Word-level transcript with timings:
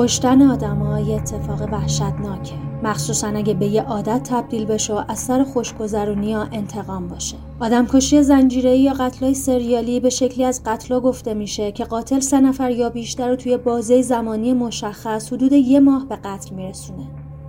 کشتن 0.00 0.42
آدم 0.42 1.04
یه 1.06 1.14
اتفاق 1.16 1.72
وحشتناکه. 1.72 2.54
مخصوصا 2.82 3.28
اگه 3.28 3.54
به 3.54 3.66
یه 3.66 3.82
عادت 3.82 4.22
تبدیل 4.22 4.64
بشه 4.64 4.94
و 4.94 5.02
از 5.08 5.30
خوشگذرونی 5.30 6.30
یا 6.30 6.48
انتقام 6.52 7.08
باشه. 7.08 7.36
آدم 7.60 7.86
کشی 7.86 8.22
زنجیره 8.22 8.76
یا 8.76 8.92
قتلای 8.92 9.34
سریالی 9.34 10.00
به 10.00 10.10
شکلی 10.10 10.44
از 10.44 10.62
قتلا 10.66 11.00
گفته 11.00 11.34
میشه 11.34 11.72
که 11.72 11.84
قاتل 11.84 12.20
سه 12.20 12.40
نفر 12.40 12.70
یا 12.70 12.90
بیشتر 12.90 13.28
رو 13.28 13.36
توی 13.36 13.56
بازه 13.56 14.02
زمانی 14.02 14.52
مشخص 14.52 15.32
حدود 15.32 15.52
یه 15.52 15.80
ماه 15.80 16.08
به 16.08 16.16
قتل 16.16 16.54
میرسونه. 16.54 17.06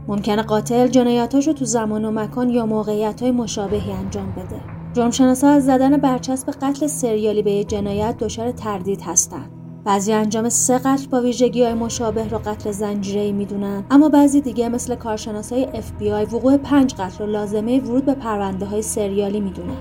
ممکنه 0.08 0.42
قاتل 0.42 0.88
جنایاتاش 0.88 1.48
رو 1.48 1.54
تو 1.54 1.66
زمان 1.66 2.06
و 2.06 2.11
مکان 2.11 2.50
یا 2.50 2.66
موقعیت 2.66 3.22
های 3.22 3.32
مشابهی 3.32 3.92
انجام 3.92 4.32
بده. 4.32 4.61
جرمشناسا 4.94 5.48
از 5.48 5.66
زدن 5.66 5.98
برچسب 5.98 6.52
قتل 6.61 6.88
سریالی 6.88 7.42
به 7.42 7.52
یه 7.52 7.64
جنایت 7.64 8.17
دچار 8.17 8.52
تردید 8.52 9.02
هستند. 9.02 9.61
بعضی 9.86 10.14
انجام 10.14 10.49
سه 10.49 10.77
قتل 10.77 11.08
با 11.08 11.21
ویژگی 11.21 11.64
های 11.64 11.73
مشابه 11.73 12.30
رو 12.30 12.37
قتل 12.37 12.71
زنجیره 12.71 13.31
می‌دونن. 13.31 13.83
اما 13.92 14.09
بعضی 14.09 14.42
دیگه 14.42 14.69
مثل 14.69 14.95
کارشناسای 14.95 15.67
FBI 15.73 16.33
وقوع 16.33 16.58
پنج 16.58 16.93
قتل 16.93 17.23
رو 17.25 17.31
لازمه 17.31 17.80
ورود 17.80 18.05
به 18.05 18.14
پرونده 18.14 18.65
های 18.65 18.81
سریالی 18.81 19.39
می‌دونن. 19.39 19.77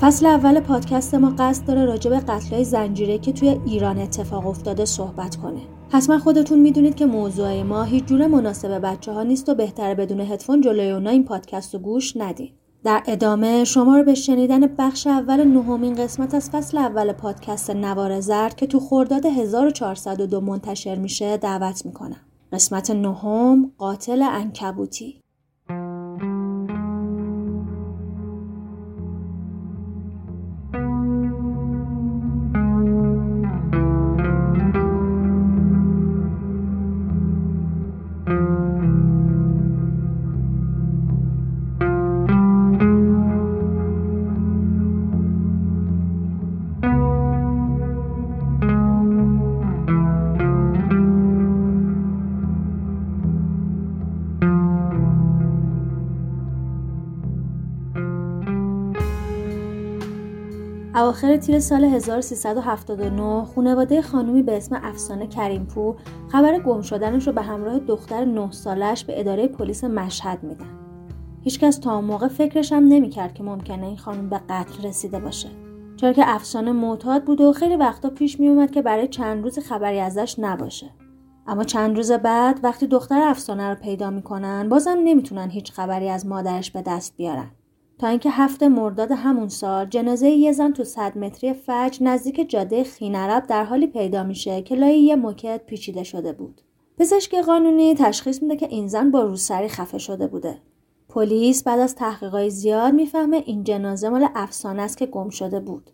فصل 0.00 0.26
اول 0.26 0.60
پادکست 0.60 1.14
ما 1.14 1.34
قصد 1.38 1.66
داره 1.66 1.84
راجع 1.84 2.10
به 2.10 2.18
قتل 2.18 2.54
های 2.54 2.64
زنجیره 2.64 3.18
که 3.18 3.32
توی 3.32 3.60
ایران 3.66 3.98
اتفاق 3.98 4.46
افتاده 4.46 4.84
صحبت 4.84 5.36
کنه. 5.36 5.60
حتما 5.90 6.18
خودتون 6.18 6.58
می‌دونید 6.58 6.94
که 6.94 7.06
موضوع 7.06 7.62
ما 7.62 7.82
هیچ 7.82 8.04
جور 8.04 8.26
مناسب 8.26 8.78
بچه 8.78 9.12
ها 9.12 9.22
نیست 9.22 9.48
و 9.48 9.54
بهتره 9.54 9.94
بدون 9.94 10.20
هدفون 10.20 10.60
جلوی 10.60 10.90
اونا 10.90 11.10
این 11.10 11.24
پادکست 11.24 11.74
رو 11.74 11.80
گوش 11.80 12.16
ندید 12.16 12.63
در 12.84 13.02
ادامه 13.06 13.64
شما 13.64 13.96
رو 13.96 14.04
به 14.04 14.14
شنیدن 14.14 14.66
بخش 14.66 15.06
اول 15.06 15.44
نهمین 15.44 15.94
قسمت 15.94 16.34
از 16.34 16.50
فصل 16.50 16.78
اول 16.78 17.12
پادکست 17.12 17.70
نوار 17.70 18.20
زرد 18.20 18.56
که 18.56 18.66
تو 18.66 18.80
خرداد 18.80 19.26
1402 19.26 20.40
منتشر 20.40 20.94
میشه 20.94 21.36
دعوت 21.36 21.86
می‌کنم. 21.86 22.20
قسمت 22.52 22.90
نهم 22.90 23.72
قاتل 23.78 24.22
انکبوتی 24.22 25.20
اواخر 60.96 61.36
تیر 61.36 61.60
سال 61.60 61.84
1379 61.84 63.44
خانواده 63.44 64.02
خانومی 64.02 64.42
به 64.42 64.56
اسم 64.56 64.80
افسانه 64.82 65.26
کریمپور 65.26 65.96
خبر 66.28 66.58
گم 66.58 66.82
شدنش 66.82 67.26
رو 67.26 67.32
به 67.32 67.42
همراه 67.42 67.78
دختر 67.78 68.24
9 68.24 68.52
سالش 68.52 69.04
به 69.04 69.20
اداره 69.20 69.48
پلیس 69.48 69.84
مشهد 69.84 70.42
میدن. 70.42 70.78
هیچکس 71.42 71.78
تا 71.78 71.94
اون 71.96 72.04
موقع 72.04 72.28
فکرش 72.28 72.72
هم 72.72 72.84
نمی‌کرد 72.88 73.34
که 73.34 73.42
ممکنه 73.42 73.86
این 73.86 73.96
خانم 73.96 74.28
به 74.30 74.40
قتل 74.48 74.88
رسیده 74.88 75.18
باشه. 75.18 75.48
چرا 75.96 76.12
که 76.12 76.22
افسانه 76.26 76.72
معتاد 76.72 77.24
بود 77.24 77.40
و 77.40 77.52
خیلی 77.52 77.76
وقتا 77.76 78.10
پیش 78.10 78.40
میومد 78.40 78.70
که 78.70 78.82
برای 78.82 79.08
چند 79.08 79.42
روز 79.42 79.58
خبری 79.58 80.00
ازش 80.00 80.34
نباشه. 80.38 80.90
اما 81.46 81.64
چند 81.64 81.96
روز 81.96 82.12
بعد 82.12 82.60
وقتی 82.62 82.86
دختر 82.86 83.22
افسانه 83.22 83.68
رو 83.68 83.74
پیدا 83.74 84.10
می‌کنن 84.10 84.68
بازم 84.68 84.98
نمی‌تونن 85.04 85.50
هیچ 85.50 85.72
خبری 85.72 86.08
از 86.08 86.26
مادرش 86.26 86.70
به 86.70 86.82
دست 86.82 87.16
بیارن. 87.16 87.50
اینکه 88.08 88.30
هفته 88.30 88.68
مرداد 88.68 89.10
همون 89.12 89.48
سال 89.48 89.86
جنازه 89.86 90.28
یه 90.28 90.52
زن 90.52 90.72
تو 90.72 90.84
صد 90.84 91.18
متری 91.18 91.52
فجر 91.52 92.04
نزدیک 92.04 92.50
جاده 92.50 92.84
خینرب 92.84 93.46
در 93.46 93.64
حالی 93.64 93.86
پیدا 93.86 94.22
میشه 94.22 94.62
که 94.62 94.74
لای 94.74 95.00
یه 95.00 95.16
موکت 95.16 95.60
پیچیده 95.66 96.02
شده 96.02 96.32
بود. 96.32 96.60
پزشک 96.98 97.34
قانونی 97.34 97.94
تشخیص 97.94 98.42
میده 98.42 98.56
که 98.56 98.66
این 98.66 98.88
زن 98.88 99.10
با 99.10 99.22
روسری 99.22 99.68
خفه 99.68 99.98
شده 99.98 100.26
بوده. 100.26 100.58
پلیس 101.08 101.62
بعد 101.62 101.80
از 101.80 101.94
تحقیقات 101.94 102.48
زیاد 102.48 102.94
می‌فهمه 102.94 103.42
این 103.46 103.64
جنازه 103.64 104.08
مال 104.08 104.28
افسانه 104.34 104.82
است 104.82 104.98
که 104.98 105.06
گم 105.06 105.28
شده 105.28 105.60
بود. 105.60 105.90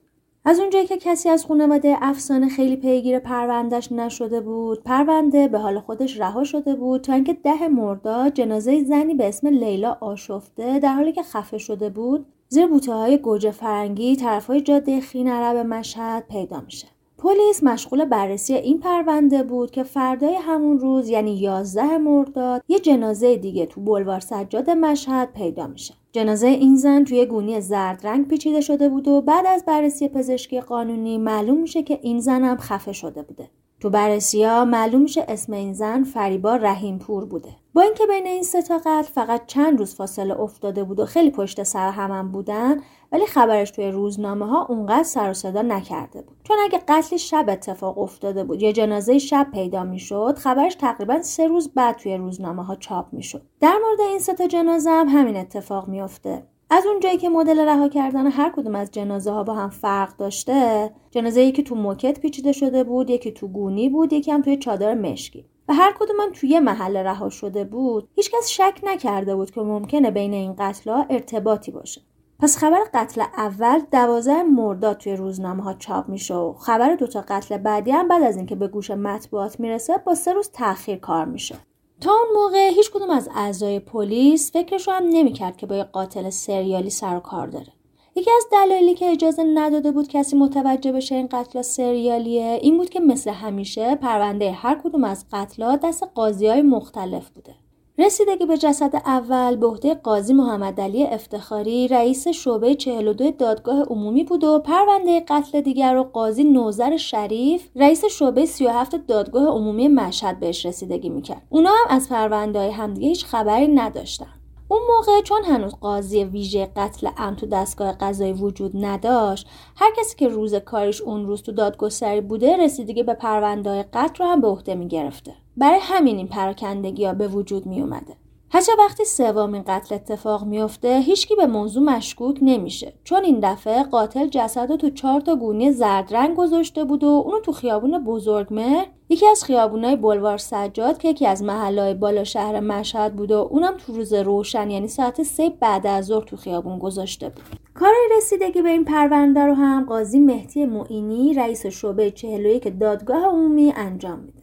از 0.51 0.61
اونجایی 0.61 0.87
که 0.87 0.97
کسی 0.97 1.29
از 1.29 1.47
خانواده 1.47 1.97
افسانه 2.01 2.49
خیلی 2.49 2.77
پیگیر 2.77 3.19
پروندهش 3.19 3.93
نشده 3.93 4.41
بود 4.41 4.83
پرونده 4.83 5.49
به 5.49 5.59
حال 5.59 5.81
خودش 5.81 6.21
رها 6.21 6.45
شده 6.45 6.75
بود 6.75 7.01
تا 7.01 7.13
اینکه 7.13 7.33
ده 7.33 7.69
مرداد 7.69 8.35
جنازه 8.35 8.85
زنی 8.85 9.15
به 9.15 9.29
اسم 9.29 9.49
لیلا 9.49 9.99
آشفته 10.01 10.79
در 10.79 10.95
حالی 10.95 11.13
که 11.13 11.23
خفه 11.23 11.59
شده 11.59 11.91
بود 11.91 12.27
زیر 12.49 12.67
بوته 12.67 12.93
های 12.93 13.19
گوجه 13.19 13.51
فرنگی 13.51 14.17
طرف 14.17 14.47
های 14.47 14.61
جاده 14.61 15.01
خین 15.01 15.29
عرب 15.29 15.57
مشهد 15.57 16.25
پیدا 16.29 16.61
میشه. 16.61 16.87
پلیس 17.23 17.63
مشغول 17.63 18.05
بررسی 18.05 18.55
این 18.55 18.79
پرونده 18.79 19.43
بود 19.43 19.71
که 19.71 19.83
فردای 19.83 20.35
همون 20.35 20.79
روز 20.79 21.09
یعنی 21.09 21.39
11 21.39 21.99
مرداد 21.99 22.63
یه 22.69 22.79
جنازه 22.79 23.37
دیگه 23.37 23.67
تو 23.67 23.81
بلوار 23.81 24.21
سجاد 24.21 24.71
مشهد 24.71 25.33
پیدا 25.33 25.67
میشه 25.67 25.95
جنازه 26.13 26.47
این 26.47 26.77
زن 26.77 27.05
توی 27.05 27.27
گونی 27.27 27.61
زرد 27.61 28.07
رنگ 28.07 28.29
پیچیده 28.29 28.61
شده 28.61 28.89
بود 28.89 29.09
و 29.09 29.21
بعد 29.21 29.47
از 29.47 29.65
بررسی 29.65 30.09
پزشکی 30.09 30.61
قانونی 30.61 31.19
معلوم 31.19 31.61
میشه 31.61 31.83
که 31.83 31.99
این 32.03 32.21
زن 32.21 32.45
هم 32.45 32.57
خفه 32.57 32.93
شده 32.93 33.23
بوده. 33.23 33.51
تو 33.81 33.91
بررسی 33.91 34.45
ها 34.45 34.65
معلوم 34.65 35.03
میشه 35.03 35.25
اسم 35.29 35.53
این 35.53 35.73
زن 35.73 36.05
فریبا 36.05 36.57
رحیمپور 36.57 37.25
بوده. 37.25 37.49
با 37.75 37.83
اینکه 37.83 38.07
بین 38.07 38.27
این 38.27 38.43
سه 38.43 38.61
قتل 38.61 39.03
فقط 39.03 39.47
چند 39.47 39.79
روز 39.79 39.95
فاصله 39.95 40.41
افتاده 40.41 40.85
بود 40.85 41.01
و 41.01 41.07
خیلی 41.07 41.31
پشت 41.31 41.63
سر 41.63 41.91
هم, 41.91 42.11
هم 42.11 42.33
بودن 42.33 42.81
ولی 43.13 43.27
خبرش 43.27 43.71
توی 43.71 43.91
روزنامه 43.91 44.47
ها 44.47 44.67
اونقدر 44.67 45.03
سر 45.03 45.31
و 45.31 45.35
صدا 45.35 45.63
نکرده 45.63 46.23
بود. 46.23 46.37
چون 46.45 46.57
اگه 46.65 46.79
قتل 46.89 47.17
شب 47.17 47.45
اتفاق 47.49 47.99
افتاده 47.99 48.45
بود 48.45 48.63
یا 48.63 48.73
جنازه 48.73 49.19
شب 49.19 49.47
پیدا 49.53 49.85
می‌شد 49.85 50.39
خبرش 50.39 50.75
تقریبا 50.75 51.23
سه 51.23 51.47
روز 51.47 51.75
بعد 51.75 51.97
توی 51.97 52.17
روزنامه 52.17 52.65
ها 52.65 52.77
چاپ 52.77 53.07
می‌شد. 53.13 53.43
در 53.61 53.79
مورد 53.87 54.01
این 54.01 54.19
سه 54.19 54.49
جنازه 54.49 54.91
هم 54.91 55.09
همین 55.09 55.37
اتفاق 55.37 55.89
میافته. 55.89 56.43
از 56.71 56.87
اون 56.87 57.01
جایی 57.01 57.17
که 57.17 57.29
مدل 57.29 57.69
رها 57.69 57.89
کردن 57.89 58.27
هر 58.27 58.53
کدوم 58.57 58.75
از 58.75 58.91
جنازه 58.91 59.31
ها 59.31 59.45
با 59.45 59.55
هم 59.55 59.71
فرق 59.71 60.17
داشته 60.17 60.91
جنازه 61.11 61.43
یکی 61.43 61.63
تو 61.63 61.75
موکت 61.75 62.21
پیچیده 62.21 62.53
شده 62.53 62.85
بود 62.85 63.11
یکی 63.11 63.33
تو 63.33 63.49
گونی 63.49 63.89
بود 63.89 64.13
یکی 64.13 64.31
هم 64.31 64.43
توی 64.43 64.57
چادر 64.57 64.95
مشکی. 64.95 65.45
و 65.69 65.75
هر 65.75 65.95
کدوم 65.99 66.21
هم 66.21 66.33
توی 66.33 66.61
محل 66.61 66.97
رها 66.97 67.29
شده 67.29 67.65
بود. 67.65 68.09
هیچکس 68.17 68.49
شک 68.49 68.81
نکرده 68.83 69.37
بود 69.37 69.51
که 69.51 69.61
ممکنه 69.61 70.11
بین 70.11 70.33
این 70.33 70.55
قتلها 70.59 71.07
ارتباطی 71.11 71.71
باشه. 71.71 72.01
پس 72.43 72.57
خبر 72.57 72.81
قتل 72.95 73.21
اول 73.21 73.81
دوازه 73.93 74.43
مرداد 74.43 74.97
توی 74.97 75.17
روزنامه 75.17 75.63
ها 75.63 75.75
چاپ 75.75 76.09
میشه 76.09 76.35
و 76.35 76.53
خبر 76.53 76.95
دوتا 76.95 77.25
قتل 77.29 77.57
بعدی 77.57 77.91
هم 77.91 78.09
بعد 78.09 78.23
از 78.23 78.37
اینکه 78.37 78.55
به 78.55 78.69
گوش 78.69 78.91
مطبوعات 78.91 79.61
می‌رسه 79.61 79.99
با 79.99 80.15
سه 80.15 80.33
روز 80.33 80.51
تاخیر 80.51 80.99
کار 80.99 81.25
میشه. 81.25 81.55
تا 82.01 82.11
اون 82.11 82.43
موقع 82.43 82.69
هیچ 82.69 82.91
کدوم 82.91 83.11
از 83.11 83.29
اعضای 83.35 83.81
پلیس 83.81 84.53
فکرش 84.53 84.89
رو 84.89 84.95
هم 84.95 85.03
نمی‌کرد 85.05 85.57
که 85.57 85.67
با 85.67 85.77
یه 85.77 85.85
قاتل 85.85 86.31
سریالی 86.31 86.91
سر 86.91 87.17
و 87.17 87.21
کار 87.21 87.47
داره. 87.47 87.73
یکی 88.15 88.31
از 88.37 88.45
دلایلی 88.53 88.95
که 88.95 89.11
اجازه 89.11 89.45
نداده 89.55 89.93
بود 89.93 90.09
کسی 90.09 90.37
متوجه 90.37 90.93
بشه 90.93 91.15
این 91.15 91.29
قتل 91.33 91.63
سریالیه 91.63 92.59
این 92.63 92.77
بود 92.77 92.91
که 92.91 93.01
مثل 93.01 93.31
همیشه 93.31 93.95
پرونده 93.95 94.53
هر 94.53 94.81
کدوم 94.85 95.05
از 95.05 95.25
قتلها 95.33 95.77
دست 95.77 96.03
قاضی 96.15 96.47
های 96.47 96.63
مختلف 96.63 97.31
بوده. 97.31 97.55
رسیدگی 98.01 98.47
به 98.47 98.59
جسد 98.59 99.03
اول 99.07 99.57
به 99.57 99.67
عهده 99.67 99.95
قاضی 99.95 100.33
محمد 100.33 100.81
علی 100.81 101.07
افتخاری 101.07 101.89
رئیس 101.89 102.29
شعبه 102.29 102.75
42 102.75 103.31
دادگاه 103.31 103.83
عمومی 103.83 104.25
بود 104.25 104.45
و 104.45 104.59
پرونده 104.59 105.21
قتل 105.29 105.61
دیگر 105.61 105.95
رو 105.95 106.03
قاضی 106.03 106.45
نوزر 106.45 106.97
شریف 106.97 107.69
رئیس 107.77 108.05
شعبه 108.05 108.47
37 108.47 109.07
دادگاه 109.07 109.47
عمومی 109.47 109.89
مشهد 109.89 110.41
بهش 110.41 110.67
رسیدگی 110.67 111.09
می‌کرد. 111.09 111.43
اونا 111.49 111.71
هم 111.71 111.97
از 111.97 112.09
پرونده 112.09 112.59
های 112.59 112.71
همدیگه 112.71 113.09
هیچ 113.09 113.25
خبری 113.25 113.69
نداشتن. 113.69 114.40
اون 114.71 114.81
موقع 114.89 115.23
چون 115.23 115.45
هنوز 115.45 115.75
قاضی 115.75 116.25
ویژه 116.25 116.69
قتل 116.77 117.09
ام 117.17 117.35
تو 117.35 117.47
دستگاه 117.47 117.93
قضایی 117.93 118.33
وجود 118.33 118.73
نداشت 118.75 119.47
هر 119.77 119.91
کسی 119.99 120.17
که 120.17 120.29
روز 120.29 120.55
کاریش 120.55 121.01
اون 121.01 121.27
روز 121.27 121.43
تو 121.43 121.53
دادگستری 121.53 122.21
بوده 122.21 122.57
رسیدگی 122.57 123.03
به 123.03 123.15
پرونده 123.15 123.83
قتل 123.83 124.25
رو 124.25 124.31
هم 124.31 124.41
به 124.41 124.49
عهده 124.49 124.75
می‌گرفته 124.75 125.33
برای 125.57 125.79
همین 125.83 126.17
این 126.17 126.29
پراکندگی 126.29 127.05
ها 127.05 127.15
به 127.15 127.29
وجود 127.29 127.67
می 127.67 127.81
اومده. 127.81 128.17
هرچه 128.53 128.73
وقتی 128.79 129.05
سومین 129.05 129.63
قتل 129.67 129.95
اتفاق 129.95 130.45
میافته 130.45 130.99
هیچکی 130.99 131.35
به 131.35 131.47
موضوع 131.47 131.83
مشکوک 131.83 132.39
نمیشه. 132.43 132.93
چون 133.05 133.25
این 133.25 133.41
دفعه 133.43 133.83
قاتل 133.83 134.27
جسد 134.27 134.71
رو 134.71 134.77
تو 134.77 134.91
چهار 134.91 135.21
تا 135.21 135.37
گونی 135.37 135.73
زرد 135.73 136.15
رنگ 136.15 136.37
گذاشته 136.37 136.85
بود 136.85 137.05
و 137.05 137.07
اونو 137.07 137.41
تو 137.41 137.53
خیابون 137.53 138.05
بزرگمه 138.05 138.87
یکی 139.09 139.27
از 139.27 139.45
خیابونای 139.45 139.97
بلوار 139.97 140.39
سجاد 140.39 140.99
که 140.99 141.09
یکی 141.09 141.27
از 141.27 141.43
محلهای 141.43 141.95
بالا 141.95 142.25
شهر 142.25 142.61
مشهد 142.61 143.17
بود 143.17 143.31
و 143.31 143.49
اونم 143.51 143.77
تو 143.77 143.93
روز 143.93 144.13
روشن 144.13 144.71
یعنی 144.71 144.89
ساعت 144.89 145.23
سه 145.23 145.51
بعد 145.61 145.87
از 145.87 146.07
ظهر 146.07 146.25
تو 146.25 146.37
خیابون 146.37 146.79
گذاشته 146.79 147.29
بود. 147.29 147.45
کارای 147.75 148.09
رسیدگی 148.17 148.63
به 148.63 148.69
این 148.69 148.85
پرونده 148.85 149.41
رو 149.41 149.55
هم 149.55 149.85
قاضی 149.85 150.21
مهدی 150.21 150.67
معینی 150.67 151.35
رئیس 151.35 151.67
شعبه 151.67 152.11
41 152.11 152.79
دادگاه 152.79 153.25
عمومی 153.25 153.73
انجام 153.77 154.19
میده. 154.19 154.40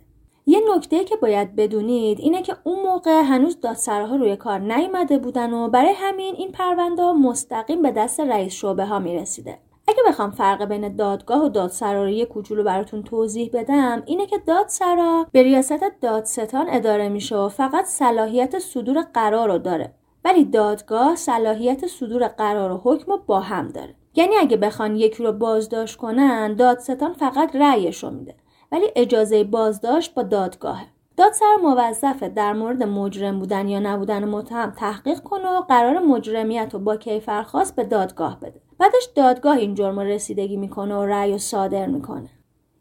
یه 0.49 0.61
نکته 0.75 1.03
که 1.03 1.15
باید 1.15 1.55
بدونید 1.55 2.19
اینه 2.19 2.41
که 2.41 2.55
اون 2.63 2.83
موقع 2.83 3.21
هنوز 3.21 3.59
دادسراها 3.59 4.15
روی 4.15 4.35
کار 4.35 4.59
نیامده 4.59 5.17
بودن 5.17 5.53
و 5.53 5.69
برای 5.69 5.94
همین 5.95 6.35
این 6.35 6.51
پرونده 6.51 7.11
مستقیم 7.11 7.81
به 7.81 7.91
دست 7.91 8.19
رئیس 8.19 8.53
شعبه 8.53 8.85
ها 8.85 8.99
می‌رسیده. 8.99 9.59
اگه 9.88 10.03
بخوام 10.07 10.31
فرق 10.31 10.65
بین 10.65 10.95
دادگاه 10.95 11.45
و 11.45 11.49
دادسرا 11.49 12.03
رو 12.03 12.09
یه 12.09 12.25
کوچولو 12.25 12.63
براتون 12.63 13.03
توضیح 13.03 13.49
بدم 13.53 14.03
اینه 14.05 14.25
که 14.25 14.38
دادسرا 14.38 15.25
به 15.31 15.44
ریاست 15.44 15.83
دادستان 16.01 16.65
اداره 16.69 17.09
میشه 17.09 17.38
و 17.38 17.49
فقط 17.49 17.85
صلاحیت 17.85 18.59
صدور 18.59 19.01
قرار 19.13 19.51
رو 19.51 19.57
داره. 19.57 19.94
ولی 20.25 20.45
دادگاه 20.45 21.15
صلاحیت 21.15 21.88
صدور 21.88 22.27
قرار 22.27 22.71
و 22.71 22.81
حکم 22.83 23.11
رو 23.11 23.19
با 23.27 23.39
هم 23.39 23.67
داره. 23.67 23.95
یعنی 24.15 24.35
اگه 24.35 24.57
بخوان 24.57 24.95
یکی 24.95 25.23
رو 25.23 25.31
بازداشت 25.31 25.95
کنن 25.95 26.55
دادستان 26.55 27.13
فقط 27.13 27.55
رأیش 27.55 28.03
رو 28.03 28.09
میده. 28.09 28.35
ولی 28.71 28.85
اجازه 28.95 29.43
بازداشت 29.43 30.13
با 30.13 30.23
دادگاهه 30.23 30.87
دادسر 31.17 31.55
موظفه 31.63 32.29
در 32.29 32.53
مورد 32.53 32.83
مجرم 32.83 33.39
بودن 33.39 33.67
یا 33.67 33.79
نبودن 33.79 34.25
متهم 34.25 34.71
تحقیق 34.71 35.19
کنه 35.19 35.49
و 35.49 35.61
قرار 35.61 35.99
مجرمیت 35.99 36.69
رو 36.73 36.79
با 36.79 36.97
کیفرخواست 36.97 37.75
به 37.75 37.83
دادگاه 37.83 38.39
بده. 38.39 38.61
بعدش 38.79 39.09
دادگاه 39.15 39.57
این 39.57 39.75
جرم 39.75 39.99
رسیدگی 39.99 40.57
می‌کنه 40.57 40.95
و 40.95 41.05
رأی 41.05 41.33
و 41.33 41.37
صادر 41.37 41.85
می‌کنه. 41.85 42.29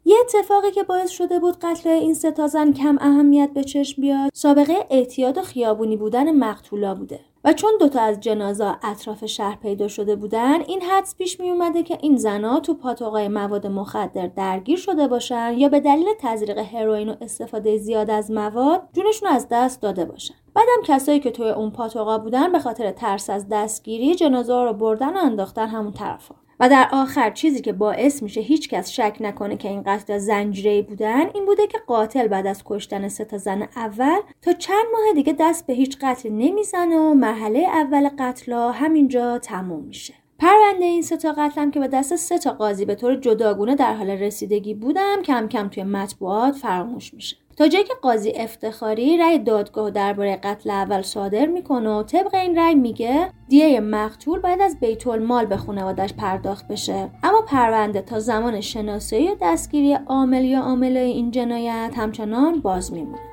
یه 0.05 0.17
اتفاقی 0.21 0.71
که 0.71 0.83
باعث 0.83 1.09
شده 1.09 1.39
بود 1.39 1.59
قتل 1.59 1.89
این 1.89 2.13
سه 2.13 2.31
کم 2.77 2.97
اهمیت 3.01 3.49
به 3.53 3.63
چشم 3.63 4.01
بیاد 4.01 4.31
سابقه 4.33 4.73
اعتیاد 4.89 5.37
و 5.37 5.41
خیابونی 5.41 5.97
بودن 5.97 6.31
مقتولا 6.31 6.95
بوده. 6.95 7.19
و 7.47 7.53
چون 7.53 7.71
دوتا 7.79 8.01
از 8.01 8.19
جنازا 8.19 8.75
اطراف 8.83 9.25
شهر 9.25 9.55
پیدا 9.55 9.87
شده 9.87 10.15
بودن 10.15 10.61
این 10.61 10.81
حدس 10.81 11.15
پیش 11.15 11.39
می 11.39 11.49
اومده 11.49 11.83
که 11.83 11.97
این 12.01 12.17
زنا 12.17 12.59
تو 12.59 12.73
پاتوقای 12.73 13.27
مواد 13.27 13.67
مخدر 13.67 14.27
درگیر 14.27 14.77
شده 14.77 15.07
باشن 15.07 15.53
یا 15.57 15.69
به 15.69 15.79
دلیل 15.79 16.05
تزریق 16.19 16.57
هروئین 16.57 17.09
و 17.09 17.15
استفاده 17.21 17.77
زیاد 17.77 18.09
از 18.09 18.31
مواد 18.31 18.81
جونشون 18.93 19.29
از 19.29 19.47
دست 19.51 19.81
داده 19.81 20.05
باشن. 20.05 20.33
بعدم 20.53 20.83
کسایی 20.85 21.19
که 21.19 21.31
توی 21.31 21.49
اون 21.49 21.71
پاتوقا 21.71 22.17
بودن 22.17 22.51
به 22.51 22.59
خاطر 22.59 22.91
ترس 22.91 23.29
از 23.29 23.49
دستگیری 23.51 24.15
جنازه 24.15 24.63
رو 24.63 24.73
بردن 24.73 25.13
و 25.13 25.17
انداختن 25.17 25.67
همون 25.67 25.91
طرفا. 25.93 26.35
و 26.59 26.69
در 26.69 26.89
آخر 26.91 27.29
چیزی 27.29 27.61
که 27.61 27.73
باعث 27.73 28.23
میشه 28.23 28.41
هیچ 28.41 28.69
کس 28.69 28.89
شک 28.89 29.17
نکنه 29.19 29.57
که 29.57 29.69
این 29.69 29.83
قتل 29.85 30.17
زنجیره 30.17 30.81
بودن 30.81 31.29
این 31.33 31.45
بوده 31.45 31.67
که 31.67 31.77
قاتل 31.87 32.27
بعد 32.27 32.47
از 32.47 32.61
کشتن 32.65 33.07
سه 33.07 33.25
تا 33.25 33.37
زن 33.37 33.67
اول 33.75 34.19
تا 34.41 34.53
چند 34.53 34.85
ماه 34.93 35.13
دیگه 35.13 35.35
دست 35.39 35.67
به 35.67 35.73
هیچ 35.73 35.97
قتل 36.01 36.29
نمی‌زنه 36.29 36.97
و 36.99 37.13
مرحله 37.13 37.59
اول 37.59 38.09
قتلا 38.19 38.71
همینجا 38.71 39.39
تموم 39.39 39.83
میشه. 39.83 40.13
پرونده 40.39 40.85
این 40.85 41.01
سه 41.01 41.17
تا 41.17 41.33
قتلم 41.37 41.71
که 41.71 41.79
به 41.79 41.87
دست 41.87 42.15
سه 42.15 42.37
تا 42.37 42.51
قاضی 42.51 42.85
به 42.85 42.95
طور 42.95 43.15
جداگونه 43.15 43.75
در 43.75 43.93
حال 43.93 44.09
رسیدگی 44.09 44.73
بودم 44.73 45.21
کم 45.21 45.47
کم 45.47 45.67
توی 45.67 45.83
مطبوعات 45.83 46.55
فراموش 46.55 47.13
میشه. 47.13 47.37
تا 47.57 47.67
جایی 47.67 47.85
که 47.85 47.93
قاضی 48.01 48.31
افتخاری 48.31 49.17
رأی 49.17 49.39
دادگاه 49.39 49.89
درباره 49.89 50.35
قتل 50.35 50.69
اول 50.69 51.01
صادر 51.01 51.45
می‌کنه 51.45 51.89
و 51.89 52.03
طبق 52.03 52.35
این 52.35 52.57
رأی 52.57 52.75
میگه 52.75 53.29
دیه 53.49 53.79
مقتول 53.79 54.39
باید 54.39 54.61
از 54.61 54.79
بیت 54.79 55.07
المال 55.07 55.45
به 55.45 55.57
خانوادش 55.57 56.13
پرداخت 56.13 56.67
بشه. 56.67 57.09
اما 57.23 57.41
پرونده 57.47 58.01
تا 58.01 58.19
زمان 58.19 58.61
شناسایی 58.61 59.31
و 59.31 59.35
دستگیری 59.41 59.93
عامل 59.93 60.45
یا 60.45 60.61
عامل 60.61 60.97
این 60.97 61.31
جنایت 61.31 61.93
همچنان 61.95 62.59
باز 62.59 62.93
میمونه. 62.93 63.26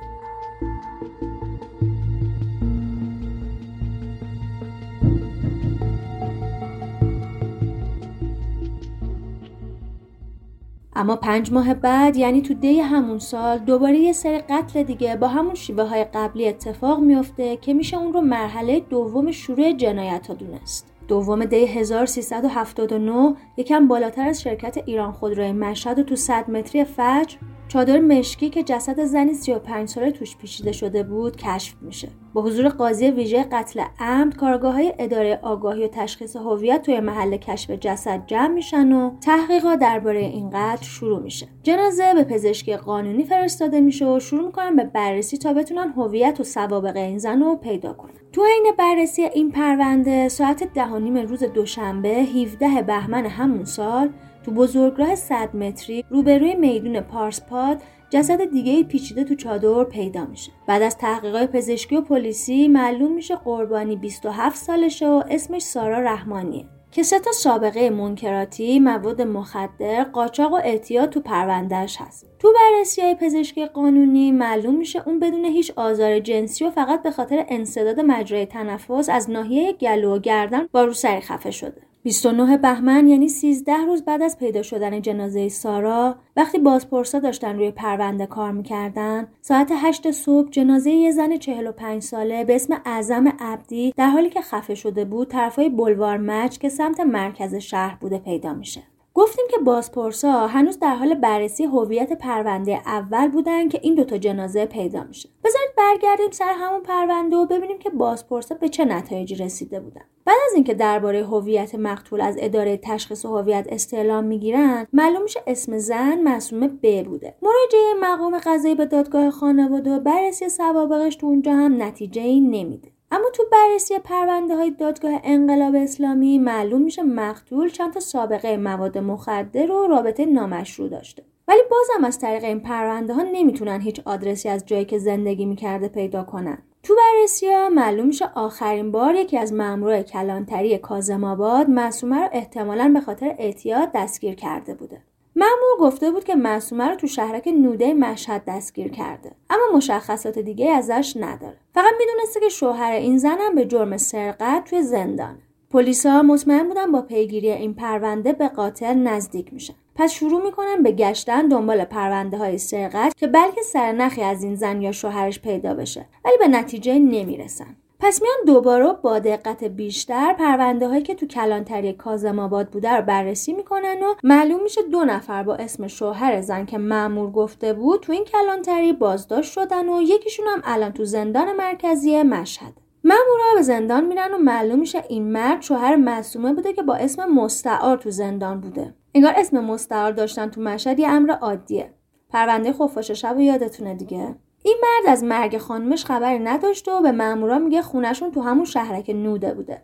اما 10.95 11.15
پنج 11.15 11.51
ماه 11.51 11.73
بعد 11.73 12.17
یعنی 12.17 12.41
تو 12.41 12.53
دی 12.53 12.79
همون 12.79 13.19
سال 13.19 13.57
دوباره 13.57 13.97
یه 13.97 14.13
سری 14.13 14.39
قتل 14.39 14.83
دیگه 14.83 15.15
با 15.15 15.27
همون 15.27 15.55
شیوه 15.55 15.83
های 15.83 16.03
قبلی 16.03 16.47
اتفاق 16.47 16.99
میفته 16.99 17.57
که 17.57 17.73
میشه 17.73 17.97
اون 17.97 18.13
رو 18.13 18.21
مرحله 18.21 18.79
دوم 18.79 19.31
شروع 19.31 19.71
جنایت 19.71 20.27
ها 20.27 20.33
دونست. 20.33 20.87
دوم 21.07 21.45
دی 21.45 21.65
1379 21.65 23.35
یکم 23.57 23.87
بالاتر 23.87 24.27
از 24.27 24.41
شرکت 24.41 24.77
ایران 24.85 25.11
خودروی 25.11 25.51
مشهد 25.51 25.99
و 25.99 26.03
تو 26.03 26.15
100 26.15 26.49
متری 26.49 26.83
فجر 26.83 27.37
چادر 27.67 27.99
مشکی 27.99 28.49
که 28.49 28.63
جسد 28.63 29.05
زنی 29.05 29.33
35 29.33 29.87
ساله 29.87 30.11
توش 30.11 30.37
پیچیده 30.37 30.71
شده 30.71 31.03
بود 31.03 31.35
کشف 31.35 31.75
میشه. 31.81 32.07
با 32.33 32.41
حضور 32.41 32.69
قاضی 32.69 33.11
ویژه 33.11 33.43
قتل 33.43 33.81
عمد 33.99 34.37
کارگاه 34.37 34.73
های 34.73 34.93
اداره 34.99 35.39
آگاهی 35.43 35.85
و 35.85 35.87
تشخیص 35.87 36.35
هویت 36.35 36.81
توی 36.81 36.99
محل 36.99 37.37
کشف 37.37 37.71
جسد 37.71 38.23
جمع 38.27 38.47
میشن 38.47 38.91
و 38.91 39.11
تحقیقات 39.21 39.79
درباره 39.79 40.19
این 40.19 40.49
قتل 40.49 40.83
شروع 40.83 41.19
میشه. 41.19 41.47
جنازه 41.63 42.13
به 42.13 42.23
پزشکی 42.23 42.75
قانونی 42.75 43.23
فرستاده 43.23 43.81
میشه 43.81 44.05
و 44.05 44.19
شروع 44.19 44.45
می‌کنن 44.45 44.75
به 44.75 44.83
بررسی 44.83 45.37
تا 45.37 45.53
بتونن 45.53 45.93
هویت 45.97 46.39
و 46.39 46.43
سوابق 46.43 46.97
این 46.97 47.17
زن 47.17 47.41
رو 47.41 47.55
پیدا 47.55 47.93
کنن. 47.93 48.11
تو 48.31 48.43
عین 48.43 48.73
بررسی 48.77 49.21
این 49.21 49.51
پرونده 49.51 50.29
ساعت 50.29 50.63
ده 50.73 51.21
روز 51.21 51.43
دوشنبه 51.43 52.09
17 52.09 52.81
بهمن 52.81 53.25
همون 53.25 53.65
سال 53.65 54.09
تو 54.45 54.51
بزرگراه 54.51 55.15
100 55.15 55.55
متری 55.55 56.05
روبروی 56.09 56.55
میدون 56.55 56.99
پارسپاد 56.99 57.81
جسد 58.09 58.51
دیگه 58.51 58.83
پیچیده 58.83 59.23
تو 59.23 59.35
چادر 59.35 59.83
پیدا 59.83 60.25
میشه. 60.25 60.51
بعد 60.67 60.81
از 60.81 60.97
تحقیقات 60.97 61.51
پزشکی 61.51 61.95
و 61.95 62.01
پلیسی 62.01 62.67
معلوم 62.67 63.11
میشه 63.11 63.35
قربانی 63.35 63.95
27 63.95 64.55
سالشه 64.55 65.07
و 65.07 65.23
اسمش 65.29 65.61
سارا 65.61 65.99
رحمانیه. 65.99 66.65
که 66.91 67.03
سه 67.03 67.19
تا 67.19 67.31
سابقه 67.31 67.89
منکراتی 67.89 68.79
مواد 68.79 69.21
مخدر 69.21 70.03
قاچاق 70.03 70.53
و 70.53 70.55
اعتیاد 70.55 71.09
تو 71.09 71.19
پروندهش 71.19 71.97
هست. 72.01 72.25
تو 72.39 72.53
بررسی 72.53 73.01
های 73.01 73.15
پزشکی 73.15 73.65
قانونی 73.65 74.31
معلوم 74.31 74.75
میشه 74.75 75.03
اون 75.05 75.19
بدون 75.19 75.45
هیچ 75.45 75.71
آزار 75.75 76.19
جنسی 76.19 76.65
و 76.65 76.69
فقط 76.69 77.03
به 77.03 77.11
خاطر 77.11 77.45
انصداد 77.49 77.99
مجرای 77.99 78.45
تنفس 78.45 79.09
از 79.09 79.29
ناحیه 79.29 79.73
گلو 79.73 80.15
و 80.15 80.19
گردن 80.19 80.67
با 80.71 80.83
روسری 80.83 81.21
خفه 81.21 81.51
شده. 81.51 81.81
29 82.05 82.57
بهمن 82.57 83.07
یعنی 83.07 83.27
13 83.29 83.77
روز 83.77 84.05
بعد 84.05 84.21
از 84.21 84.37
پیدا 84.37 84.61
شدن 84.61 85.01
جنازه 85.01 85.49
سارا 85.49 86.15
وقتی 86.35 86.57
بازپرسا 86.57 87.19
داشتن 87.19 87.55
روی 87.55 87.71
پرونده 87.71 88.25
کار 88.25 88.51
می‌کردن 88.51 89.27
ساعت 89.41 89.71
8 89.75 90.11
صبح 90.11 90.49
جنازه 90.49 90.91
یه 90.91 91.11
زن 91.11 91.37
45 91.37 92.03
ساله 92.03 92.43
به 92.43 92.55
اسم 92.55 92.81
اعظم 92.85 93.27
عبدی 93.39 93.93
در 93.97 94.09
حالی 94.09 94.29
که 94.29 94.41
خفه 94.41 94.75
شده 94.75 95.05
بود 95.05 95.27
طرفای 95.27 95.69
بلوار 95.69 96.17
مچ 96.17 96.57
که 96.57 96.69
سمت 96.69 96.99
مرکز 96.99 97.55
شهر 97.55 97.97
بوده 98.01 98.17
پیدا 98.17 98.53
میشه. 98.53 98.83
گفتیم 99.17 99.45
که 99.51 99.57
بازپرسا 99.57 100.47
هنوز 100.47 100.79
در 100.79 100.95
حال 100.95 101.13
بررسی 101.13 101.65
هویت 101.65 102.13
پرونده 102.13 102.81
اول 102.85 103.27
بودن 103.27 103.69
که 103.69 103.79
این 103.83 103.95
دوتا 103.95 104.17
جنازه 104.17 104.65
پیدا 104.65 105.03
میشه. 105.03 105.29
بذارید 105.43 105.69
برگردیم 105.77 106.31
سر 106.31 106.53
همون 106.57 106.81
پرونده 106.81 107.35
و 107.35 107.45
ببینیم 107.45 107.79
که 107.79 107.89
بازپرسا 107.89 108.55
به 108.55 108.69
چه 108.69 108.85
نتایجی 108.85 109.35
رسیده 109.35 109.79
بودن. 109.79 110.01
بعد 110.25 110.37
از 110.45 110.53
اینکه 110.55 110.73
درباره 110.73 111.25
هویت 111.25 111.75
مقتول 111.75 112.21
از 112.21 112.35
اداره 112.39 112.77
تشخیص 112.77 113.25
هویت 113.25 113.67
استعلام 113.69 114.23
می‌گیرن 114.23 114.87
معلوم 114.93 115.23
میشه 115.23 115.39
اسم 115.47 115.77
زن 115.77 116.21
معصومه 116.21 116.67
ب 116.67 117.03
بوده. 117.03 117.35
مراجعه 117.41 117.93
مقام 118.01 118.39
قضایی 118.45 118.75
به 118.75 118.85
دادگاه 118.85 119.29
خانواده 119.29 119.95
و 119.95 119.99
بررسی 119.99 120.49
سوابقش 120.49 121.15
تو 121.15 121.27
اونجا 121.27 121.53
هم 121.53 121.83
نتیجه 121.83 122.21
ای 122.21 122.39
نمیده. 122.39 122.94
اما 123.11 123.29
تو 123.33 123.43
بررسی 123.51 123.99
پرونده 123.99 124.55
های 124.55 124.71
دادگاه 124.71 125.19
انقلاب 125.23 125.75
اسلامی 125.75 126.39
معلوم 126.39 126.81
میشه 126.81 127.03
مقتول 127.03 127.69
چند 127.69 127.93
تا 127.93 127.99
سابقه 127.99 128.57
مواد 128.57 128.97
مخدر 128.97 129.71
و 129.71 129.87
رابطه 129.87 130.25
نامشروع 130.25 130.89
داشته. 130.89 131.23
ولی 131.47 131.61
بازم 131.71 132.05
از 132.05 132.19
طریق 132.19 132.43
این 132.43 132.59
پرونده 132.59 133.13
ها 133.13 133.21
نمی‌تونن 133.21 133.81
هیچ 133.81 134.01
آدرسی 134.05 134.49
از 134.49 134.65
جایی 134.65 134.85
که 134.85 134.97
زندگی 134.97 135.45
می‌کرده 135.45 135.87
پیدا 135.87 136.23
کنن. 136.23 136.57
تو 136.83 136.95
بررسی 136.95 137.47
ها 137.51 137.69
معلوم 137.69 138.07
میشه 138.07 138.29
آخرین 138.35 138.91
بار 138.91 139.15
یکی 139.15 139.37
از 139.37 139.53
مامورای 139.53 140.03
کلانتری 140.03 140.77
کازم 140.77 141.23
آباد 141.23 141.69
معصومه 141.69 142.19
رو 142.19 142.29
احتمالا 142.31 142.91
به 142.93 143.01
خاطر 143.01 143.35
اعتیاد 143.39 143.89
دستگیر 143.95 144.35
کرده 144.35 144.73
بوده. 144.73 145.01
مامور 145.37 145.77
گفته 145.79 146.11
بود 146.11 146.23
که 146.23 146.35
معصومه 146.35 146.87
رو 146.87 146.95
تو 146.95 147.07
شهرک 147.07 147.47
نوده 147.47 147.93
مشهد 147.93 148.43
دستگیر 148.47 148.91
کرده 148.91 149.31
اما 149.49 149.77
مشخصات 149.77 150.39
دیگه 150.39 150.69
ازش 150.69 151.13
نداره. 151.19 151.57
فقط 151.73 151.93
می‌دونسته 151.99 152.39
که 152.39 152.49
شوهر 152.49 152.91
این 152.91 153.17
زنم 153.17 153.55
به 153.55 153.65
جرم 153.65 153.97
سرقت 153.97 154.63
توی 154.69 154.83
زندانه. 154.83 155.37
پلیسا 155.71 156.21
مطمئن 156.21 156.67
بودن 156.67 156.91
با 156.91 157.01
پیگیری 157.01 157.51
این 157.51 157.73
پرونده 157.73 158.33
به 158.33 158.47
قاتل 158.47 158.93
نزدیک 158.93 159.53
میشن. 159.53 159.73
پس 159.95 160.11
شروع 160.11 160.43
می‌کنن 160.43 160.83
به 160.83 160.91
گشتن 160.91 161.47
دنبال 161.47 161.85
پرونده 161.85 162.37
های 162.37 162.57
سرقت 162.57 163.15
که 163.17 163.27
بلکه 163.27 163.61
سرنخی 163.61 164.21
از 164.21 164.43
این 164.43 164.55
زن 164.55 164.81
یا 164.81 164.91
شوهرش 164.91 165.39
پیدا 165.39 165.73
بشه 165.73 166.05
ولی 166.25 166.37
به 166.37 166.47
نتیجه 166.47 166.99
نمی‌رسن. 166.99 167.75
پس 167.99 168.21
میان 168.21 168.35
دوباره 168.45 168.93
با 169.01 169.19
دقت 169.19 169.63
بیشتر 169.63 170.33
پرونده 170.33 170.87
هایی 170.87 171.01
که 171.01 171.15
تو 171.15 171.27
کلانتری 171.27 171.93
کازم 171.93 172.39
آباد 172.39 172.69
بوده 172.69 172.89
رو 172.89 173.01
بررسی 173.01 173.53
می‌کنن 173.53 174.03
و 174.03 174.13
معلوم 174.23 174.63
میشه 174.63 174.81
دو 174.81 175.05
نفر 175.05 175.43
با 175.43 175.55
اسم 175.55 175.87
شوهر 175.87 176.41
زن 176.41 176.65
که 176.65 176.77
معمور 176.77 177.31
گفته 177.31 177.73
بود 177.73 177.99
تو 177.99 178.11
این 178.11 178.23
کلانتری 178.23 178.93
بازداشت 178.93 179.51
شدن 179.51 179.89
و 179.89 180.01
یکیشون 180.01 180.45
هم 180.47 180.61
الان 180.63 180.91
تو 180.91 181.05
زندان 181.05 181.55
مرکزی 181.55 182.23
مشهد. 182.23 182.73
مامورا 183.03 183.55
به 183.55 183.61
زندان 183.61 184.05
میرن 184.05 184.33
و 184.33 184.37
معلوم 184.37 184.79
میشه 184.79 185.03
این 185.09 185.31
مرد 185.31 185.61
شوهر 185.61 185.95
معصومه 185.95 186.53
بوده 186.53 186.73
که 186.73 186.83
با 186.83 186.95
اسم 186.95 187.25
مستعار 187.25 187.97
تو 187.97 188.11
زندان 188.11 188.61
بوده. 188.61 188.93
انگار 189.13 189.33
اسم 189.37 189.59
مستعار 189.59 190.11
داشتن 190.11 190.49
تو 190.49 190.61
مشهد 190.61 190.99
یه 190.99 191.09
امر 191.09 191.31
عادیه. 191.31 191.93
پرونده 192.29 192.73
خفاش 192.73 193.11
شب 193.11 193.39
یادتونه 193.39 193.95
دیگه. 193.95 194.35
این 194.65 194.77
مرد 194.81 195.13
از 195.13 195.23
مرگ 195.23 195.57
خانمش 195.57 196.05
خبری 196.05 196.39
نداشته 196.39 196.91
و 196.91 197.01
به 197.01 197.11
مامورا 197.11 197.59
میگه 197.59 197.81
خونشون 197.81 198.31
تو 198.31 198.41
همون 198.41 198.65
شهرک 198.65 199.09
نوده 199.09 199.53
بوده. 199.53 199.81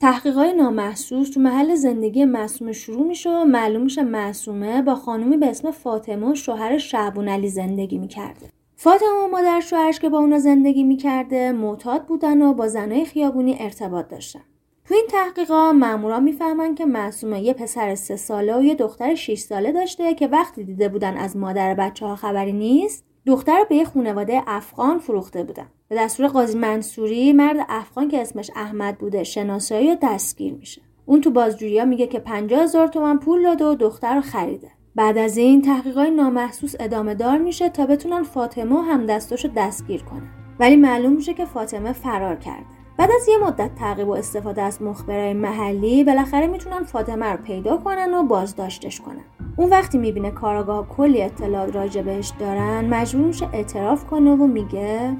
تحقیقات 0.00 0.54
نامحسوس 0.54 1.30
تو 1.30 1.40
محل 1.40 1.74
زندگی 1.74 2.24
معصومه 2.24 2.72
شروع 2.72 3.06
میشه 3.06 3.30
و 3.30 3.44
معلوم 3.44 3.82
میشه 3.82 4.02
معصومه 4.02 4.82
با 4.82 4.94
خانومی 4.94 5.36
به 5.36 5.46
اسم 5.46 5.70
فاطمه 5.70 6.30
و 6.30 6.34
شوهر 6.34 6.78
شعبون 6.78 7.28
علی 7.28 7.48
زندگی 7.48 7.98
می‌کرده. 7.98 8.50
فاطمه 8.76 9.24
و 9.24 9.28
مادر 9.32 9.60
شوهرش 9.60 9.98
که 9.98 10.08
با 10.08 10.18
اونا 10.18 10.38
زندگی 10.38 10.84
می‌کرده 10.84 11.52
معتاد 11.52 12.06
بودن 12.06 12.42
و 12.42 12.54
با 12.54 12.68
زنای 12.68 13.04
خیابونی 13.04 13.56
ارتباط 13.60 14.08
داشتن. 14.08 14.42
تو 14.84 14.94
این 14.94 15.06
تحقیقات 15.08 15.74
مامورا 15.74 16.20
می‌فهمن 16.20 16.74
که 16.74 16.86
معصومه 16.86 17.40
یه 17.40 17.52
پسر 17.52 17.94
سه 17.94 18.16
ساله 18.16 18.56
و 18.56 18.62
یه 18.62 18.74
دختر 18.74 19.14
6 19.14 19.38
ساله 19.38 19.72
داشته 19.72 20.14
که 20.14 20.26
وقتی 20.26 20.64
دیده 20.64 20.88
بودن 20.88 21.16
از 21.16 21.36
مادر 21.36 21.74
بچه 21.74 22.06
ها 22.06 22.16
خبری 22.16 22.52
نیست 22.52 23.07
دختر 23.28 23.64
به 23.68 23.76
یه 23.76 23.84
خانواده 23.84 24.42
افغان 24.46 24.98
فروخته 24.98 25.44
بودن. 25.44 25.66
به 25.88 25.96
دستور 25.96 26.28
قاضی 26.28 26.58
منصوری 26.58 27.32
مرد 27.32 27.66
افغان 27.68 28.08
که 28.08 28.20
اسمش 28.20 28.50
احمد 28.56 28.98
بوده 28.98 29.24
شناسایی 29.24 29.92
و 29.92 29.96
دستگیر 30.02 30.54
میشه. 30.54 30.82
اون 31.06 31.20
تو 31.20 31.30
بازجویی 31.30 31.84
میگه 31.84 32.06
که 32.06 32.18
50 32.18 32.62
هزار 32.62 32.88
تومن 32.88 33.18
پول 33.18 33.42
داده 33.42 33.64
و 33.64 33.74
دختر 33.74 34.14
رو 34.14 34.20
خریده. 34.20 34.70
بعد 34.94 35.18
از 35.18 35.36
این 35.36 35.62
تحقیقات 35.62 36.08
نامحسوس 36.08 36.74
ادامه 36.80 37.14
دار 37.14 37.38
میشه 37.38 37.68
تا 37.68 37.86
بتونن 37.86 38.22
فاطمه 38.22 38.76
و 38.76 38.80
هم 38.80 39.06
دستاشو 39.06 39.48
دستگیر 39.56 40.02
کنن. 40.02 40.28
ولی 40.60 40.76
معلوم 40.76 41.12
میشه 41.12 41.34
که 41.34 41.44
فاطمه 41.44 41.92
فرار 41.92 42.36
کرده. 42.36 42.77
بعد 42.98 43.10
از 43.20 43.28
یه 43.28 43.38
مدت 43.46 43.74
تعقیب 43.74 44.08
و 44.08 44.12
استفاده 44.12 44.62
از 44.62 44.82
مخبرای 44.82 45.34
محلی 45.34 46.04
بالاخره 46.04 46.46
می‌تونن 46.46 46.84
فاطمه 46.84 47.26
رو 47.26 47.36
پیدا 47.36 47.76
کنن 47.76 48.14
و 48.14 48.22
بازداشتش 48.22 49.00
کنن. 49.00 49.24
اون 49.56 49.70
وقتی 49.70 49.98
می‌بینه 49.98 50.30
کاراگاه 50.30 50.88
کلی 50.88 51.22
اطلاعات 51.22 51.76
راجبش 51.76 52.32
دارن 52.38 52.94
مجبور 52.94 53.26
میشه 53.26 53.48
اعتراف 53.52 54.04
کنه 54.04 54.30
و 54.30 54.46
میگه 54.46 55.16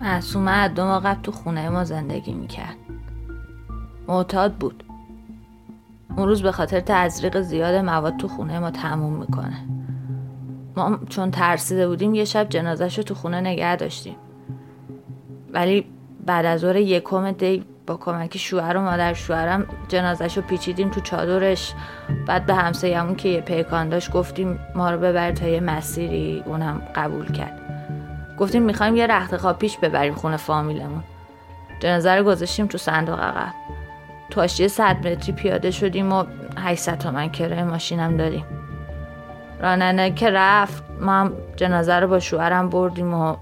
معصومه 0.00 0.68
دو 0.68 0.84
ماه 0.84 1.02
قبل 1.02 1.22
تو 1.22 1.32
خونه 1.32 1.68
ما 1.68 1.84
زندگی 1.84 2.34
می‌کرد. 2.34 2.76
معتاد 4.08 4.54
بود. 4.54 4.84
اون 6.16 6.28
روز 6.28 6.42
به 6.42 6.52
خاطر 6.52 6.80
تزریق 6.80 7.40
زیاد 7.40 7.74
مواد 7.74 8.16
تو 8.16 8.28
خونه 8.28 8.58
ما 8.58 8.70
تموم 8.70 9.12
می‌کنه. 9.12 9.66
ما 10.76 10.98
چون 11.08 11.30
ترسیده 11.30 11.88
بودیم 11.88 12.14
یه 12.14 12.24
شب 12.24 12.48
جنازش 12.48 12.98
رو 12.98 13.04
تو 13.04 13.14
خونه 13.14 13.40
نگه 13.40 13.76
داشتیم. 13.76 14.16
ولی 15.52 15.86
بعد 16.28 16.46
از 16.46 16.60
ظهر 16.60 16.76
یکم 16.76 17.32
دی 17.32 17.64
با 17.86 17.96
کمک 17.96 18.38
شوهر 18.38 18.76
و 18.76 18.80
مادر 18.80 19.14
شوهرم 19.14 19.66
جنازش 19.88 20.36
رو 20.36 20.42
پیچیدیم 20.42 20.90
تو 20.90 21.00
چادرش. 21.00 21.74
بعد 22.26 22.46
به 22.46 22.54
همسایمون 22.54 23.16
که 23.16 23.28
یه 23.28 23.40
پیکان 23.40 23.88
داشت 23.88 24.12
گفتیم 24.12 24.58
ما 24.74 24.90
رو 24.90 24.98
ببر 24.98 25.32
تا 25.32 25.46
یه 25.46 25.60
مسیری. 25.60 26.42
اونم 26.46 26.82
قبول 26.94 27.32
کرد. 27.32 27.60
گفتیم 28.38 28.62
می‌خوایم 28.62 28.96
یه 28.96 29.06
رخت 29.06 29.36
خواب 29.36 29.58
پیش 29.58 29.78
ببریم 29.78 30.14
خونه 30.14 30.36
فامیلمون. 30.36 31.02
جنازه 31.80 32.14
رو 32.14 32.24
گذاشتیم 32.24 32.66
تو 32.66 32.78
صندوق 32.78 33.20
عقب. 33.20 33.52
آشتی 34.38 34.68
صد 34.68 35.06
متری 35.06 35.32
پیاده 35.32 35.70
شدیم 35.70 36.12
و 36.12 36.24
800 36.56 36.98
تومن 36.98 37.28
کرایه 37.28 37.64
ماشینم 37.64 38.16
داریم 38.16 38.44
راننده 39.60 40.10
که 40.10 40.30
رفت 40.30 40.84
ما 41.00 41.12
هم 41.12 41.32
جنازه 41.56 41.94
رو 41.94 42.08
با 42.08 42.20
شوهرم 42.20 42.68
بردیم 42.68 43.14
و 43.14 43.36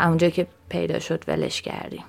همونجا 0.00 0.30
که 0.30 0.46
پیدا 0.68 0.98
شد 0.98 1.24
ولش 1.28 1.62
کردیم. 1.62 2.04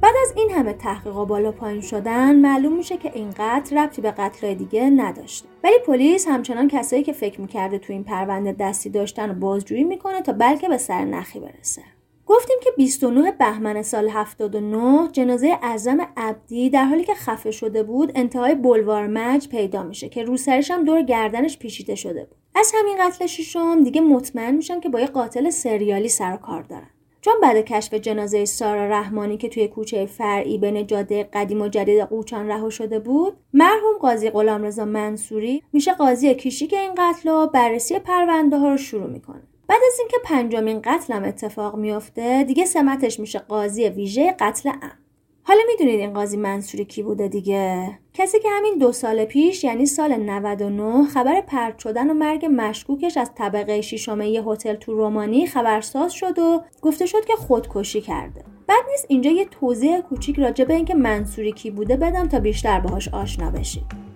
بعد 0.00 0.14
از 0.22 0.32
این 0.36 0.50
همه 0.50 0.72
تحقیق 0.72 1.16
و 1.16 1.26
بالا 1.26 1.52
پایین 1.52 1.80
شدن 1.80 2.36
معلوم 2.36 2.76
میشه 2.76 2.96
که 2.96 3.12
این 3.14 3.30
قتل 3.38 3.78
ربطی 3.78 4.02
به 4.02 4.10
قتل 4.10 4.54
دیگه 4.54 4.90
نداشته. 4.90 5.48
ولی 5.64 5.74
پلیس 5.86 6.28
همچنان 6.28 6.68
کسایی 6.68 7.02
که 7.02 7.12
فکر 7.12 7.40
می‌کرده 7.40 7.78
تو 7.78 7.92
این 7.92 8.04
پرونده 8.04 8.52
دستی 8.52 8.90
داشتن 8.90 9.30
و 9.30 9.34
بازجویی 9.34 9.84
می‌کنه 9.84 10.22
تا 10.22 10.32
بلکه 10.32 10.68
به 10.68 10.78
سر 10.78 11.04
نخی 11.04 11.40
برسه. 11.40 11.82
گفتیم 12.26 12.56
که 12.62 12.70
29 12.76 13.32
بهمن 13.32 13.82
سال 13.82 14.08
79 14.08 15.08
جنازه 15.12 15.58
اعظم 15.62 15.98
عبدی 16.16 16.70
در 16.70 16.84
حالی 16.84 17.04
که 17.04 17.14
خفه 17.14 17.50
شده 17.50 17.82
بود 17.82 18.12
انتهای 18.14 18.54
بلوار 18.54 19.06
مج 19.06 19.48
پیدا 19.48 19.82
میشه 19.82 20.08
که 20.08 20.22
روسرش 20.22 20.70
هم 20.70 20.84
دور 20.84 21.02
گردنش 21.02 21.58
پیچیده 21.58 21.94
شده 21.94 22.24
بود. 22.24 22.41
از 22.54 22.72
همین 22.74 22.96
قتل 23.00 23.26
ششم 23.26 23.84
دیگه 23.84 24.00
مطمئن 24.00 24.54
میشن 24.54 24.80
که 24.80 24.88
با 24.88 25.00
یه 25.00 25.06
قاتل 25.06 25.50
سریالی 25.50 26.08
سر 26.08 26.36
کار 26.36 26.62
دارن. 26.62 26.90
چون 27.20 27.34
بعد 27.42 27.56
کشف 27.56 27.94
جنازه 27.94 28.44
سارا 28.44 28.88
رحمانی 28.88 29.36
که 29.36 29.48
توی 29.48 29.68
کوچه 29.68 30.06
فرعی 30.06 30.58
بین 30.58 30.86
جاده 30.86 31.28
قدیم 31.32 31.62
و 31.62 31.68
جدید 31.68 32.00
قوچان 32.00 32.48
رها 32.48 32.70
شده 32.70 32.98
بود 32.98 33.36
مرحوم 33.52 33.98
قاضی 34.00 34.30
غلامرضا 34.30 34.84
منصوری 34.84 35.62
میشه 35.72 35.92
قاضی 35.92 36.34
کیشیک 36.34 36.74
این 36.74 36.94
قتل 36.98 37.28
و 37.28 37.46
بررسی 37.46 37.98
پرونده 37.98 38.58
ها 38.58 38.68
رو 38.68 38.76
شروع 38.76 39.10
می‌کنه. 39.10 39.42
بعد 39.68 39.80
از 39.86 39.98
اینکه 39.98 40.16
پنجمین 40.24 40.80
قتلم 40.84 41.24
اتفاق 41.24 41.76
میافته 41.76 42.44
دیگه 42.44 42.64
سمتش 42.64 43.20
میشه 43.20 43.38
قاضی 43.38 43.88
ویژه 43.88 44.36
قتل 44.38 44.68
ام 44.68 45.01
حالا 45.44 45.60
می‌دونید 45.66 46.00
این 46.00 46.12
قاضی 46.12 46.36
منصوری 46.36 46.84
کی 46.84 47.02
بوده 47.02 47.28
دیگه؟ 47.28 47.98
کسی 48.14 48.38
که 48.38 48.48
همین 48.50 48.78
دو 48.78 48.92
سال 48.92 49.24
پیش 49.24 49.64
یعنی 49.64 49.86
سال 49.86 50.16
99 50.16 51.04
خبر 51.04 51.40
پرت 51.40 51.78
شدن 51.78 52.10
و 52.10 52.14
مرگ 52.14 52.46
مشکوکش 52.50 53.16
از 53.16 53.30
طبقه 53.34 53.80
شیشمه 53.80 54.28
یه 54.28 54.42
هتل 54.42 54.74
تو 54.74 54.92
رومانی 54.92 55.46
خبرساز 55.46 56.12
شد 56.12 56.38
و 56.38 56.62
گفته 56.82 57.06
شد 57.06 57.24
که 57.24 57.36
خودکشی 57.36 58.00
کرده. 58.00 58.44
بعد 58.66 58.84
نیست 58.90 59.06
اینجا 59.08 59.30
یه 59.30 59.44
توضیح 59.44 60.00
کوچیک 60.00 60.38
راجع 60.38 60.64
به 60.64 60.74
اینکه 60.74 60.94
منصوری 60.94 61.52
کی 61.52 61.70
بوده 61.70 61.96
بدم 61.96 62.28
تا 62.28 62.40
بیشتر 62.40 62.80
باهاش 62.80 63.08
آشنا 63.08 63.50
بشید. 63.50 64.11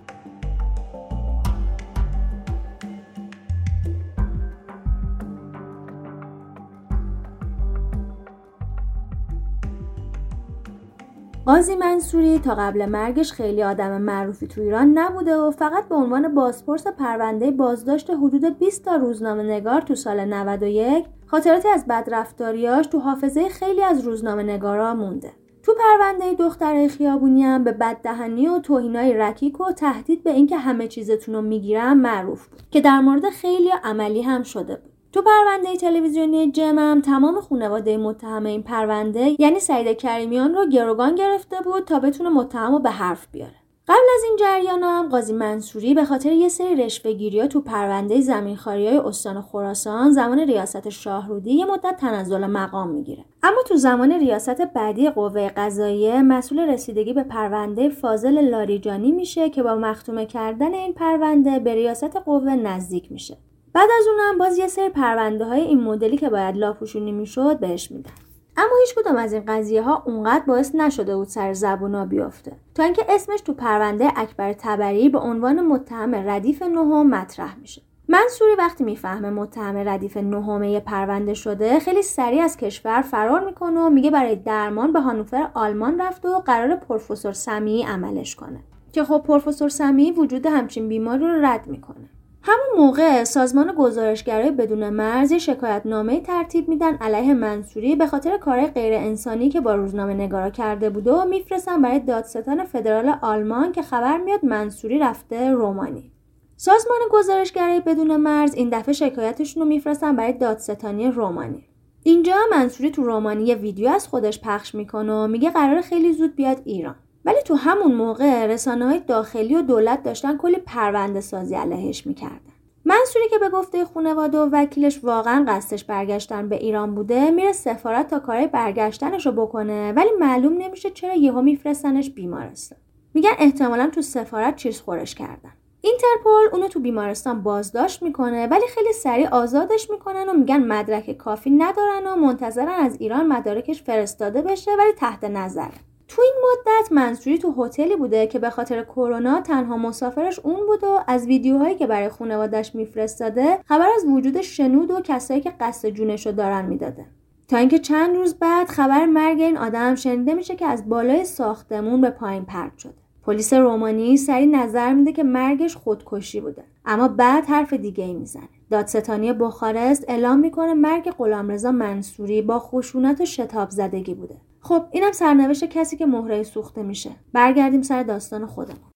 قاضی 11.47 11.77
منصوری 11.77 12.39
تا 12.39 12.55
قبل 12.55 12.87
مرگش 12.87 13.33
خیلی 13.33 13.63
آدم 13.63 14.03
معروفی 14.03 14.47
تو 14.47 14.61
ایران 14.61 14.99
نبوده 14.99 15.37
و 15.37 15.51
فقط 15.51 15.89
به 15.89 15.95
عنوان 15.95 16.35
بازپرس 16.35 16.87
پرونده 16.87 17.51
بازداشت 17.51 18.11
حدود 18.11 18.59
20 18.59 18.85
تا 18.85 18.97
روزنامه 18.97 19.43
نگار 19.43 19.81
تو 19.81 19.95
سال 19.95 20.25
91 20.25 21.05
خاطراتی 21.27 21.69
از 21.69 21.87
بدرفتاریاش 21.87 22.87
تو 22.87 22.99
حافظه 22.99 23.49
خیلی 23.49 23.83
از 23.83 24.01
روزنامه 24.01 24.43
نگارا 24.43 24.95
مونده. 24.95 25.33
تو 25.63 25.75
پرونده 25.75 26.35
دختر 26.35 26.89
خیابونی 26.89 27.43
هم 27.43 27.65
به 27.65 27.73
بددهنی 27.73 28.49
و 28.49 28.59
توهینای 28.59 29.15
رکیک 29.15 29.61
و 29.61 29.73
تهدید 29.73 30.23
به 30.23 30.31
اینکه 30.31 30.57
همه 30.57 30.89
چیزتون 30.89 31.35
رو 31.35 31.43
می‌گیرم 31.43 31.99
معروف 31.99 32.47
بود 32.49 32.63
که 32.71 32.81
در 32.81 33.01
مورد 33.01 33.31
خیلی 33.31 33.71
عملی 33.85 34.23
هم 34.23 34.43
شده 34.43 34.77
بود. 34.77 34.96
تو 35.17 35.23
پرونده 35.23 35.77
تلویزیونی 35.77 36.51
جمم 36.51 37.01
تمام 37.01 37.41
خانواده 37.41 37.97
متهم 37.97 38.47
این 38.47 38.63
پرونده 38.63 39.37
یعنی 39.39 39.61
سعید 39.61 39.97
کریمیان 39.97 40.55
رو 40.55 40.67
گروگان 40.69 41.15
گرفته 41.15 41.57
بود 41.65 41.85
تا 41.85 42.01
بتونه 42.01 42.29
متهم 42.29 42.73
رو 42.73 42.79
به 42.79 42.91
حرف 42.91 43.27
بیاره. 43.33 43.55
قبل 43.89 44.07
از 44.15 44.25
این 44.25 44.37
جریان 44.41 44.83
هم 44.83 45.09
قاضی 45.09 45.33
منصوری 45.33 45.95
به 45.95 46.05
خاطر 46.05 46.33
یه 46.33 46.49
سری 46.49 46.75
رشوهگیری 46.75 47.41
ها 47.41 47.47
تو 47.47 47.61
پرونده 47.61 48.21
زمینخواری 48.21 48.87
های 48.87 48.97
استان 48.97 49.43
خراسان 49.43 50.13
زمان 50.13 50.39
ریاست 50.39 50.89
شاهرودی 50.89 51.53
یه 51.55 51.65
مدت 51.65 51.97
تنزل 51.97 52.47
مقام 52.47 52.91
می‌گیره. 52.91 53.25
اما 53.43 53.63
تو 53.69 53.77
زمان 53.77 54.13
ریاست 54.13 54.61
بعدی 54.75 55.11
قوه 55.11 55.49
قضاییه 55.49 56.23
مسئول 56.23 56.61
رسیدگی 56.61 57.13
به 57.13 57.23
پرونده 57.23 57.89
فاضل 57.89 58.41
لاریجانی 58.41 59.13
میشه 59.13 59.51
که 59.51 59.63
با 59.63 59.75
مختومه 59.75 60.27
کردن 60.27 60.75
این 60.75 60.93
پرونده 60.93 61.59
به 61.59 61.75
ریاست 61.75 62.17
قوه 62.17 62.57
نزدیک 62.57 63.13
میشه. 63.13 63.37
بعد 63.77 63.89
از 63.99 64.07
اونم 64.07 64.39
باز 64.39 64.59
یه 64.59 64.67
سری 64.67 64.89
پرونده 64.89 65.45
های 65.45 65.61
این 65.61 65.81
مدلی 65.81 66.17
که 66.17 66.31
باید 66.31 66.57
لاپوشونی 66.57 67.13
می‌شد 67.13 67.59
بهش 67.59 67.91
میدن. 67.91 68.11
اما 68.57 68.71
هیچ 68.81 68.95
کدوم 68.95 69.17
از 69.17 69.33
این 69.33 69.43
قضیه 69.47 69.83
ها 69.83 70.03
اونقدر 70.07 70.45
باعث 70.47 70.75
نشده 70.75 71.17
بود 71.17 71.29
سر 71.29 71.53
زبونا 71.53 72.07
بیفته. 72.07 72.53
تا 72.75 72.83
اینکه 72.83 73.05
اسمش 73.09 73.41
تو 73.41 73.53
پرونده 73.55 74.09
اکبر 74.17 74.53
تبری 74.53 75.09
به 75.09 75.19
عنوان 75.19 75.61
متهم 75.61 76.15
ردیف 76.15 76.63
نهم 76.63 77.11
مطرح 77.11 77.59
میشه. 77.59 77.83
منصوری 78.09 78.55
وقتی 78.59 78.85
می‌فهمه 78.85 79.31
متهم 79.31 79.77
ردیف 79.77 80.17
نهمه 80.17 80.81
پرونده 80.81 81.35
شده 81.35 81.81
خیلی 81.81 82.03
سریع 82.03 82.45
از 82.45 82.57
کشور 82.57 83.03
فرار 83.03 83.45
می‌کنه 83.45 83.81
و 83.81 83.91
میگه 83.91 84.11
برای 84.11 84.37
درمان 84.37 84.93
به 84.93 85.01
هانوفر 85.01 85.51
آلمان 85.55 86.01
رفته 86.01 86.29
و 86.29 86.41
قرار 86.41 86.77
پروفسور 86.77 87.33
سمی 87.33 87.83
عملش 87.83 88.37
کنه. 88.37 88.61
که 88.93 89.05
خب 89.05 89.23
پروفسور 89.27 89.69
سمی 89.69 90.11
وجود 90.11 90.47
همچین 90.47 90.89
بیماری 90.89 91.27
رو 91.27 91.47
رد 91.47 91.67
می‌کنه. 91.67 92.11
همون 92.49 92.87
موقع 92.87 93.25
سازمان 93.25 93.75
گزارشگرای 93.79 94.51
بدون 94.51 94.91
مرز 94.91 95.33
شکایت 95.33 95.83
نامه 95.85 96.21
ترتیب 96.21 96.69
میدن 96.69 96.95
علیه 96.95 97.35
منصوری 97.35 97.97
به 97.97 98.07
خاطر 98.07 98.39
کار 98.39 98.67
غیر 98.67 98.95
انسانی 98.95 99.49
که 99.49 99.61
با 99.61 99.75
روزنامه 99.75 100.15
نگارا 100.15 100.51
کرده 100.51 100.91
بوده 100.91 101.13
و 101.13 101.25
میفرستن 101.25 101.83
برای 101.83 102.01
دادستان 102.01 102.65
فدرال 102.65 103.15
آلمان 103.23 103.73
که 103.73 103.83
خبر 103.83 104.19
میاد 104.19 104.45
منصوری 104.45 104.99
رفته 104.99 105.51
رومانی. 105.51 106.13
سازمان 106.57 106.99
گزارشگرای 107.11 107.81
بدون 107.81 108.17
مرز 108.17 108.55
این 108.55 108.69
دفعه 108.71 108.93
شکایتشون 108.93 109.63
رو 109.63 109.69
میفرستن 109.69 110.17
برای 110.17 110.33
دادستانی 110.33 111.11
رومانی. 111.11 111.65
اینجا 112.03 112.37
منصوری 112.51 112.91
تو 112.91 113.03
رومانی 113.03 113.45
یه 113.45 113.55
ویدیو 113.55 113.89
از 113.89 114.09
خودش 114.09 114.41
پخش 114.41 114.75
می‌کنه 114.75 115.13
و 115.13 115.27
میگه 115.27 115.51
قرار 115.51 115.81
خیلی 115.81 116.13
زود 116.13 116.37
بیاد 116.37 116.63
ایران. 116.65 116.97
ولی 117.27 117.43
تو 117.45 117.55
همون 117.55 117.95
موقع 117.95 118.47
رسانه 118.47 118.87
های 118.87 119.01
داخلی 119.01 119.55
و 119.55 119.63
دولت 119.63 120.03
داشتن 120.03 120.37
کلی 120.37 120.57
پرونده 120.57 121.21
سازی 121.21 121.55
علیهش 121.55 122.07
می‌کردن. 122.07 122.41
منصوری 122.85 123.29
که 123.29 123.39
به 123.39 123.49
گفته 123.49 123.85
خانواده 123.85 124.39
و 124.39 124.49
وکیلش 124.53 125.05
واقعا 125.05 125.45
قصدش 125.49 125.85
برگشتن 125.85 126.49
به 126.49 126.57
ایران 126.57 126.95
بوده 126.95 127.31
میره 127.31 127.53
سفارت 127.53 128.09
تا 128.09 128.19
کارهای 128.19 128.47
برگشتنش 128.47 129.27
رو 129.27 129.33
بکنه 129.33 129.93
ولی 129.93 130.09
معلوم 130.21 130.53
نمیشه 130.53 130.91
چرا 130.91 131.15
یهو 131.15 131.43
میفرستنش 131.43 132.11
بیمارستان. 132.11 132.79
میگن 133.15 133.31
احتمالا 133.39 133.91
تو 133.95 134.03
سفارت 134.03 134.57
چیز 134.57 134.81
خورش 134.81 135.15
کردن. 135.15 135.53
اینترپل 135.81 136.49
اونو 136.53 136.69
تو 136.69 136.81
بیمارستان 136.81 137.43
بازداشت 137.43 138.03
می‌کنه 138.03 138.47
ولی 138.47 138.67
خیلی 138.75 138.93
سریع 138.93 139.29
آزادش 139.29 139.91
می‌کنن 139.91 140.29
و 140.29 140.33
میگن 140.33 140.65
مدرک 140.65 141.13
کافی 141.13 141.51
ندارن 141.51 142.07
و 142.07 142.17
منتظرن 142.17 142.69
از 142.69 142.97
ایران 143.01 143.27
مدارکش 143.27 143.83
فرستاده 143.83 144.43
بشه 144.43 144.71
ولی 144.79 144.93
تحت 144.93 145.25
نظره. 145.25 145.96
تو 146.09 146.23
این 146.23 146.35
مدت 146.43 146.93
منصوری 146.93 147.39
تو 147.39 147.65
هتلی 147.65 147.97
بوده 147.97 148.27
که 148.27 148.39
به 148.39 148.51
خاطر 148.51 148.83
کرونا 148.83 149.41
تنها 149.41 149.77
مسافرش 149.77 150.39
اون 150.39 150.67
بود 150.67 150.85
و 150.85 151.01
از 151.07 151.27
ویدیوهایی 151.27 151.75
که 151.75 151.87
برای 151.87 152.09
خانوادش 152.09 152.75
میفرستاده 152.75 153.59
خبر 153.65 153.89
از 153.97 154.05
وجود 154.05 154.41
شنود 154.41 154.91
و 154.91 155.01
کسایی 155.01 155.41
که 155.41 155.53
قصد 155.61 155.89
جونش 155.89 156.27
رو 156.27 156.33
دارن 156.33 156.65
می‌داده. 156.65 157.07
تا 157.49 157.57
اینکه 157.57 157.79
چند 157.79 158.17
روز 158.17 158.35
بعد 158.35 158.69
خبر 158.69 159.07
مرگ 159.07 159.41
این 159.41 159.57
آدم 159.57 159.95
شنیده 159.95 160.35
میشه 160.35 160.57
که 160.57 160.67
از 160.67 160.89
بالای 160.89 161.25
ساختمون 161.25 162.01
به 162.01 162.11
پایین 162.11 162.45
پرت 162.45 162.79
شده. 162.79 162.95
پلیس 163.27 163.53
رومانی 163.53 164.17
سری 164.17 164.47
نظر 164.47 164.93
میده 164.93 165.13
که 165.13 165.23
مرگش 165.23 165.77
خودکشی 165.77 166.41
بوده. 166.41 166.65
اما 166.85 167.09
بعد 167.09 167.45
حرف 167.45 167.73
دیگه 167.73 168.05
ای 168.05 168.15
می‌زنه. 168.15 168.49
دادستانی 168.71 169.33
بخارست 169.33 170.05
اعلام 170.09 170.39
می‌کنه 170.39 170.75
مرگ 170.75 171.11
غلامرضا 171.11 171.73
منصوری 171.73 172.43
با 172.43 172.59
خشونت 172.59 173.21
و 173.21 173.25
شتاب 173.25 173.71
زدگی 173.71 174.15
بوده. 174.15 174.37
خب 174.67 174.85
اینم 174.93 175.13
سرنوشت 175.13 175.65
کسی 175.65 175.97
که 175.97 176.07
مهره 176.07 176.43
سوخته 176.43 176.83
میشه. 176.83 177.11
برگردیم 177.33 177.83
سر 177.83 178.03
داستان 178.03 178.47
خودمون. 178.47 178.91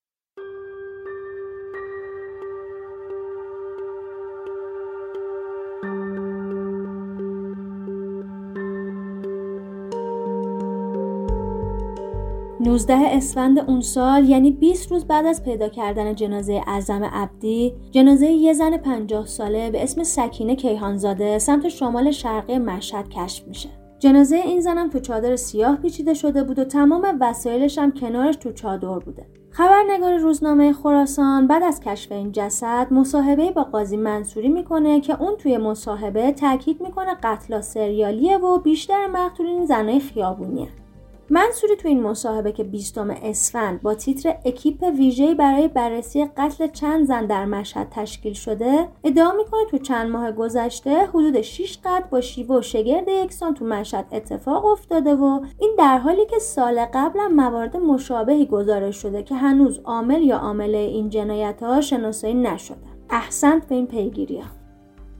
19 12.59 12.93
اسفند 12.93 13.59
اون 13.59 13.81
سال 13.81 14.29
یعنی 14.29 14.51
20 14.51 14.91
روز 14.91 15.05
بعد 15.05 15.25
از 15.25 15.43
پیدا 15.43 15.69
کردن 15.69 16.15
جنازه 16.15 16.61
اعظم 16.67 17.03
عبدی 17.03 17.73
جنازه 17.91 18.27
یه 18.27 18.53
زن 18.53 18.77
50 18.77 19.25
ساله 19.25 19.71
به 19.71 19.83
اسم 19.83 20.03
سکینه 20.03 20.55
کیهانزاده 20.55 21.39
سمت 21.39 21.69
شمال 21.69 22.11
شرقی 22.11 22.57
مشهد 22.57 23.09
کشف 23.09 23.47
میشه. 23.47 23.80
جنازه 24.01 24.35
این 24.35 24.61
زنم 24.61 24.89
تو 24.89 24.99
چادر 24.99 25.35
سیاه 25.35 25.75
پیچیده 25.75 26.13
شده 26.13 26.43
بود 26.43 26.59
و 26.59 26.63
تمام 26.63 27.17
وسایلش 27.19 27.77
هم 27.77 27.91
کنارش 27.91 28.35
تو 28.35 28.51
چادر 28.51 28.99
بوده. 28.99 29.25
خبرنگار 29.49 30.17
روزنامه 30.17 30.73
خراسان 30.73 31.47
بعد 31.47 31.63
از 31.63 31.79
کشف 31.79 32.11
این 32.11 32.31
جسد 32.31 32.87
مصاحبه 32.91 33.51
با 33.51 33.63
قاضی 33.63 33.97
منصوری 33.97 34.49
می‌کنه 34.49 35.01
که 35.01 35.21
اون 35.21 35.35
توی 35.37 35.57
مصاحبه 35.57 36.31
تاکید 36.31 36.81
می‌کنه 36.81 37.15
قتل 37.23 37.61
سریالیه 37.61 38.37
و 38.37 38.57
بیشتر 38.57 39.07
مقتولین 39.07 39.65
زنای 39.65 39.99
خیابونیه. 39.99 40.67
منصوری 41.33 41.75
تو 41.75 41.87
این 41.87 42.03
مصاحبه 42.03 42.51
که 42.51 42.63
20 42.63 42.97
اسفند 42.97 43.81
با 43.81 43.95
تیتر 43.95 44.35
اکیپ 44.45 44.83
ویژه‌ای 44.97 45.35
برای 45.35 45.67
بررسی 45.67 46.25
قتل 46.25 46.67
چند 46.67 47.07
زن 47.07 47.25
در 47.25 47.45
مشهد 47.45 47.87
تشکیل 47.91 48.33
شده 48.33 48.87
ادعا 49.03 49.31
می‌کنه 49.31 49.65
تو 49.71 49.77
چند 49.77 50.09
ماه 50.09 50.31
گذشته 50.31 51.05
حدود 51.05 51.41
6 51.41 51.77
قتل 51.77 52.09
با 52.09 52.21
شیوه 52.21 52.57
و 52.57 52.61
شگرد 52.61 53.07
یکسان 53.07 53.53
تو 53.53 53.65
مشهد 53.65 54.05
اتفاق 54.11 54.65
افتاده 54.65 55.15
و 55.15 55.39
این 55.59 55.75
در 55.77 55.97
حالی 55.97 56.25
که 56.25 56.39
سال 56.39 56.85
قبل 56.93 57.19
هم 57.19 57.35
موارد 57.35 57.77
مشابهی 57.77 58.45
گزارش 58.45 58.95
شده 58.95 59.23
که 59.23 59.35
هنوز 59.35 59.79
عامل 59.79 60.21
یا 60.21 60.37
عامله 60.37 60.77
این 60.77 61.09
جنایت 61.09 61.63
ها 61.63 61.81
شناسایی 61.81 62.33
نشده 62.33 62.77
احسنت 63.09 63.67
به 63.67 63.75
این 63.75 63.87
پیگیری 63.87 64.39
ها. 64.39 64.60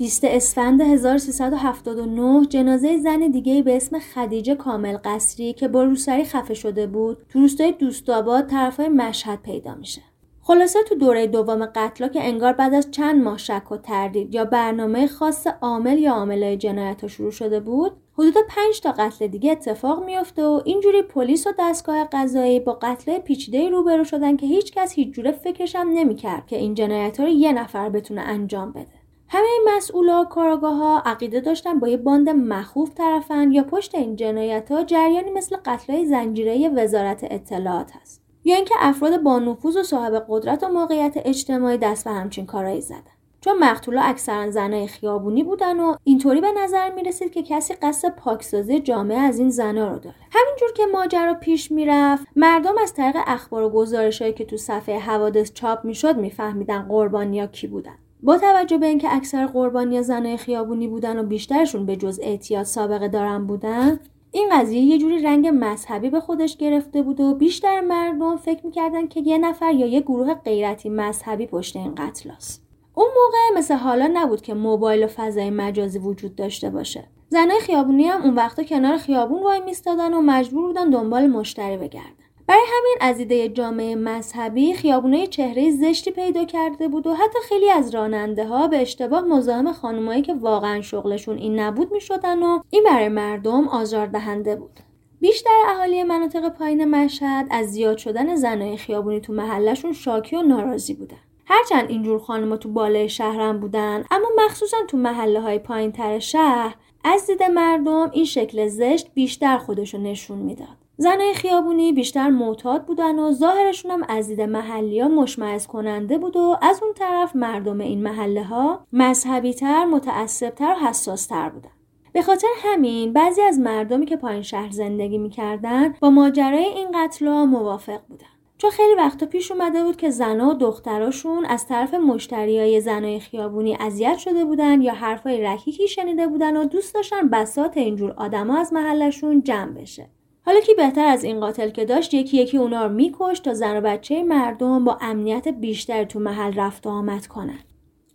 20 0.02 0.24
اسفند 0.24 0.82
1379 0.82 2.46
جنازه 2.46 2.98
زن 2.98 3.20
دیگه 3.20 3.64
به 3.64 3.76
اسم 3.76 4.00
خدیجه 4.00 4.56
کامل 4.56 4.98
قصری 5.04 5.54
که 5.54 5.68
با 5.68 5.84
روسری 5.84 6.24
خفه 6.24 6.54
شده 6.54 6.88
بود 6.88 7.18
تو 7.30 7.40
روستای 7.40 7.72
دوستاباد 7.72 8.48
طرفای 8.48 8.90
مشهد 8.90 9.42
پیدا 9.42 9.76
میشه. 9.76 10.02
خلاصه 10.42 10.80
تو 10.84 10.96
دوره 10.96 11.28
دوم 11.28 11.66
قتلا 11.66 12.08
که 12.08 12.24
انگار 12.24 12.54
بعد 12.54 12.74
از 12.74 12.92
چند 12.92 13.24
ماه 13.24 13.38
شک 13.38 13.72
و 13.72 13.78
تردید 13.78 14.36
یا 14.36 14.46
برنامه 14.46 15.08
خاص 15.08 15.48
عامل 15.62 16.00
یا 16.00 16.14
عاملای 16.14 16.58
جنایت 16.58 17.08
شروع 17.08 17.32
شده 17.32 17.60
بود 17.60 17.92
حدود 18.14 18.34
5 18.50 18.82
تا 18.84 18.92
قتل 18.92 19.28
دیگه 19.28 19.52
اتفاق 19.52 20.06
میفته 20.06 20.44
و 20.46 20.62
اینجوری 20.66 21.02
پلیس 21.02 21.48
و 21.48 21.52
دستگاه 21.60 22.08
قضایی 22.12 22.60
با 22.60 22.74
قتل 22.82 23.20
پیچیده 23.20 23.70
روبرو 23.70 24.04
شدن 24.04 24.38
که 24.38 24.46
هیچ 24.46 24.72
کس 24.72 24.94
هیچ 24.94 25.14
جوره 25.14 25.32
فکرش 25.32 25.76
هم 25.76 25.90
نمی‌کرد 25.90 26.48
که 26.48 26.58
این 26.58 26.74
جنایت 26.74 27.20
ها 27.20 27.26
رو 27.26 27.32
یه 27.32 27.54
نفر 27.54 27.90
بتونه 27.90 28.22
انجام 28.22 28.72
بده 28.72 29.01
همه 29.34 29.48
این 29.48 29.76
مسئولا 29.78 30.24
کاراگاه 30.24 30.76
ها 30.76 31.02
عقیده 31.06 31.40
داشتن 31.40 31.80
با 31.80 31.88
یه 31.88 31.98
باند 31.98 32.30
مخوف 32.30 32.94
طرفن 32.96 33.52
یا 33.52 33.64
پشت 33.64 33.96
این 33.96 34.16
جنایت 34.16 34.72
ها 34.72 34.84
جریانی 34.84 35.32
مثل 35.32 35.58
قتلهای 35.66 36.06
زنجیره 36.06 36.70
وزارت 36.70 37.28
اطلاعات 37.32 37.92
هست. 38.02 38.22
یا 38.44 38.56
اینکه 38.56 38.76
افراد 38.80 39.24
با 39.24 39.40
نفوذ 39.40 39.78
و 39.78 39.84
صاحب 39.84 40.26
قدرت 40.30 40.64
و 40.64 40.68
موقعیت 40.68 41.14
اجتماعی 41.26 41.78
دست 41.78 42.06
به 42.06 42.12
همچین 42.12 42.46
کارایی 42.46 42.82
زدن. 42.82 43.12
چون 43.42 43.60
مقتولا 43.60 44.02
اکثرا 44.02 44.52
زنای 44.52 44.88
خیابونی 44.88 45.44
بودن 45.44 45.80
و 45.80 45.96
اینطوری 46.04 46.42
به 46.42 46.52
نظر 46.64 46.94
می 46.94 47.04
رسید 47.04 47.32
که 47.32 47.44
کسی 47.44 47.74
قصد 47.74 48.16
پاکسازی 48.16 48.80
جامعه 48.80 49.20
از 49.20 49.40
این 49.40 49.50
زنا 49.50 49.88
رو 49.88 50.00
داره. 50.00 50.16
همینجور 50.32 50.72
که 50.76 50.86
ماجرا 50.86 51.34
پیش 51.34 51.72
می‌رفت 51.72 52.28
مردم 52.36 52.76
از 52.82 52.94
طریق 52.94 53.16
اخبار 53.28 53.64
و 53.64 53.70
گزارشهایی 53.70 54.34
که 54.34 54.46
تو 54.46 54.58
صفحه 54.58 55.00
حوادث 55.00 55.54
چاپ 55.54 55.86
می‌شد 55.86 56.18
میفهمیدن 56.18 56.82
قربانیا 56.82 57.48
کی 57.48 57.68
بودن. 57.68 57.96
با 58.24 58.38
توجه 58.38 58.78
به 58.78 58.86
اینکه 58.86 59.16
اکثر 59.16 59.46
قربانی 59.46 60.02
زنای 60.02 60.38
خیابونی 60.38 60.88
بودن 60.88 61.20
و 61.20 61.24
بیشترشون 61.24 61.86
به 61.86 61.96
جز 61.96 62.20
اعتیاد 62.24 62.64
سابقه 62.64 63.08
دارن 63.08 63.48
بودن 63.48 64.00
این 64.32 64.50
قضیه 64.52 64.82
یه 64.82 64.98
جوری 64.98 65.22
رنگ 65.22 65.50
مذهبی 65.54 66.10
به 66.10 66.20
خودش 66.20 66.58
گرفته 66.58 67.02
بود 67.02 67.20
و 67.20 67.36
بیشتر 67.36 67.82
مردم 67.82 68.36
فکر 68.36 68.66
می‌کردن 68.66 69.08
که 69.08 69.20
یه 69.20 69.38
نفر 69.38 69.74
یا 69.74 69.88
یه 69.88 70.02
گروه 70.02 70.34
غیرتی 70.34 70.90
مذهبی 70.90 71.46
پشت 71.46 71.76
این 71.76 71.96
قتل 71.96 72.32
است. 72.32 72.64
اون 72.94 73.08
موقع 73.08 73.60
مثل 73.60 73.76
حالا 73.76 74.12
نبود 74.14 74.42
که 74.42 74.54
موبایل 74.54 75.04
و 75.04 75.08
فضای 75.08 75.50
مجازی 75.50 76.00
وجود 76.00 76.36
داشته 76.36 76.70
باشه. 76.70 77.04
زنای 77.30 77.60
خیابونی 77.60 78.04
هم 78.04 78.22
اون 78.22 78.36
وقتا 78.36 78.64
کنار 78.64 78.98
خیابون 78.98 79.44
وای 79.44 79.60
میستادن 79.60 80.14
و 80.14 80.22
مجبور 80.22 80.68
بودن 80.68 80.90
دنبال 80.90 81.28
مشتری 81.28 81.78
بگردن. 81.78 82.21
برای 82.48 82.64
همین 82.68 82.98
از 83.02 83.20
ایده 83.20 83.50
جامعه 83.50 83.96
مذهبی 83.96 84.74
خیابونای 84.74 85.28
چهره 85.28 85.72
زشتی 85.72 86.12
پیدا 86.12 86.46
کرده 86.46 86.88
بود 86.88 87.08
و 87.08 87.14
حتی 87.14 87.40
خیلی 87.50 87.70
از 87.70 87.96
راننده 87.96 88.48
ها 88.48 88.68
به 88.68 88.82
اشتباه 88.82 89.22
مزاحم 89.22 89.74
خانمایی 89.74 90.22
که 90.22 90.34
واقعا 90.34 90.82
شغلشون 90.82 91.38
این 91.38 91.60
نبود 91.60 91.92
می‌شدن 91.92 92.44
و 92.44 92.60
این 92.70 92.84
برای 92.84 93.10
مردم 93.10 93.68
آزاردهنده 93.68 94.56
بود. 94.56 94.80
بیشتر 95.22 95.50
اهالی 95.68 96.04
مناطق 96.04 96.50
پایین 96.50 96.86
مشهد 96.86 97.48
از 97.52 97.68
زیاد 97.68 97.98
شدن 97.98 98.36
زنای 98.36 98.78
خیابونی 98.78 99.20
تو 99.20 99.34
محلشون 99.34 99.94
شاکی 99.94 100.36
و 100.36 100.42
ناراضی 100.42 100.94
بودن. 100.94 101.18
هرچند 101.46 101.90
اینجور 101.90 102.20
خانمها 102.20 102.58
تو 102.58 102.70
بالای 102.70 103.10
شهرم 103.10 103.60
بودن 103.60 104.04
اما 104.12 104.28
مخصوصا 104.46 104.78
تو 104.88 104.98
محله 104.98 105.42
های 105.42 105.60
پایین 105.60 105.92
تر 105.92 106.20
شهر 106.20 106.76
از 107.04 107.28
دید 107.28 107.44
مردم 107.44 108.10
این 108.14 108.26
شکل 108.26 108.68
زشت 108.68 109.08
بیشتر 109.14 109.58
خودشو 109.58 109.98
نشون 109.98 110.38
می‌داد. 110.38 110.81
زنای 111.02 111.34
خیابونی 111.34 111.94
بیشتر 111.94 112.30
معتاد 112.30 112.86
بودن 112.86 113.20
و 113.20 113.32
ظاهرشون 113.32 113.92
هم 113.92 114.04
از 114.10 114.28
دید 114.28 114.42
محلی 114.42 115.00
ها 115.00 115.08
مشمعز 115.08 115.68
کننده 115.68 116.18
بود 116.18 116.38
و 116.38 116.58
از 116.62 116.84
اون 116.84 116.94
طرف 116.94 117.36
مردم 117.36 117.82
این 117.82 118.04
محله 118.04 118.44
ها 118.44 118.86
مذهبی 118.94 119.54
تر، 119.54 119.86
متعصب 119.86 120.50
تر 120.50 120.76
و 120.82 120.88
حساس 120.88 121.26
تر 121.26 121.50
بودن. 121.50 121.70
به 122.14 122.22
خاطر 122.22 122.48
همین 122.64 123.14
بعضی 123.14 123.42
از 123.42 123.60
مردمی 123.60 124.06
که 124.06 124.18
پایین 124.18 124.42
شهر 124.42 124.72
زندگی 124.72 125.18
می‌کردن 125.18 125.94
با 126.02 126.10
ماجرای 126.10 126.66
این 126.66 126.88
قتل 126.96 127.28
ها 127.28 127.46
موافق 127.46 128.02
بودن. 128.10 128.26
چون 128.58 128.70
خیلی 128.70 128.96
وقتا 128.96 129.26
پیش 129.26 129.52
اومده 129.52 129.84
بود 129.84 129.98
که 129.98 130.10
زنها 130.10 130.50
و 130.50 130.54
دختراشون 130.54 131.46
از 131.46 131.68
طرف 131.68 131.94
مشتریای 131.94 132.82
زنای 132.82 133.20
خیابونی 133.20 133.78
اذیت 133.80 134.18
شده 134.18 134.46
بودن 134.46 134.82
یا 134.82 134.94
حرفای 134.94 135.42
رکیکی 135.42 135.88
شنیده 135.88 136.28
بودن 136.28 136.58
و 136.58 136.66
دوست 136.66 136.96
داشتن 136.96 137.30
بسات 137.30 137.78
اینجور 137.78 138.12
آدما 138.18 138.58
از 138.58 138.74
محلشون 138.74 139.44
جمع 139.44 139.74
بشه. 139.74 140.10
حالا 140.46 140.60
کی 140.60 140.74
بهتر 140.74 141.06
از 141.06 141.24
این 141.24 141.40
قاتل 141.40 141.70
که 141.70 141.86
داشت 141.86 142.14
یکی 142.14 142.38
یکی 142.38 142.58
اونا 142.58 142.86
رو 142.86 142.94
میکش 142.94 143.40
تا 143.40 143.54
زن 143.54 143.78
و 143.78 143.82
بچه 143.82 144.24
مردم 144.24 144.84
با 144.84 144.98
امنیت 145.02 145.48
بیشتر 145.48 146.04
تو 146.04 146.20
محل 146.20 146.54
رفت 146.54 146.88
و 146.88 146.90
آمد 146.90 147.28
کنن. 147.28 147.60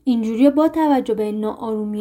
اینجوری 0.05 0.51
با 0.51 0.69
توجه 0.69 1.15
به 1.15 1.33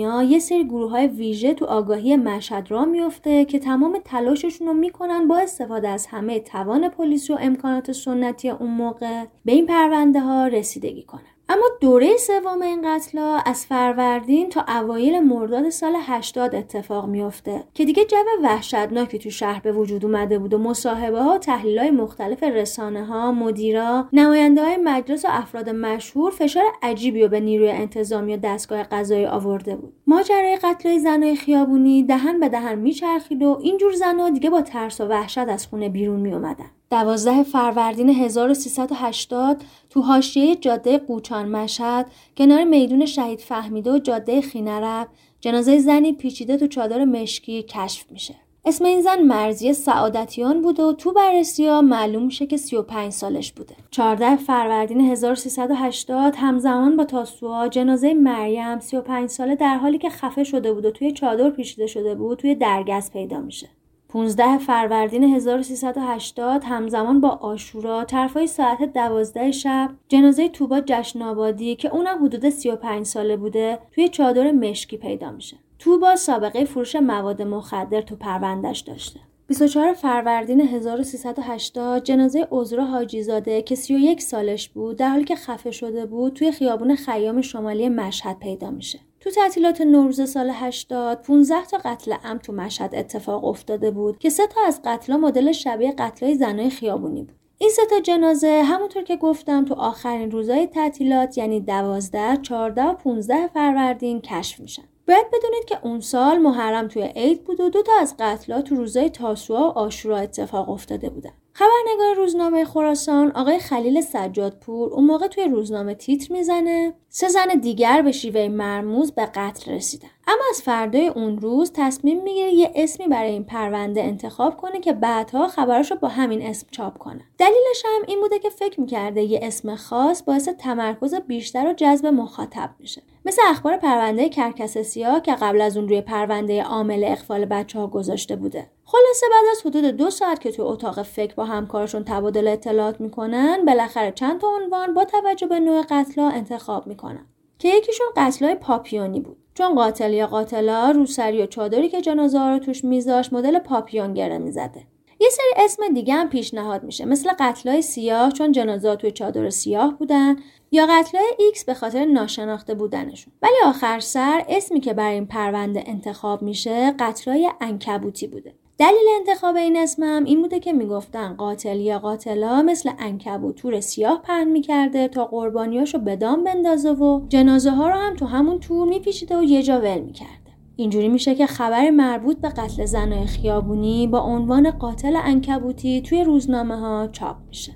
ها 0.06 0.24
یه 0.24 0.40
سری 0.40 0.64
گروه 0.64 0.92
های 0.92 1.08
ویژه 1.08 1.54
تو 1.54 1.66
آگاهی 1.66 2.18
مشهد 2.18 2.72
را 2.72 2.86
میفته 2.86 3.46
که 3.46 3.60
تمام 3.60 4.00
تلاششون 4.06 4.68
رو 4.68 4.74
می‌کنن 4.74 5.28
با 5.28 5.38
استفاده 5.38 5.90
از 5.90 6.08
همه 6.08 6.40
توان 6.40 6.90
پلیس 6.90 7.30
و 7.30 7.38
امکانات 7.40 7.92
سنتی 7.92 8.50
اون 8.50 8.72
موقع 8.72 9.26
به 9.46 9.52
این 9.52 9.66
پرونده 9.66 10.20
ها 10.20 10.48
رسیدگی 10.48 11.04
کنن. 11.04 11.35
اما 11.50 11.66
دوره 11.82 12.18
سوم 12.18 12.62
این 12.62 12.82
قتل 12.86 13.40
از 13.46 13.66
فروردین 13.66 14.50
تا 14.50 14.66
اوایل 14.68 15.20
مرداد 15.20 15.70
سال 15.70 15.96
80 16.02 16.56
اتفاق 16.56 17.06
میافته 17.06 17.64
که 17.74 17.86
دیگه 17.86 18.06
جو 18.06 18.18
وحشتناکی 18.44 19.20
تو 19.20 19.30
شهر 19.30 19.60
به 19.60 19.72
وجود 19.72 20.06
اومده 20.06 20.40
بود 20.40 20.54
و 20.54 20.58
مصاحبه 20.58 21.22
ها 21.22 21.34
و 21.34 21.38
تحلیل 21.38 21.80
های 21.80 21.92
مختلف 21.92 22.44
رسانه 22.44 23.06
ها 23.06 23.32
مدیرا 23.32 24.08
نماینده 24.14 24.64
های 24.64 24.78
مجلس 24.78 25.26
و 25.26 25.28
افراد 25.32 25.70
مشهور 25.70 26.32
فشار 26.32 26.64
عجیبی 26.82 27.22
رو 27.22 27.28
به 27.28 27.40
نیروی 27.40 27.70
انتظامی 27.70 28.34
و 28.34 28.38
دستگاه 28.38 28.84
قضایی 28.84 29.26
آورده 29.26 29.76
بود 29.76 29.94
ماجرای 30.08 30.58
قتل 30.64 30.98
زنای 30.98 31.36
خیابونی 31.36 32.04
دهن 32.04 32.40
به 32.40 32.50
دهن 32.50 32.76
میچرخید 32.76 33.44
و 33.44 33.60
اینجور 33.62 33.94
زنها 33.94 34.30
دیگه 34.30 34.50
با 34.50 34.62
ترس 34.62 35.02
و 35.02 35.08
وحشت 35.08 35.38
از 35.38 35.68
خونه 35.68 35.90
بیرون 35.90 36.20
می 36.20 36.34
اومدن. 36.34 36.66
دوازده 36.92 37.44
فروردین 37.44 38.10
1380 38.10 39.64
تو 39.96 40.02
حاشیه 40.02 40.56
جاده 40.56 40.98
قوچان 40.98 41.50
مشهد 41.50 42.12
کنار 42.38 42.64
میدون 42.64 43.06
شهید 43.06 43.40
فهمیده 43.40 43.92
و 43.92 44.00
جاده 44.00 44.42
خینرب 44.42 45.08
جنازه 45.42 45.80
زنی 45.80 46.14
پیچیده 46.14 46.58
تو 46.58 46.68
چادر 46.68 47.06
مشکی 47.06 47.64
کشف 47.64 48.12
میشه. 48.12 48.36
اسم 48.66 48.86
این 48.86 49.02
زن 49.02 49.22
مرزی 49.22 49.74
سعادتیان 49.74 50.62
بود 50.62 50.80
و 50.80 50.94
تو 50.94 51.14
بررسی 51.14 51.68
ها 51.68 51.82
معلوم 51.82 52.26
میشه 52.26 52.46
که 52.46 52.58
35 52.58 53.12
سالش 53.12 53.52
بوده. 53.52 53.76
14 53.92 54.36
فروردین 54.36 55.02
1380 55.02 56.36
همزمان 56.36 56.98
با 56.98 57.04
تاسوها 57.04 57.68
جنازه 57.68 58.14
مریم 58.14 58.80
35 58.80 59.30
ساله 59.30 59.56
در 59.56 59.78
حالی 59.78 59.98
که 59.98 60.10
خفه 60.10 60.44
شده 60.44 60.74
بود 60.74 60.86
و 60.86 60.92
توی 60.92 61.12
چادر 61.12 61.50
پیچیده 61.50 61.88
شده 61.88 62.16
بود 62.16 62.38
توی 62.38 62.56
درگز 62.56 63.12
پیدا 63.12 63.40
میشه. 63.40 63.70
15 64.16 64.58
فروردین 64.58 65.24
1380 65.24 66.64
همزمان 66.64 67.22
با 67.22 67.30
آشورا 67.30 68.04
طرفای 68.04 68.48
ساعت 68.48 68.94
12 68.94 69.52
شب 69.52 69.90
جنازه 70.08 70.50
توبا 70.50 70.82
جشن 70.86 71.22
آبادی 71.22 71.76
که 71.76 71.90
اونم 71.90 72.26
حدود 72.26 72.50
35 72.50 73.06
ساله 73.06 73.38
بوده 73.38 73.80
توی 73.92 74.10
چادر 74.10 74.52
مشکی 74.52 74.98
پیدا 74.98 75.32
میشه. 75.32 75.58
توبا 75.80 76.16
سابقه 76.16 76.66
فروش 76.66 76.96
مواد 76.96 77.42
مخدر 77.42 78.02
تو 78.02 78.16
پروندش 78.16 78.80
داشته. 78.80 79.20
24 79.48 79.94
فروردین 79.94 80.62
1380 80.62 82.04
جنازه 82.04 82.48
عذرا 82.52 82.86
حاجی 82.86 83.24
زاده 83.24 83.62
که 83.62 83.76
31 83.76 84.22
سالش 84.22 84.70
بود 84.70 84.98
در 84.98 85.10
حالی 85.10 85.24
که 85.24 85.36
خفه 85.36 85.72
شده 85.72 86.06
بود 86.06 86.34
توی 86.34 86.52
خیابون 86.52 86.96
خیام 86.96 87.42
شمالی 87.42 87.90
مشهد 87.90 88.40
پیدا 88.40 88.72
میشه. 88.72 89.00
تو 89.26 89.32
تعطیلات 89.32 89.82
نوروز 89.82 90.30
سال 90.30 90.52
80 90.54 91.22
15 91.22 91.66
تا 91.66 91.78
قتل 91.86 92.14
عام 92.14 92.38
تو 92.38 92.54
مشهد 92.54 92.96
اتفاق 92.96 93.46
افتاده 93.46 93.92
بود 93.92 94.18
که 94.18 94.30
سه 94.30 94.48
تا 94.48 94.62
از 94.68 94.82
قتلا 94.86 95.18
مدل 95.18 95.52
شبیه 95.52 95.92
قتلای 95.92 96.36
زنای 96.36 96.70
خیابونی 96.70 97.24
بود. 97.24 97.36
این 97.58 97.70
سه 97.70 97.82
تا 97.86 98.00
جنازه 98.00 98.62
همونطور 98.66 99.04
که 99.04 99.16
گفتم 99.16 99.66
تو 99.66 99.74
آخرین 99.74 100.32
روزهای 100.32 100.68
تعطیلات 100.68 101.38
یعنی 101.38 101.60
12, 101.60 102.38
14 102.42 102.84
و 102.84 102.94
15 102.94 103.48
فروردین 103.48 104.22
کشف 104.22 104.60
میشن. 104.60 104.84
باید 105.08 105.26
بدونید 105.28 105.66
که 105.66 105.78
اون 105.84 106.00
سال 106.00 106.38
محرم 106.38 106.88
توی 106.88 107.04
عید 107.04 107.44
بود 107.44 107.60
و 107.60 107.70
دو 107.70 107.82
تا 107.82 107.92
از 108.02 108.16
قتلات 108.20 108.64
تو 108.64 108.76
روزهای 108.76 109.10
تاسوعا 109.10 109.70
و 109.70 109.78
آشورا 109.78 110.18
اتفاق 110.18 110.70
افتاده 110.70 111.10
بودن. 111.10 111.34
خبرنگار 111.58 112.16
روزنامه 112.16 112.66
خراسان 112.66 113.32
آقای 113.32 113.60
خلیل 113.60 114.02
سجادپور 114.02 114.94
اون 114.94 115.06
موقع 115.06 115.28
توی 115.28 115.44
روزنامه 115.44 115.94
تیتر 115.94 116.34
می‌زنه 116.34 116.94
سه 117.10 117.28
زن 117.28 117.48
دیگر 117.62 118.02
به 118.02 118.12
شیوه 118.12 118.48
مرموز 118.48 119.12
به 119.12 119.26
قتل 119.26 119.72
رسیدن. 119.72 120.08
اما 120.28 120.42
از 120.50 120.62
فردای 120.62 121.08
اون 121.08 121.38
روز 121.38 121.72
تصمیم 121.76 122.24
می‌گیره 122.24 122.54
یه 122.54 122.72
اسمی 122.76 123.08
برای 123.08 123.32
این 123.32 123.44
پرونده 123.44 124.04
انتخاب 124.04 124.58
کنه 124.58 124.80
که 124.80 124.94
بعدها 124.94 125.48
خبراش 125.48 125.92
رو 125.92 125.98
با 125.98 126.08
همین 126.08 126.42
اسم 126.42 126.68
چاپ 126.72 126.98
کنه. 126.98 127.22
دلیلش 127.38 127.84
هم 127.86 128.02
این 128.08 128.20
بوده 128.20 128.40
که 128.40 128.50
فکر 128.50 128.82
می‌کرده 128.82 129.24
یه 129.24 129.40
اسم 129.44 129.76
خاص 129.76 130.24
باعث 130.24 130.50
تمرکز 130.50 131.16
بیشتر 131.16 131.68
و 131.68 131.74
جذب 131.74 132.06
مخاطب 132.08 132.70
میشه. 132.80 133.02
مثل 133.26 133.42
اخبار 133.50 133.78
پرونده 133.78 134.30
کرکس 134.30 134.78
سیاه 134.78 135.22
که 135.22 135.36
قبل 135.36 135.62
از 135.62 135.78
اون 135.78 135.90
روی 135.90 136.02
پرونده 136.02 136.64
عامل 136.64 137.04
اخفال 137.04 137.46
بچه 137.46 137.80
ها 137.80 137.88
گذاشته 137.88 138.36
بوده. 138.36 138.68
خلاصه 138.86 139.26
بعد 139.32 139.44
از 139.52 139.62
حدود 139.66 139.86
دو 139.86 140.10
ساعت 140.10 140.42
که 140.42 140.52
توی 140.52 140.66
اتاق 140.66 141.02
فکر 141.02 141.36
با 141.36 141.46
همکارشون 141.46 142.04
تبادل 142.04 142.48
اطلاعات 142.48 143.02
می‌کنن 143.02 143.66
بالاخره 143.66 144.12
چند 144.12 144.42
تا 144.42 144.48
عنوان 144.48 144.94
با 144.94 145.06
توجه 145.06 145.48
به 145.48 145.60
نوع 145.60 145.82
قتلا 145.90 146.30
انتخاب 146.30 146.88
می‌کنن. 146.88 147.26
که 147.60 147.68
یکیشون 147.68 148.08
قتلای 148.18 148.56
پاپیونی 148.56 149.20
بود. 149.20 149.38
چون 149.54 149.76
قاتل 149.76 150.14
یا 150.14 150.28
قاتلا 150.28 150.92
روسری 150.92 151.42
و 151.42 151.46
چادری 151.46 151.90
که 151.90 152.02
جنازه 152.02 152.40
رو 152.40 152.60
توش 152.60 152.84
میذاشت 152.84 153.34
مدل 153.34 153.60
پاپیون 153.60 154.14
گره 154.14 154.38
می‌زده. 154.38 154.88
یه 155.20 155.30
سری 155.30 155.66
اسم 155.66 155.94
دیگه 155.94 156.14
هم 156.14 156.30
پیشنهاد 156.30 156.84
میشه. 156.84 157.06
مثل 157.06 157.30
قتلای 157.40 157.82
سیاه 157.82 158.32
چون 158.32 158.52
جنازه 158.52 158.96
توی 158.96 159.12
چادر 159.12 159.50
سیاه 159.50 159.98
بودن 159.98 160.36
یا 160.72 160.88
قتلای 160.90 161.26
X 161.40 161.66
به 161.66 161.74
خاطر 161.74 162.06
ناشناخته 162.06 162.74
بودنشون. 162.74 163.34
ولی 163.42 163.56
آخر 163.66 164.00
سر 164.00 164.46
اسمی 164.50 164.80
که 164.80 164.94
برای 164.94 165.14
این 165.14 165.26
پرونده 165.26 165.84
انتخاب 165.88 166.42
میشه 166.42 166.96
قتلای 167.00 167.52
عنکبوتی 167.62 168.28
بوده. 168.28 168.54
دلیل 168.78 169.06
انتخاب 169.20 169.56
این 169.56 169.78
اسمم 169.78 170.24
این 170.24 170.42
بوده 170.42 170.60
که 170.60 170.74
می‌گفتن 170.74 171.34
قاتل 171.34 171.80
یا 171.80 172.00
قاتلا 172.00 172.62
مثل 172.62 172.90
عنکبوت 173.00 173.56
تور 173.56 173.80
سیاه 173.80 174.22
پهن 174.22 174.48
می‌کرده 174.48 175.08
تا 175.08 175.26
قربانیاشو 175.26 175.98
به 175.98 176.16
دام 176.16 176.44
بندازه 176.44 176.92
و 176.92 177.28
جنازه 177.30 177.72
ها 177.72 177.90
رو 177.90 177.96
هم 177.96 178.16
تو 178.16 178.26
همون 178.26 178.60
تور 178.60 178.88
میپیچیده 178.88 179.38
و 179.38 179.44
یه 179.44 179.64
جا 179.64 179.80
ول 179.80 180.00
می‌کرده. 180.00 180.32
اینجوری 180.76 181.10
میشه 181.10 181.36
که 181.36 181.46
خبر 181.46 181.90
مربوط 181.90 182.38
به 182.38 182.50
قتل 182.50 182.86
زنای 182.86 183.26
خیابونی 183.26 184.08
با 184.08 184.20
عنوان 184.20 184.72
قاتل 184.72 185.16
انکبوتی 185.24 186.02
توی 186.02 186.24
روزنامه 186.24 186.76
ها 186.76 187.08
چاپ 187.08 187.36
میشه. 187.48 187.72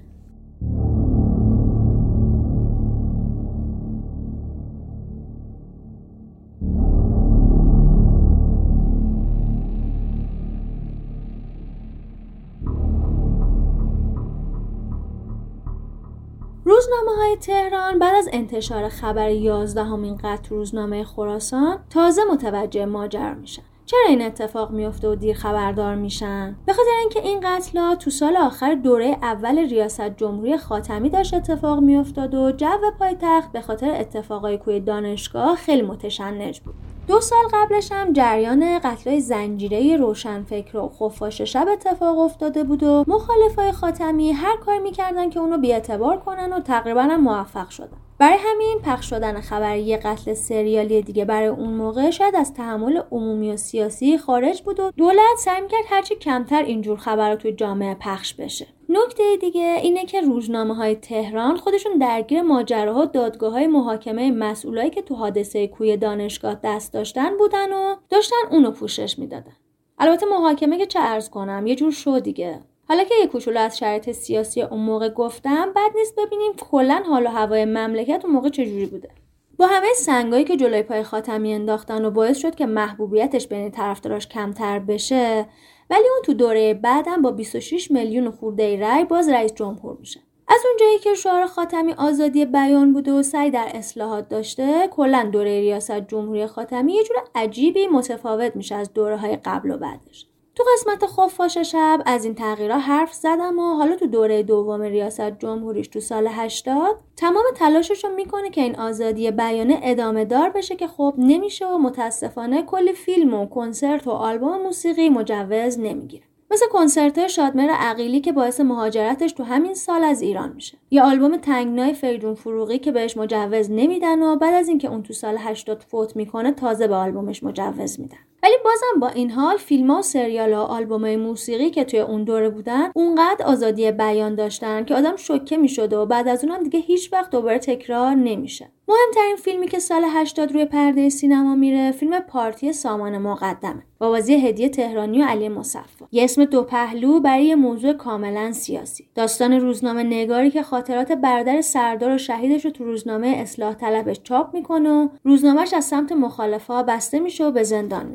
تهران 17.39 17.99
بعد 17.99 18.15
از 18.15 18.29
انتشار 18.33 18.89
خبر 18.89 19.29
11 19.29 19.83
همین 19.83 20.17
قتل 20.17 20.49
روزنامه 20.49 21.03
خراسان 21.03 21.79
تازه 21.89 22.21
متوجه 22.31 22.85
ماجرا 22.85 23.33
میشن. 23.33 23.61
چرا 23.85 23.99
این 24.09 24.21
اتفاق 24.21 24.71
میفته 24.71 25.07
و 25.07 25.15
دیر 25.15 25.35
خبردار 25.35 25.95
میشن؟ 25.95 26.55
به 26.65 26.73
خاطر 26.73 26.89
اینکه 26.99 27.19
این 27.19 27.39
قتل 27.43 27.95
تو 27.95 28.09
سال 28.09 28.37
آخر 28.37 28.75
دوره 28.75 29.17
اول 29.21 29.57
ریاست 29.59 30.09
جمهوری 30.17 30.57
خاتمی 30.57 31.09
داشت 31.09 31.33
اتفاق 31.33 31.79
میافتاد 31.79 32.33
و 32.33 32.51
جو 32.51 32.91
پایتخت 32.99 33.51
به 33.51 33.61
خاطر 33.61 33.91
اتفاقای 33.91 34.57
کوی 34.57 34.79
دانشگاه 34.79 35.55
خیلی 35.55 35.81
متشنج 35.81 36.59
بود. 36.59 36.75
دو 37.09 37.21
سال 37.21 37.39
قبلش 37.53 37.91
هم 37.91 38.13
جریان 38.13 38.79
قتلای 38.79 39.21
زنجیره 39.21 39.97
روشنفکر 39.97 40.77
و 40.77 40.89
خفاش 40.89 41.41
شب 41.41 41.67
اتفاق 41.71 42.19
افتاده 42.19 42.63
بود 42.63 42.83
و 42.83 43.03
مخالفای 43.07 43.71
خاتمی 43.71 44.31
هر 44.31 44.57
کار 44.57 44.79
می‌کردن 44.79 45.29
که 45.29 45.39
اونو 45.39 45.57
بیاعتبار 45.57 46.17
کنن 46.17 46.53
و 46.53 46.59
تقریبا 46.59 47.03
موفق 47.03 47.69
شدن. 47.69 47.97
برای 48.19 48.37
همین 48.39 48.79
پخش 48.83 49.09
شدن 49.09 49.41
خبر 49.41 49.77
یه 49.77 49.97
قتل 49.97 50.33
سریالی 50.33 51.01
دیگه 51.01 51.25
برای 51.25 51.47
اون 51.47 51.69
موقع 51.69 52.09
شاید 52.09 52.35
از 52.35 52.53
تحمل 52.53 53.01
عمومی 53.11 53.51
و 53.51 53.57
سیاسی 53.57 54.17
خارج 54.17 54.61
بود 54.61 54.79
و 54.79 54.91
دولت 54.97 55.37
سعی 55.37 55.61
می‌کرد 55.61 55.83
هرچی 55.87 56.15
کمتر 56.15 56.63
اینجور 56.63 56.97
خبرات 56.97 57.39
توی 57.39 57.51
جامعه 57.51 57.95
پخش 57.95 58.33
بشه. 58.33 58.67
نکته 58.89 59.23
دیگه 59.41 59.79
اینه 59.81 60.05
که 60.05 60.21
روزنامه 60.21 60.75
های 60.75 60.95
تهران 60.95 61.57
خودشون 61.57 61.97
درگیر 61.97 62.41
ماجراها 62.41 63.05
دادگاه 63.05 63.51
های 63.51 63.67
محاکمه 63.67 64.31
مسئولایی 64.31 64.89
که 64.89 65.01
تو 65.01 65.15
حادثه 65.15 65.67
کوی 65.67 65.97
دانشگاه 65.97 66.55
دست 66.63 66.93
داشتن 66.93 67.37
بودن 67.37 67.73
و 67.73 67.95
داشتن 68.09 68.35
اونو 68.51 68.71
پوشش 68.71 69.19
می‌دادن. 69.19 69.55
البته 69.99 70.25
محاکمه 70.25 70.77
که 70.77 70.85
چه 70.85 70.99
ارز 70.99 71.29
کنم 71.29 71.67
یه 71.67 71.75
جور 71.75 71.91
شو 71.91 72.19
دیگه. 72.19 72.59
حالا 72.89 73.03
که 73.03 73.15
یه 73.21 73.27
کوچولو 73.27 73.59
از 73.59 73.77
شرایط 73.77 74.11
سیاسی 74.11 74.61
اون 74.61 74.79
موقع 74.79 75.09
گفتم 75.09 75.73
بد 75.75 75.91
نیست 75.95 76.15
ببینیم 76.15 76.51
کلا 76.71 77.03
حال 77.09 77.25
و 77.25 77.29
هوای 77.29 77.65
مملکت 77.65 78.25
اون 78.25 78.33
موقع 78.33 78.49
چجوری 78.49 78.85
بوده. 78.85 79.09
با 79.57 79.67
همه 79.67 79.87
سنگایی 79.95 80.43
که 80.43 80.57
جلوی 80.57 80.83
پای 80.83 81.03
خاتمی 81.03 81.53
انداختن 81.53 82.05
و 82.05 82.11
باعث 82.11 82.37
شد 82.37 82.55
که 82.55 82.65
محبوبیتش 82.65 83.47
بین 83.47 83.71
طرفداراش 83.71 84.27
کمتر 84.27 84.79
بشه 84.79 85.45
ولی 85.89 86.09
اون 86.09 86.21
تو 86.25 86.33
دوره 86.33 86.73
بعدم 86.73 87.21
با 87.21 87.31
26 87.31 87.91
میلیون 87.91 88.31
خورده 88.31 88.79
رأی 88.79 89.05
باز 89.05 89.29
رئیس 89.29 89.53
جمهور 89.53 89.97
میشه. 89.99 90.19
از 90.47 90.59
اونجایی 90.69 90.99
که 90.99 91.13
شعار 91.13 91.45
خاتمی 91.45 91.93
آزادی 91.93 92.45
بیان 92.45 92.93
بوده 92.93 93.11
و 93.11 93.23
سعی 93.23 93.51
در 93.51 93.71
اصلاحات 93.73 94.29
داشته 94.29 94.87
کلا 94.91 95.29
دوره 95.31 95.59
ریاست 95.59 95.99
جمهوری 95.99 96.47
خاتمی 96.47 96.93
یه 96.93 97.03
جور 97.03 97.17
عجیبی 97.35 97.87
متفاوت 97.87 98.55
میشه 98.55 98.75
از 98.75 98.93
دوره 98.93 99.17
های 99.17 99.35
قبل 99.35 99.71
و 99.71 99.77
بعدش. 99.77 100.25
تو 100.55 100.63
قسمت 100.73 101.05
خفاش 101.05 101.57
شب 101.57 102.01
از 102.05 102.25
این 102.25 102.35
تغییرها 102.35 102.79
حرف 102.79 103.13
زدم 103.13 103.59
و 103.59 103.75
حالا 103.75 103.95
تو 103.95 104.07
دوره 104.07 104.43
دوم 104.43 104.81
ریاست 104.81 105.39
جمهوریش 105.39 105.87
تو 105.87 105.99
سال 105.99 106.27
80 106.27 106.99
تمام 107.15 107.43
تلاشش 107.55 108.03
رو 108.03 108.09
می‌کنه 108.15 108.49
که 108.49 108.61
این 108.61 108.75
آزادی 108.75 109.31
بیانه 109.31 109.79
ادامه 109.83 110.25
دار 110.25 110.49
بشه 110.49 110.75
که 110.75 110.87
خب 110.87 111.13
نمیشه 111.17 111.67
و 111.67 111.77
متاسفانه 111.77 112.63
کلی 112.63 112.93
فیلم 112.93 113.33
و 113.33 113.45
کنسرت 113.45 114.07
و 114.07 114.11
آلبوم 114.11 114.61
موسیقی 114.61 115.09
مجوز 115.09 115.79
نمی‌گیره. 115.79 116.23
مثل 116.51 116.65
کنسرت 116.67 117.39
عقیلی 117.39 117.69
عقیلی 117.69 118.21
که 118.21 118.31
باعث 118.31 118.59
مهاجرتش 118.59 119.31
تو 119.31 119.43
همین 119.43 119.73
سال 119.73 120.03
از 120.03 120.21
ایران 120.21 120.51
میشه. 120.55 120.77
یا 120.91 121.05
آلبوم 121.05 121.37
تنگنای 121.37 121.93
فریدون 121.93 122.33
فروغی 122.33 122.79
که 122.79 122.91
بهش 122.91 123.17
مجوز 123.17 123.71
نمیدن 123.71 124.23
و 124.23 124.35
بعد 124.35 124.53
از 124.53 124.67
اینکه 124.67 124.89
اون 124.89 125.03
تو 125.03 125.13
سال 125.13 125.37
80 125.39 125.83
فوت 125.83 126.15
می‌کنه 126.15 126.51
تازه 126.51 126.87
به 126.87 126.95
آلبومش 126.95 127.43
مجوز 127.43 127.99
میدن. 127.99 128.17
ولی 128.43 128.53
بازم 128.63 128.99
با 128.99 129.07
این 129.07 129.31
حال 129.31 129.57
فیلم 129.57 129.91
ها 129.91 129.99
و 129.99 130.01
سریال 130.01 130.53
ها 130.53 130.63
آلبوم 130.63 131.15
موسیقی 131.15 131.69
که 131.69 131.83
توی 131.83 131.99
اون 131.99 132.23
دوره 132.23 132.49
بودن 132.49 132.91
اونقدر 132.95 133.45
آزادی 133.45 133.91
بیان 133.91 134.35
داشتن 134.35 134.85
که 134.85 134.95
آدم 134.95 135.15
شوکه 135.15 135.57
می‌شد 135.57 135.93
و 135.93 136.05
بعد 136.05 136.27
از 136.27 136.43
اونم 136.43 136.63
دیگه 136.63 136.79
هیچ 136.79 137.13
وقت 137.13 137.29
دوباره 137.29 137.59
تکرار 137.59 138.15
نمیشه. 138.15 138.71
مهمترین 138.89 139.35
فیلمی 139.35 139.67
که 139.67 139.79
سال 139.79 140.03
80 140.05 140.51
روی 140.51 140.65
پرده 140.65 141.09
سینما 141.09 141.55
میره 141.55 141.91
فیلم 141.91 142.19
پارتی 142.19 142.73
سامان 142.73 143.17
مقدمه 143.17 143.83
با 143.99 144.09
بازی 144.09 144.33
هدیه 144.33 144.69
تهرانی 144.69 145.21
و 145.21 145.25
علی 145.25 145.49
مصفا 145.49 146.07
یه 146.11 146.23
اسم 146.23 146.45
دو 146.45 146.63
پهلو 146.63 147.19
برای 147.19 147.55
موضوع 147.55 147.93
کاملا 147.93 148.51
سیاسی. 148.51 149.09
داستان 149.15 149.53
روزنامه 149.53 150.03
نگاری 150.03 150.51
که 150.51 150.63
خاطرات 150.63 151.11
برادر 151.11 151.61
سردار 151.61 152.11
و 152.11 152.17
شهیدش 152.17 152.65
رو 152.65 152.71
تو 152.71 152.83
روزنامه 152.83 153.27
اصلاح 153.27 153.73
طلبش 153.73 154.19
چاپ 154.23 154.53
می‌کنه 154.53 154.89
و 154.89 155.07
روزنامهش 155.23 155.73
از 155.73 155.85
سمت 155.85 156.11
مخالفا 156.11 156.83
بسته 156.83 157.19
میشه 157.19 157.45
و 157.45 157.51
به 157.51 157.63
زندان 157.63 158.05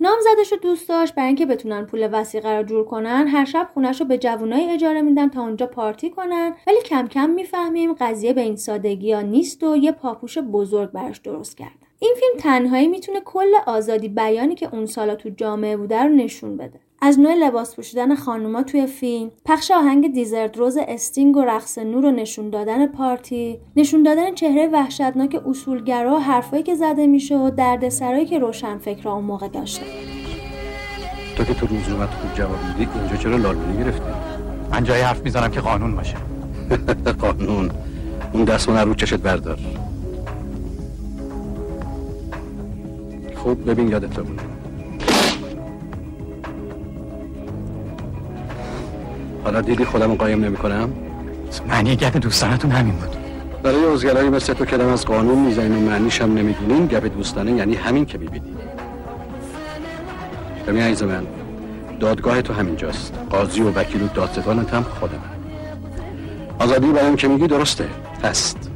میافته 0.00 0.34
زدش 0.34 0.52
رو 0.52 0.58
دوست 0.58 0.88
داشت 0.88 1.14
برای 1.14 1.26
اینکه 1.26 1.46
بتونن 1.46 1.86
پول 1.86 2.08
وسیقه 2.12 2.48
رو 2.48 2.62
جور 2.62 2.84
کنن 2.84 3.26
هر 3.28 3.44
شب 3.44 3.70
خونش 3.74 4.00
رو 4.00 4.06
به 4.06 4.18
جوونای 4.18 4.70
اجاره 4.70 5.02
میدن 5.02 5.28
تا 5.28 5.42
اونجا 5.42 5.66
پارتی 5.66 6.10
کنن. 6.10 6.54
ولی 6.66 6.82
کم 6.84 7.08
کم 7.08 7.30
می‌فهمیم 7.30 7.92
قضیه 7.92 8.32
به 8.32 8.40
این 8.40 8.56
سادگی 8.56 9.12
ها 9.12 9.20
نیست 9.20 9.62
و 9.62 9.76
یه 9.76 9.92
پاپوش 9.92 10.38
بزرگ 10.38 10.90
براش 10.90 11.18
درست 11.18 11.56
کردن 11.56 11.72
این 11.98 12.14
فیلم 12.20 12.40
تنهایی 12.40 12.88
می‌تونه 12.88 13.20
کل 13.20 13.54
آزادی 13.66 14.08
بیانی 14.08 14.54
که 14.54 14.68
اون 14.72 14.86
سالا 14.86 15.14
تو 15.14 15.28
جامعه 15.28 15.76
بوده 15.76 16.02
رو 16.02 16.08
نشون 16.08 16.56
بده. 16.56 16.80
از 17.00 17.20
نوع 17.20 17.34
لباس 17.34 17.76
پوشیدن 17.76 18.14
خانوما 18.14 18.62
توی 18.62 18.86
فیلم 18.86 19.30
پخش 19.44 19.70
آهنگ 19.70 20.12
دیزرد 20.12 20.56
روز 20.56 20.78
استینگ 20.88 21.36
و 21.36 21.44
رقص 21.44 21.78
نور 21.78 22.04
و 22.04 22.10
نشون 22.10 22.50
دادن 22.50 22.86
پارتی 22.86 23.58
نشون 23.76 24.02
دادن 24.02 24.34
چهره 24.34 24.68
وحشتناک 24.68 25.42
اصولگرا 25.46 26.16
و 26.16 26.18
حرفایی 26.18 26.62
که 26.62 26.74
زده 26.74 27.06
میشه 27.06 27.36
و 27.36 27.50
دردسرایی 27.50 28.26
که 28.26 28.38
روشن 28.38 28.78
فکر 28.78 29.08
اون 29.08 29.24
موقع 29.24 29.48
داشته. 29.48 29.82
تو 31.36 31.44
که 31.44 31.54
تو 31.54 31.66
روزنامه 31.66 32.06
خوب 32.06 32.34
جواب 32.34 32.58
میدی 32.78 32.90
اینجا 32.98 33.16
چرا 33.16 33.36
لالونی 33.36 33.84
گرفتی؟ 33.84 34.10
من 34.72 34.84
جای 34.84 35.00
حرف 35.00 35.22
می‌زنم 35.24 35.50
که 35.50 35.60
قانون 35.60 35.96
باشه. 35.96 36.16
قانون. 37.22 37.70
اون 38.32 38.44
دستمون 38.44 38.78
رو 38.78 38.94
چشت 38.94 39.14
بردار. 39.14 39.58
خوب 43.34 43.70
ببین 43.70 43.88
یادت 43.88 44.16
بود 44.16 44.57
حالا 49.48 49.60
دیدی 49.60 49.84
خودم 49.84 50.14
قایم 50.14 50.44
نمی 50.44 50.56
کنم؟ 50.56 50.92
معنی 51.68 51.96
گپ 51.96 52.16
دوستانتون 52.16 52.70
همین 52.70 52.94
بود. 52.94 53.16
برای 53.62 53.84
ازگرایی 53.84 54.28
مثل 54.28 54.52
تو 54.52 54.64
کلم 54.64 54.88
از 54.88 55.04
قانون 55.04 55.38
می‌زنین 55.38 55.76
و 55.76 55.80
معنیش 55.90 56.22
هم 56.22 56.34
نمی‌دونین 56.34 56.86
گپ 56.86 57.14
دوستانه 57.16 57.52
یعنی 57.52 57.74
همین 57.74 58.06
که 58.06 58.18
می‌بینی. 58.18 58.56
ببین 60.66 60.82
عیز 60.82 61.02
من 61.02 61.26
دادگاه 62.00 62.42
تو 62.42 62.52
همینجاست 62.52 63.12
قاضی 63.30 63.60
و 63.60 63.70
وکیل 63.70 64.02
و 64.02 64.08
دادستانت 64.08 64.74
هم 64.74 64.82
خود 64.82 65.10
من. 65.10 65.18
آزادی 66.58 66.92
بیان 66.92 67.16
که 67.16 67.28
میگی 67.28 67.46
درسته 67.46 67.88
هست. 68.24 68.70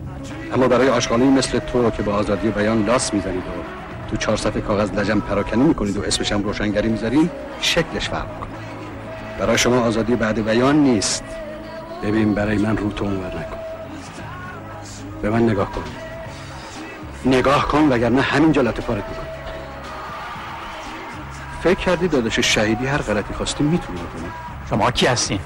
اما 0.55 0.69
برای 0.69 0.89
آشغالی 0.89 1.25
مثل 1.25 1.59
تو 1.59 1.91
که 1.91 2.03
با 2.03 2.13
آزادی 2.13 2.49
بیان 2.49 2.85
لاس 2.85 3.15
می‌زنید 3.15 3.43
و 3.43 4.11
تو 4.11 4.17
چهار 4.17 4.37
صفحه 4.37 4.61
کاغذ 4.61 4.91
لجم 4.91 5.21
پراکنی 5.21 5.63
می‌کنید 5.63 5.97
و 5.97 6.03
اسمش 6.03 6.33
هم 6.33 6.43
روشنگری 6.43 6.89
می‌ذارین 6.89 7.31
شکلش 7.61 8.09
فرق 8.09 8.27
برای 9.39 9.59
شما 9.59 9.81
آزادی 9.81 10.17
بعد 10.17 10.45
بیان 10.45 10.77
نیست. 10.77 11.25
ببین 12.03 12.35
برای 12.35 12.59
من 12.59 12.77
رو 12.77 12.93
تو 12.93 13.05
اونور 13.05 13.27
نکن. 13.27 13.57
به 15.23 15.31
من 15.31 15.43
نگاه 15.43 15.73
کن. 15.73 15.83
نگاه 17.25 17.69
کن 17.69 17.89
وگرنه 17.89 18.23
همینجا 18.23 18.63
لطه 18.63 18.83
پارت 18.83 19.09
میکن 19.09 19.27
فکر 21.63 21.79
کردی 21.79 22.09
داداش 22.09 22.39
شهیدی 22.39 22.87
هر 22.87 22.99
غلطی 22.99 23.35
خواستی 23.35 23.65
می‌تونی 23.65 23.99
بکنی؟ 23.99 24.31
شما 24.71 24.91
کی 24.91 25.07
هستین 25.07 25.39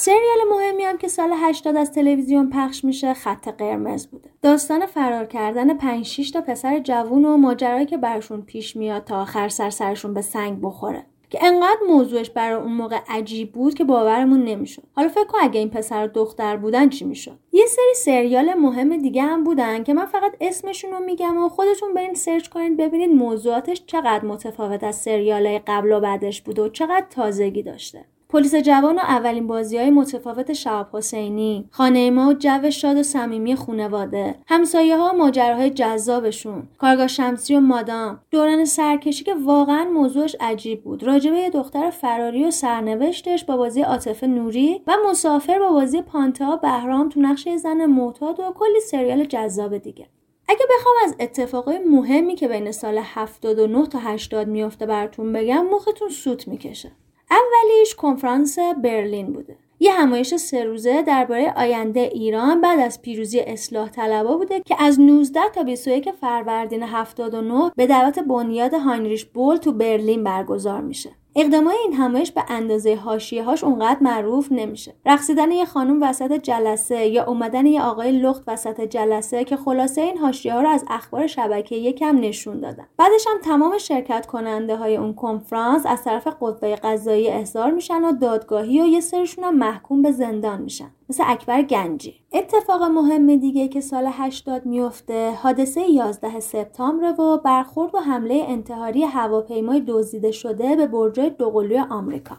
سریال 0.00 0.38
مهمی 0.50 0.84
هم 0.84 0.98
که 0.98 1.08
سال 1.08 1.30
80 1.32 1.76
از 1.76 1.92
تلویزیون 1.92 2.50
پخش 2.50 2.84
میشه 2.84 3.14
خط 3.14 3.48
قرمز 3.48 4.06
بوده. 4.06 4.30
داستان 4.42 4.86
فرار 4.86 5.26
کردن 5.26 5.76
5 5.76 6.06
6 6.06 6.30
تا 6.30 6.40
پسر 6.40 6.78
جوون 6.78 7.24
و 7.24 7.36
ماجرایی 7.36 7.86
که 7.86 7.96
برشون 7.96 8.42
پیش 8.42 8.76
میاد 8.76 9.04
تا 9.04 9.22
آخر 9.22 9.48
سر 9.48 9.70
سرشون 9.70 10.14
به 10.14 10.22
سنگ 10.22 10.60
بخوره. 10.62 11.06
که 11.30 11.38
انقدر 11.44 11.80
موضوعش 11.88 12.30
برای 12.30 12.62
اون 12.62 12.72
موقع 12.72 12.98
عجیب 13.08 13.52
بود 13.52 13.74
که 13.74 13.84
باورمون 13.84 14.44
نمی‌شد. 14.44 14.82
حالا 14.92 15.08
فکر 15.08 15.24
کن 15.24 15.38
اگه 15.40 15.58
این 15.58 15.70
پسر 15.70 16.06
دختر 16.06 16.56
بودن 16.56 16.88
چی 16.88 17.04
می‌شد؟ 17.04 17.38
یه 17.52 17.66
سری 17.66 17.94
سریال 17.94 18.54
مهم 18.54 18.96
دیگه 18.96 19.22
هم 19.22 19.44
بودن 19.44 19.84
که 19.84 19.94
من 19.94 20.06
فقط 20.06 20.32
اسمشون 20.40 20.90
رو 20.90 21.00
میگم 21.00 21.44
و 21.44 21.48
خودتون 21.48 21.94
برین 21.94 22.14
سرچ 22.14 22.48
کنید 22.48 22.76
ببینید 22.76 23.10
موضوعاتش 23.10 23.82
چقدر 23.86 24.24
متفاوت 24.24 24.84
از 24.84 24.96
سریال 24.96 25.58
قبل 25.66 25.92
و 25.92 26.00
بعدش 26.00 26.42
بوده 26.42 26.62
و 26.62 26.68
چقدر 26.68 27.06
تازگی 27.10 27.62
داشته. 27.62 28.04
پلیس 28.32 28.54
جوان 28.54 28.96
و 28.96 28.98
اولین 28.98 29.46
بازی 29.46 29.78
های 29.78 29.90
متفاوت 29.90 30.52
شعب 30.52 30.88
حسینی. 30.92 31.68
خانه 31.70 32.10
ما 32.10 32.28
و 32.28 32.32
جو 32.32 32.70
شاد 32.70 32.96
و 32.96 33.02
صمیمی 33.02 33.56
خونواده. 33.56 34.34
همسایه 34.46 34.96
ها 34.96 35.10
و 35.14 35.16
ماجراهای 35.16 35.70
جذابشون. 35.70 36.68
کارگاه 36.78 37.06
شمسی 37.06 37.56
و 37.56 37.60
مادام. 37.60 38.20
دوران 38.30 38.64
سرکشی 38.64 39.24
که 39.24 39.34
واقعا 39.34 39.84
موضوعش 39.84 40.36
عجیب 40.40 40.84
بود. 40.84 41.02
راجبه 41.02 41.38
یه 41.38 41.50
دختر 41.50 41.90
فراری 41.90 42.44
و 42.44 42.50
سرنوشتش 42.50 43.44
با 43.44 43.56
بازی 43.56 43.82
عاطفه 43.82 44.26
نوری 44.26 44.82
و 44.86 44.96
مسافر 45.10 45.58
با 45.58 45.72
بازی 45.72 46.02
پانتا 46.02 46.56
بهرام 46.56 47.08
تو 47.08 47.20
نقش 47.20 47.48
زن 47.48 47.86
معتاد 47.86 48.40
و 48.40 48.52
کلی 48.54 48.80
سریال 48.80 49.24
جذاب 49.24 49.78
دیگه. 49.78 50.06
اگه 50.48 50.66
بخوام 50.78 50.94
از 51.04 51.16
اتفاقای 51.20 51.78
مهمی 51.78 52.34
که 52.34 52.48
بین 52.48 52.72
سال 52.72 52.98
79 53.04 53.86
تا 53.86 53.98
80 53.98 54.48
میافته 54.48 54.86
براتون 54.86 55.32
بگم 55.32 55.66
مختون 55.66 56.08
سوت 56.08 56.48
می‌کشه. 56.48 56.92
اولیش 57.30 57.94
کنفرانس 57.94 58.58
برلین 58.58 59.32
بوده 59.32 59.56
یه 59.82 59.92
همایش 59.92 60.34
سه 60.34 60.64
روزه 60.64 61.02
درباره 61.02 61.52
آینده 61.56 62.00
ایران 62.00 62.60
بعد 62.60 62.80
از 62.80 63.02
پیروزی 63.02 63.40
اصلاح 63.40 63.88
طلبا 63.88 64.36
بوده 64.36 64.60
که 64.60 64.82
از 64.82 65.00
19 65.00 65.40
تا 65.54 65.62
21 65.62 66.10
فروردین 66.10 66.82
79 66.82 67.70
به 67.76 67.86
دعوت 67.86 68.18
بنیاد 68.18 68.74
هاینریش 68.74 69.24
بول 69.24 69.56
تو 69.56 69.72
برلین 69.72 70.24
برگزار 70.24 70.80
میشه. 70.80 71.10
اقدامای 71.36 71.76
این 71.76 71.92
همایش 71.92 72.32
به 72.32 72.44
اندازه 72.48 72.94
حاشیه 72.94 73.44
هاش 73.44 73.64
اونقدر 73.64 74.00
معروف 74.00 74.52
نمیشه. 74.52 74.94
رقصیدن 75.06 75.50
یه 75.50 75.64
خانم 75.64 76.02
وسط 76.02 76.32
جلسه 76.32 77.06
یا 77.06 77.24
اومدن 77.24 77.66
یه 77.66 77.82
آقای 77.82 78.12
لخت 78.12 78.42
وسط 78.46 78.80
جلسه 78.80 79.44
که 79.44 79.56
خلاصه 79.56 80.00
این 80.00 80.18
حاشیه 80.18 80.54
ها 80.54 80.60
رو 80.60 80.68
از 80.68 80.84
اخبار 80.90 81.26
شبکه 81.26 81.76
یکم 81.76 82.16
نشون 82.20 82.60
دادن. 82.60 82.86
بعدش 82.96 83.26
هم 83.26 83.38
تمام 83.40 83.78
شرکت 83.78 84.26
کننده 84.26 84.76
های 84.76 84.96
اون 84.96 85.14
کنفرانس 85.14 85.86
از 85.86 86.04
طرف 86.04 86.26
قوه 86.26 86.74
قضایی 86.74 87.28
احضار 87.28 87.70
میشن 87.70 88.04
و 88.04 88.12
دادگاهی 88.12 88.82
و 88.82 88.86
یه 88.86 89.00
سرشون 89.00 89.44
هم 89.44 89.56
محکوم 89.56 90.02
به 90.02 90.12
زندان 90.12 90.62
میشن. 90.62 90.90
مثل 91.10 91.24
اکبر 91.26 91.62
گنجی 91.62 92.14
اتفاق 92.32 92.82
مهم 92.82 93.36
دیگه 93.36 93.68
که 93.68 93.80
سال 93.80 94.08
80 94.12 94.66
میفته 94.66 95.30
حادثه 95.30 95.90
11 95.90 96.40
سپتامبر 96.40 97.20
و 97.20 97.40
برخورد 97.44 97.94
و 97.94 97.98
حمله 97.98 98.44
انتحاری 98.48 99.04
هواپیمای 99.04 99.82
دزدیده 99.88 100.30
شده 100.30 100.76
به 100.76 100.86
برجای 100.86 101.30
دوقلوی 101.30 101.78
آمریکا 101.78 102.36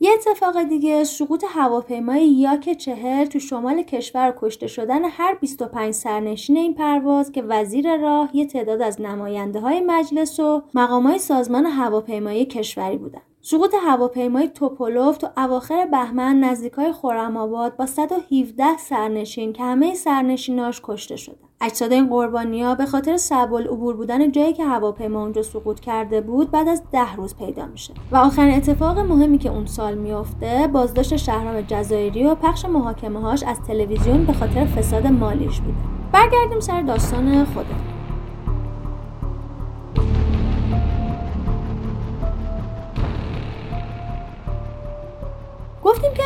یه 0.00 0.10
اتفاق 0.12 0.62
دیگه 0.62 1.04
سقوط 1.04 1.44
هواپیمای 1.48 2.28
یاک 2.28 2.72
چهر 2.72 3.24
تو 3.24 3.38
شمال 3.38 3.82
کشور 3.82 4.34
کشته 4.40 4.66
شدن 4.66 5.04
هر 5.04 5.34
25 5.34 5.94
سرنشین 5.94 6.56
این 6.56 6.74
پرواز 6.74 7.32
که 7.32 7.42
وزیر 7.42 7.96
راه 7.96 8.30
یه 8.36 8.46
تعداد 8.46 8.82
از 8.82 9.00
نماینده 9.00 9.60
های 9.60 9.80
مجلس 9.80 10.40
و 10.40 10.62
مقامای 10.74 11.18
سازمان 11.18 11.66
هواپیمایی 11.66 12.44
کشوری 12.44 12.96
بودن. 12.96 13.22
سقوط 13.48 13.74
هواپیمای 13.86 14.48
توپولوف 14.48 15.18
تو 15.18 15.28
اواخر 15.36 15.86
بهمن 15.86 16.40
نزدیکای 16.40 16.92
خورم 16.92 17.36
آباد 17.36 17.76
با 17.76 17.86
117 17.86 18.64
سرنشین 18.78 19.52
که 19.52 19.62
همه 19.62 19.94
سرنشیناش 19.94 20.80
کشته 20.84 21.16
شدن. 21.16 21.36
اجساد 21.60 21.92
این 21.92 22.06
قربانیا 22.08 22.74
به 22.74 22.86
خاطر 22.86 23.16
سبل 23.16 23.66
عبور 23.66 23.96
بودن 23.96 24.32
جایی 24.32 24.52
که 24.52 24.64
هواپیما 24.64 25.22
اونجا 25.22 25.42
سقوط 25.42 25.80
کرده 25.80 26.20
بود 26.20 26.50
بعد 26.50 26.68
از 26.68 26.82
ده 26.92 27.16
روز 27.16 27.36
پیدا 27.36 27.66
میشه. 27.66 27.94
و 28.12 28.16
آخرین 28.16 28.56
اتفاق 28.56 28.98
مهمی 28.98 29.38
که 29.38 29.48
اون 29.50 29.66
سال 29.66 29.94
میافته 29.94 30.70
بازداشت 30.72 31.16
شهرام 31.16 31.60
جزایری 31.60 32.24
و 32.24 32.34
پخش 32.34 32.64
محاکمه 32.64 33.20
هاش 33.20 33.42
از 33.42 33.60
تلویزیون 33.68 34.24
به 34.24 34.32
خاطر 34.32 34.64
فساد 34.64 35.06
مالیش 35.06 35.60
بوده. 35.60 35.78
برگردیم 36.12 36.60
سر 36.60 36.82
داستان 36.82 37.44
خودمون. 37.44 37.95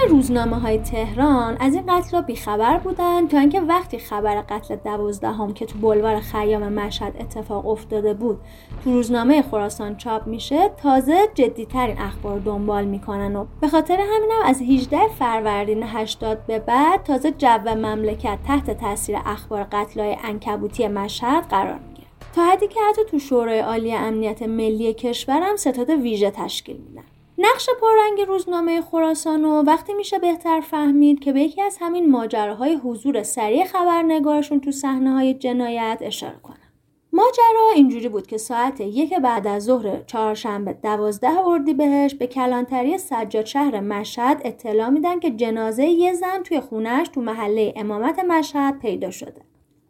روزنامه 0.09 0.59
های 0.59 0.79
تهران 0.79 1.57
از 1.61 1.75
این 1.75 1.85
قتل 1.89 2.11
را 2.11 2.23
بیخبر 2.23 2.79
بودن 2.79 3.29
تا 3.29 3.39
اینکه 3.39 3.61
وقتی 3.61 3.99
خبر 3.99 4.43
قتل 4.49 4.77
دوازدهم 4.77 5.55
که 5.55 5.67
تو 5.67 5.79
بلوار 5.79 6.21
خیام 6.21 6.73
مشهد 6.73 7.17
اتفاق 7.21 7.67
افتاده 7.67 8.15
بود 8.15 8.39
تو 8.85 8.93
روزنامه 8.93 9.43
خراسان 9.43 9.97
چاپ 9.97 10.27
میشه 10.27 10.69
تازه 10.69 11.29
جدیترین 11.35 11.99
اخبار 11.99 12.39
دنبال 12.39 12.85
می‌کنن 12.85 13.37
و 13.37 13.47
به 13.61 13.69
خاطر 13.69 14.01
همینم 14.01 14.43
از 14.45 14.63
18 14.63 14.99
فروردین 15.19 15.83
80 15.83 16.47
به 16.47 16.59
بعد 16.59 17.03
تازه 17.03 17.31
جو 17.31 17.75
مملکت 17.75 18.39
تحت 18.47 18.71
تاثیر 18.81 19.19
اخبار 19.27 19.67
قتل 19.73 20.01
های 20.01 20.17
انکبوتی 20.25 20.89
مشهد 20.89 21.45
قرار 21.49 21.79
می‌گیره. 21.79 22.09
تا 22.35 22.45
حدی 22.45 22.69
که 22.69 22.81
حتی 22.91 23.03
تو 23.11 23.19
شورای 23.19 23.59
عالی 23.59 23.95
امنیت 23.95 24.43
ملی 24.43 24.95
کشورم 24.95 25.57
ستاد 25.57 25.91
ویژه 25.91 26.31
تشکیل 26.31 26.77
میدن. 26.77 27.20
نقش 27.43 27.69
پررنگ 27.81 28.29
روزنامه 28.29 28.81
خراسان 28.81 29.45
و 29.45 29.63
وقتی 29.63 29.95
میشه 29.95 30.19
بهتر 30.19 30.61
فهمید 30.61 31.21
که 31.21 31.33
به 31.33 31.41
یکی 31.41 31.63
از 31.63 31.77
همین 31.81 32.11
ماجراهای 32.11 32.75
حضور 32.75 33.23
سریع 33.23 33.65
خبرنگارشون 33.65 34.61
تو 34.61 34.73
صحنه 34.73 35.13
های 35.13 35.35
جنایت 35.35 35.99
اشاره 36.01 36.39
کنم. 36.43 36.73
ماجرا 37.13 37.71
اینجوری 37.75 38.09
بود 38.09 38.27
که 38.27 38.39
ساعت 38.39 38.81
یک 38.81 39.15
بعد 39.15 39.47
از 39.47 39.65
ظهر 39.65 40.03
چهارشنبه 40.07 40.73
دوازده 40.73 41.47
اردیبهشت 41.47 42.19
به 42.19 42.27
کلانتری 42.27 42.99
سجاد 42.99 43.45
شهر 43.45 43.81
مشهد 43.81 44.41
اطلاع 44.45 44.89
میدن 44.89 45.21
که 45.21 45.31
جنازه 45.31 45.85
یه 45.85 46.13
زن 46.13 46.43
توی 46.43 46.61
خونش 46.61 47.09
تو 47.09 47.21
محله 47.21 47.73
امامت 47.77 48.19
مشهد 48.19 48.79
پیدا 48.79 49.11
شده. 49.11 49.43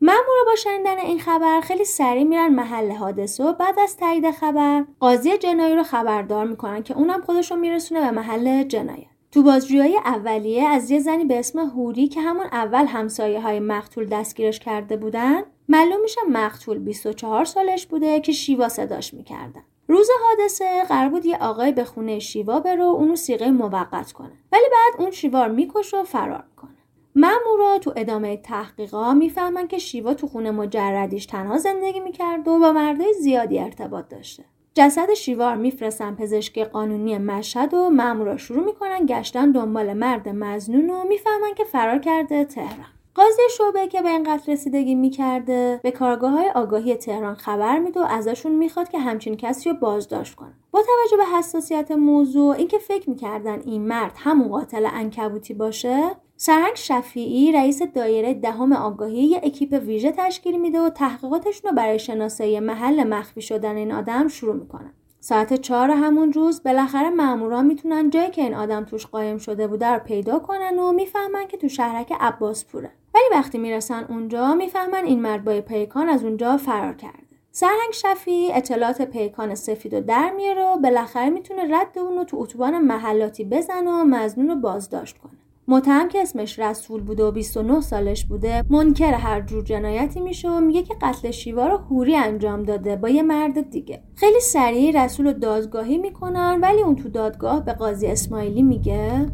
مامورا 0.03 0.45
با 0.47 0.55
شنیدن 0.55 0.99
این 0.99 1.19
خبر 1.19 1.61
خیلی 1.61 1.85
سریع 1.85 2.25
میرن 2.25 2.49
محل 2.49 2.93
حادثه 2.93 3.45
و 3.45 3.53
بعد 3.53 3.79
از 3.79 3.97
تایید 3.97 4.31
خبر 4.31 4.85
قاضی 5.01 5.39
جنایی 5.39 5.75
رو 5.75 5.83
خبردار 5.83 6.47
می‌کنن 6.47 6.83
که 6.83 6.97
اونم 6.97 7.21
خودش 7.21 7.51
رو 7.51 7.57
میرسونه 7.57 8.01
به 8.01 8.11
محل 8.11 8.63
جنایت. 8.63 9.07
تو 9.33 9.43
بازجویی 9.43 9.97
اولیه 9.97 10.69
از 10.69 10.91
یه 10.91 10.99
زنی 10.99 11.25
به 11.25 11.39
اسم 11.39 11.59
هوری 11.59 12.09
که 12.09 12.21
همون 12.21 12.47
اول 12.53 12.87
همسایه 12.87 13.41
های 13.41 13.61
مقتول 13.61 14.07
دستگیرش 14.07 14.59
کرده 14.59 14.97
بودن 14.97 15.43
معلوم 15.69 16.01
میشه 16.03 16.21
مقتول 16.31 16.79
24 16.79 17.45
سالش 17.45 17.87
بوده 17.87 18.21
که 18.21 18.33
شیوا 18.33 18.69
صداش 18.69 19.15
می‌کردن. 19.15 19.63
روز 19.89 20.09
حادثه 20.25 20.85
قرار 20.85 21.09
بود 21.09 21.27
یه 21.27 21.39
آقای 21.41 21.73
به 21.73 21.85
خونه 21.85 22.19
شیوا 22.19 22.61
بره 22.61 22.85
و 22.85 22.89
اونو 22.89 23.17
سیغه 23.17 23.51
موقت 23.51 24.13
کنه. 24.13 24.33
ولی 24.53 24.65
بعد 24.73 25.01
اون 25.01 25.11
شیوا 25.11 25.47
رو 25.47 25.53
می‌کشه 25.53 25.97
و 25.97 26.05
فرار 26.05 26.45
می‌کنه. 26.51 26.69
مامورا 27.16 27.79
تو 27.79 27.92
ادامه 27.96 28.37
تحقیقا 28.37 29.14
می‌فهمن 29.14 29.68
که 29.68 29.79
شیوا 29.79 30.14
تو 30.14 30.27
خونه 30.27 30.51
مجردیش 30.51 31.27
تنها 31.27 31.59
زندگی 31.59 32.01
می‌کرد 32.01 32.49
و 32.49 32.59
با 32.59 32.73
مردای 32.73 33.14
زیادی 33.14 33.59
ارتباط 33.59 34.09
داشته. 34.09 34.44
جسد 34.75 35.14
شیوار 35.14 35.57
میفرستن 35.57 36.14
پزشکی 36.14 36.64
قانونی 36.64 37.18
مشهد 37.18 37.75
و 37.75 37.90
مامورا 37.90 38.37
شروع 38.37 38.64
می‌کنن 38.64 39.07
گشتن 39.07 39.51
دنبال 39.51 39.92
مرد 39.92 40.29
مزنون 40.29 40.90
و 40.90 41.05
می‌فهمن 41.09 41.55
که 41.57 41.64
فرار 41.64 41.99
کرده 41.99 42.44
تهران. 42.44 42.87
قاضی 43.14 43.42
شعبه 43.57 43.88
که 43.88 44.03
به 44.03 44.09
این 44.09 44.23
قتل 44.23 44.53
رسیدگی 44.53 44.94
می‌کرده 44.94 45.81
به 45.83 45.90
کارگاه 45.90 46.31
های 46.31 46.51
آگاهی 46.51 46.94
تهران 46.94 47.35
خبر 47.35 47.79
میده 47.79 48.01
و 48.01 48.07
ازشون 48.11 48.53
می‌خواد 48.53 48.88
که 48.88 48.99
همچین 48.99 49.37
کسی 49.37 49.70
رو 49.70 49.77
بازداشت 49.77 50.35
کنه. 50.35 50.53
با 50.70 50.83
توجه 50.83 51.16
به 51.16 51.38
حساسیت 51.38 51.90
موضوع 51.90 52.57
اینکه 52.57 52.79
فکر 52.79 53.11
می‌کردن 53.11 53.61
این 53.64 53.88
مرد 53.88 54.12
همون 54.16 54.49
قاتل 54.49 54.88
انکبوتی 54.92 55.55
باشه 55.55 56.11
سرهنگ 56.42 56.74
شفیعی 56.74 57.53
رئیس 57.53 57.83
دایره 57.83 58.35
دهم 58.35 58.72
آگاهی 58.72 59.22
یه 59.22 59.40
اکیپ 59.44 59.83
ویژه 59.87 60.12
تشکیل 60.12 60.61
میده 60.61 60.81
و 60.81 60.90
تحقیقاتشون 60.90 61.70
رو 61.70 61.76
برای 61.76 61.98
شناسایی 61.98 62.61
محل 62.61 63.05
مخفی 63.05 63.40
شدن 63.40 63.76
این 63.76 63.92
آدم 63.92 64.29
شروع 64.29 64.55
می‌کنن. 64.55 64.92
ساعت 65.20 65.55
چهار 65.55 65.90
همون 65.90 66.33
روز 66.33 66.62
بالاخره 66.62 67.11
مامورا 67.11 67.62
می‌تونن 67.62 68.11
جایی 68.11 68.31
که 68.31 68.42
این 68.42 68.55
آدم 68.55 68.85
توش 68.85 69.07
قایم 69.07 69.38
شده 69.38 69.66
بوده 69.66 69.87
رو 69.87 69.98
پیدا 69.98 70.38
کنن 70.38 70.79
و 70.79 70.92
می‌فهمن 70.92 71.46
که 71.46 71.57
تو 71.57 71.68
شهرک 71.68 72.12
عباسپوره. 72.20 72.90
ولی 73.14 73.24
وقتی 73.33 73.59
می‌رسن 73.59 74.05
اونجا 74.09 74.55
می‌فهمن 74.55 75.05
این 75.05 75.22
مرد 75.22 75.44
با 75.44 75.61
پیکان 75.61 76.09
از 76.09 76.24
اونجا 76.24 76.57
فرار 76.57 76.94
کرده. 76.94 77.18
سرهنگ 77.53 77.92
شفی 77.92 78.53
اطلاعات 78.53 79.03
پیکان 79.03 79.55
سفید 79.55 79.94
و 79.94 80.00
در 80.00 80.31
میاره 80.31 80.64
و 80.64 80.76
بالاخره 80.76 81.31
می‌تونه 81.31 81.79
رد 81.79 81.98
اون 81.98 82.16
رو 82.18 82.24
تو 82.24 82.37
اتوبان 82.40 82.79
محلاتی 82.79 83.44
بزنه 83.44 83.90
و 83.90 84.05
مزنون 84.05 84.48
رو 84.48 84.55
بازداشت 84.57 85.18
کنه. 85.18 85.33
متهم 85.68 86.09
که 86.09 86.23
اسمش 86.23 86.59
رسول 86.59 87.01
بوده 87.01 87.25
و 87.25 87.31
29 87.31 87.81
سالش 87.81 88.25
بوده 88.25 88.64
منکر 88.70 89.12
هر 89.12 89.40
جور 89.40 89.64
جنایتی 89.64 90.20
میشه 90.20 90.51
و 90.51 90.61
میگه 90.61 90.83
که 90.83 90.94
قتل 91.03 91.31
شیوا 91.31 91.66
رو 91.66 91.77
هوری 91.77 92.16
انجام 92.16 92.62
داده 92.62 92.96
با 92.96 93.09
یه 93.09 93.23
مرد 93.23 93.70
دیگه. 93.70 94.03
خیلی 94.14 94.40
سریع 94.40 95.05
رسول 95.05 95.27
رو 95.27 95.33
دادگاهی 95.33 95.99
می‌کنن 95.99 96.59
ولی 96.62 96.83
اون 96.83 96.96
تو 96.96 97.09
دادگاه 97.09 97.64
به 97.64 97.73
قاضی 97.73 98.07
اسماعیلی 98.07 98.62
میگه. 98.62 99.27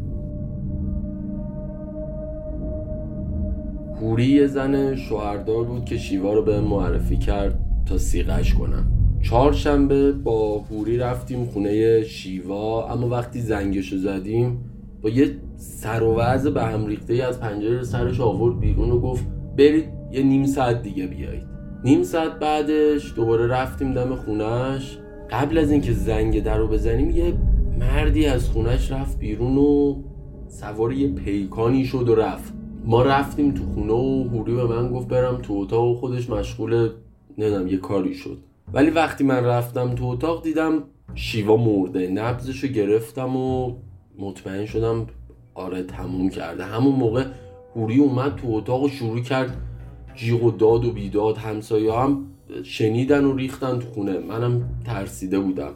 هوری 4.01 4.25
یه 4.25 4.47
زن 4.47 4.95
شوهردار 4.95 5.63
بود 5.63 5.85
که 5.85 5.97
شیوا 5.97 6.33
رو 6.33 6.41
به 6.41 6.61
معرفی 6.61 7.17
کرد 7.17 7.59
تا 7.85 7.97
سیغش 7.97 8.53
کنم 8.53 8.91
چهارشنبه 9.21 10.11
با 10.11 10.59
هوری 10.59 10.97
رفتیم 10.97 11.45
خونه 11.45 12.03
شیوا 12.03 12.89
اما 12.89 13.09
وقتی 13.09 13.41
زنگشو 13.41 13.97
زدیم 13.97 14.76
یه 15.09 15.35
سر 15.57 16.03
و 16.03 16.15
وضع 16.15 16.49
به 16.49 16.63
هم 16.63 16.85
ریخته 16.85 17.13
ای 17.13 17.21
از 17.21 17.39
پنجره 17.39 17.83
سرش 17.83 18.19
آورد 18.19 18.59
بیرون 18.59 18.91
و 18.91 18.99
گفت 18.99 19.25
برید 19.57 19.85
یه 20.11 20.23
نیم 20.23 20.45
ساعت 20.45 20.81
دیگه 20.81 21.07
بیایید. 21.07 21.43
نیم 21.83 22.03
ساعت 22.03 22.39
بعدش 22.39 23.13
دوباره 23.15 23.47
رفتیم 23.47 23.93
دم 23.93 24.15
خونش 24.15 24.97
قبل 25.31 25.57
از 25.57 25.71
اینکه 25.71 25.93
زنگ 25.93 26.43
در 26.43 26.57
رو 26.57 26.67
بزنیم 26.67 27.09
یه 27.09 27.33
مردی 27.79 28.25
از 28.25 28.49
خونش 28.49 28.91
رفت 28.91 29.19
بیرون 29.19 29.57
و 29.57 29.95
سوار 30.47 30.93
یه 30.93 31.07
پیکانی 31.07 31.85
شد 31.85 32.09
و 32.09 32.15
رفت. 32.15 32.53
ما 32.85 33.03
رفتیم 33.03 33.51
تو 33.51 33.63
خونه 33.63 33.93
و 33.93 34.29
هوری 34.29 34.55
به 34.55 34.63
من 34.65 34.91
گفت 34.91 35.07
برم 35.07 35.37
تو 35.37 35.53
اتاق 35.53 35.87
و 35.87 35.95
خودش 35.95 36.29
مشغول 36.29 36.89
نمی‌دونم 37.37 37.67
یه 37.67 37.77
کاری 37.77 38.13
شد. 38.13 38.37
ولی 38.73 38.89
وقتی 38.89 39.23
من 39.23 39.45
رفتم 39.45 39.95
تو 39.95 40.05
اتاق 40.05 40.43
دیدم 40.43 40.83
شیوا 41.15 41.57
مرده. 41.57 42.07
نبزشو 42.07 42.67
گرفتم 42.67 43.35
و 43.35 43.75
مطمئن 44.19 44.65
شدم 44.65 45.07
آره 45.53 45.83
تموم 45.83 46.29
کرده. 46.29 46.63
همون 46.63 46.95
موقع 46.95 47.25
هوری 47.75 47.99
اومد 47.99 48.35
تو 48.35 48.47
اتاق 48.51 48.83
و 48.83 48.89
شروع 48.89 49.19
کرد 49.19 49.57
جیغ 50.15 50.43
و 50.43 50.51
داد 50.51 50.85
و 50.85 50.91
بیداد 50.91 51.37
همسایه 51.37 51.93
هم 51.93 52.25
شنیدن 52.63 53.25
و 53.25 53.35
ریختن 53.35 53.79
تو 53.79 53.87
خونه. 53.87 54.19
منم 54.19 54.69
ترسیده 54.85 55.39
بودم. 55.39 55.73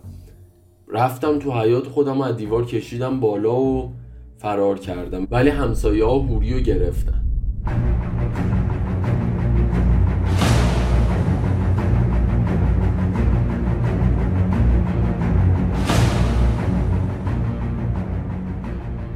رفتم 0.88 1.40
تو 1.40 1.52
حیات 1.52 1.88
خودم 1.88 2.22
از 2.22 2.38
دیوار 2.38 2.66
کشیدم 2.66 3.20
بالا 3.20 3.62
و 3.62 3.92
فرار 4.38 4.80
کردم. 4.80 5.28
ولی 5.32 5.50
همسایه 5.50 6.06
ها 6.06 6.20
هوری 6.20 6.54
رو 6.54 6.60
گرفتن. 6.60 7.31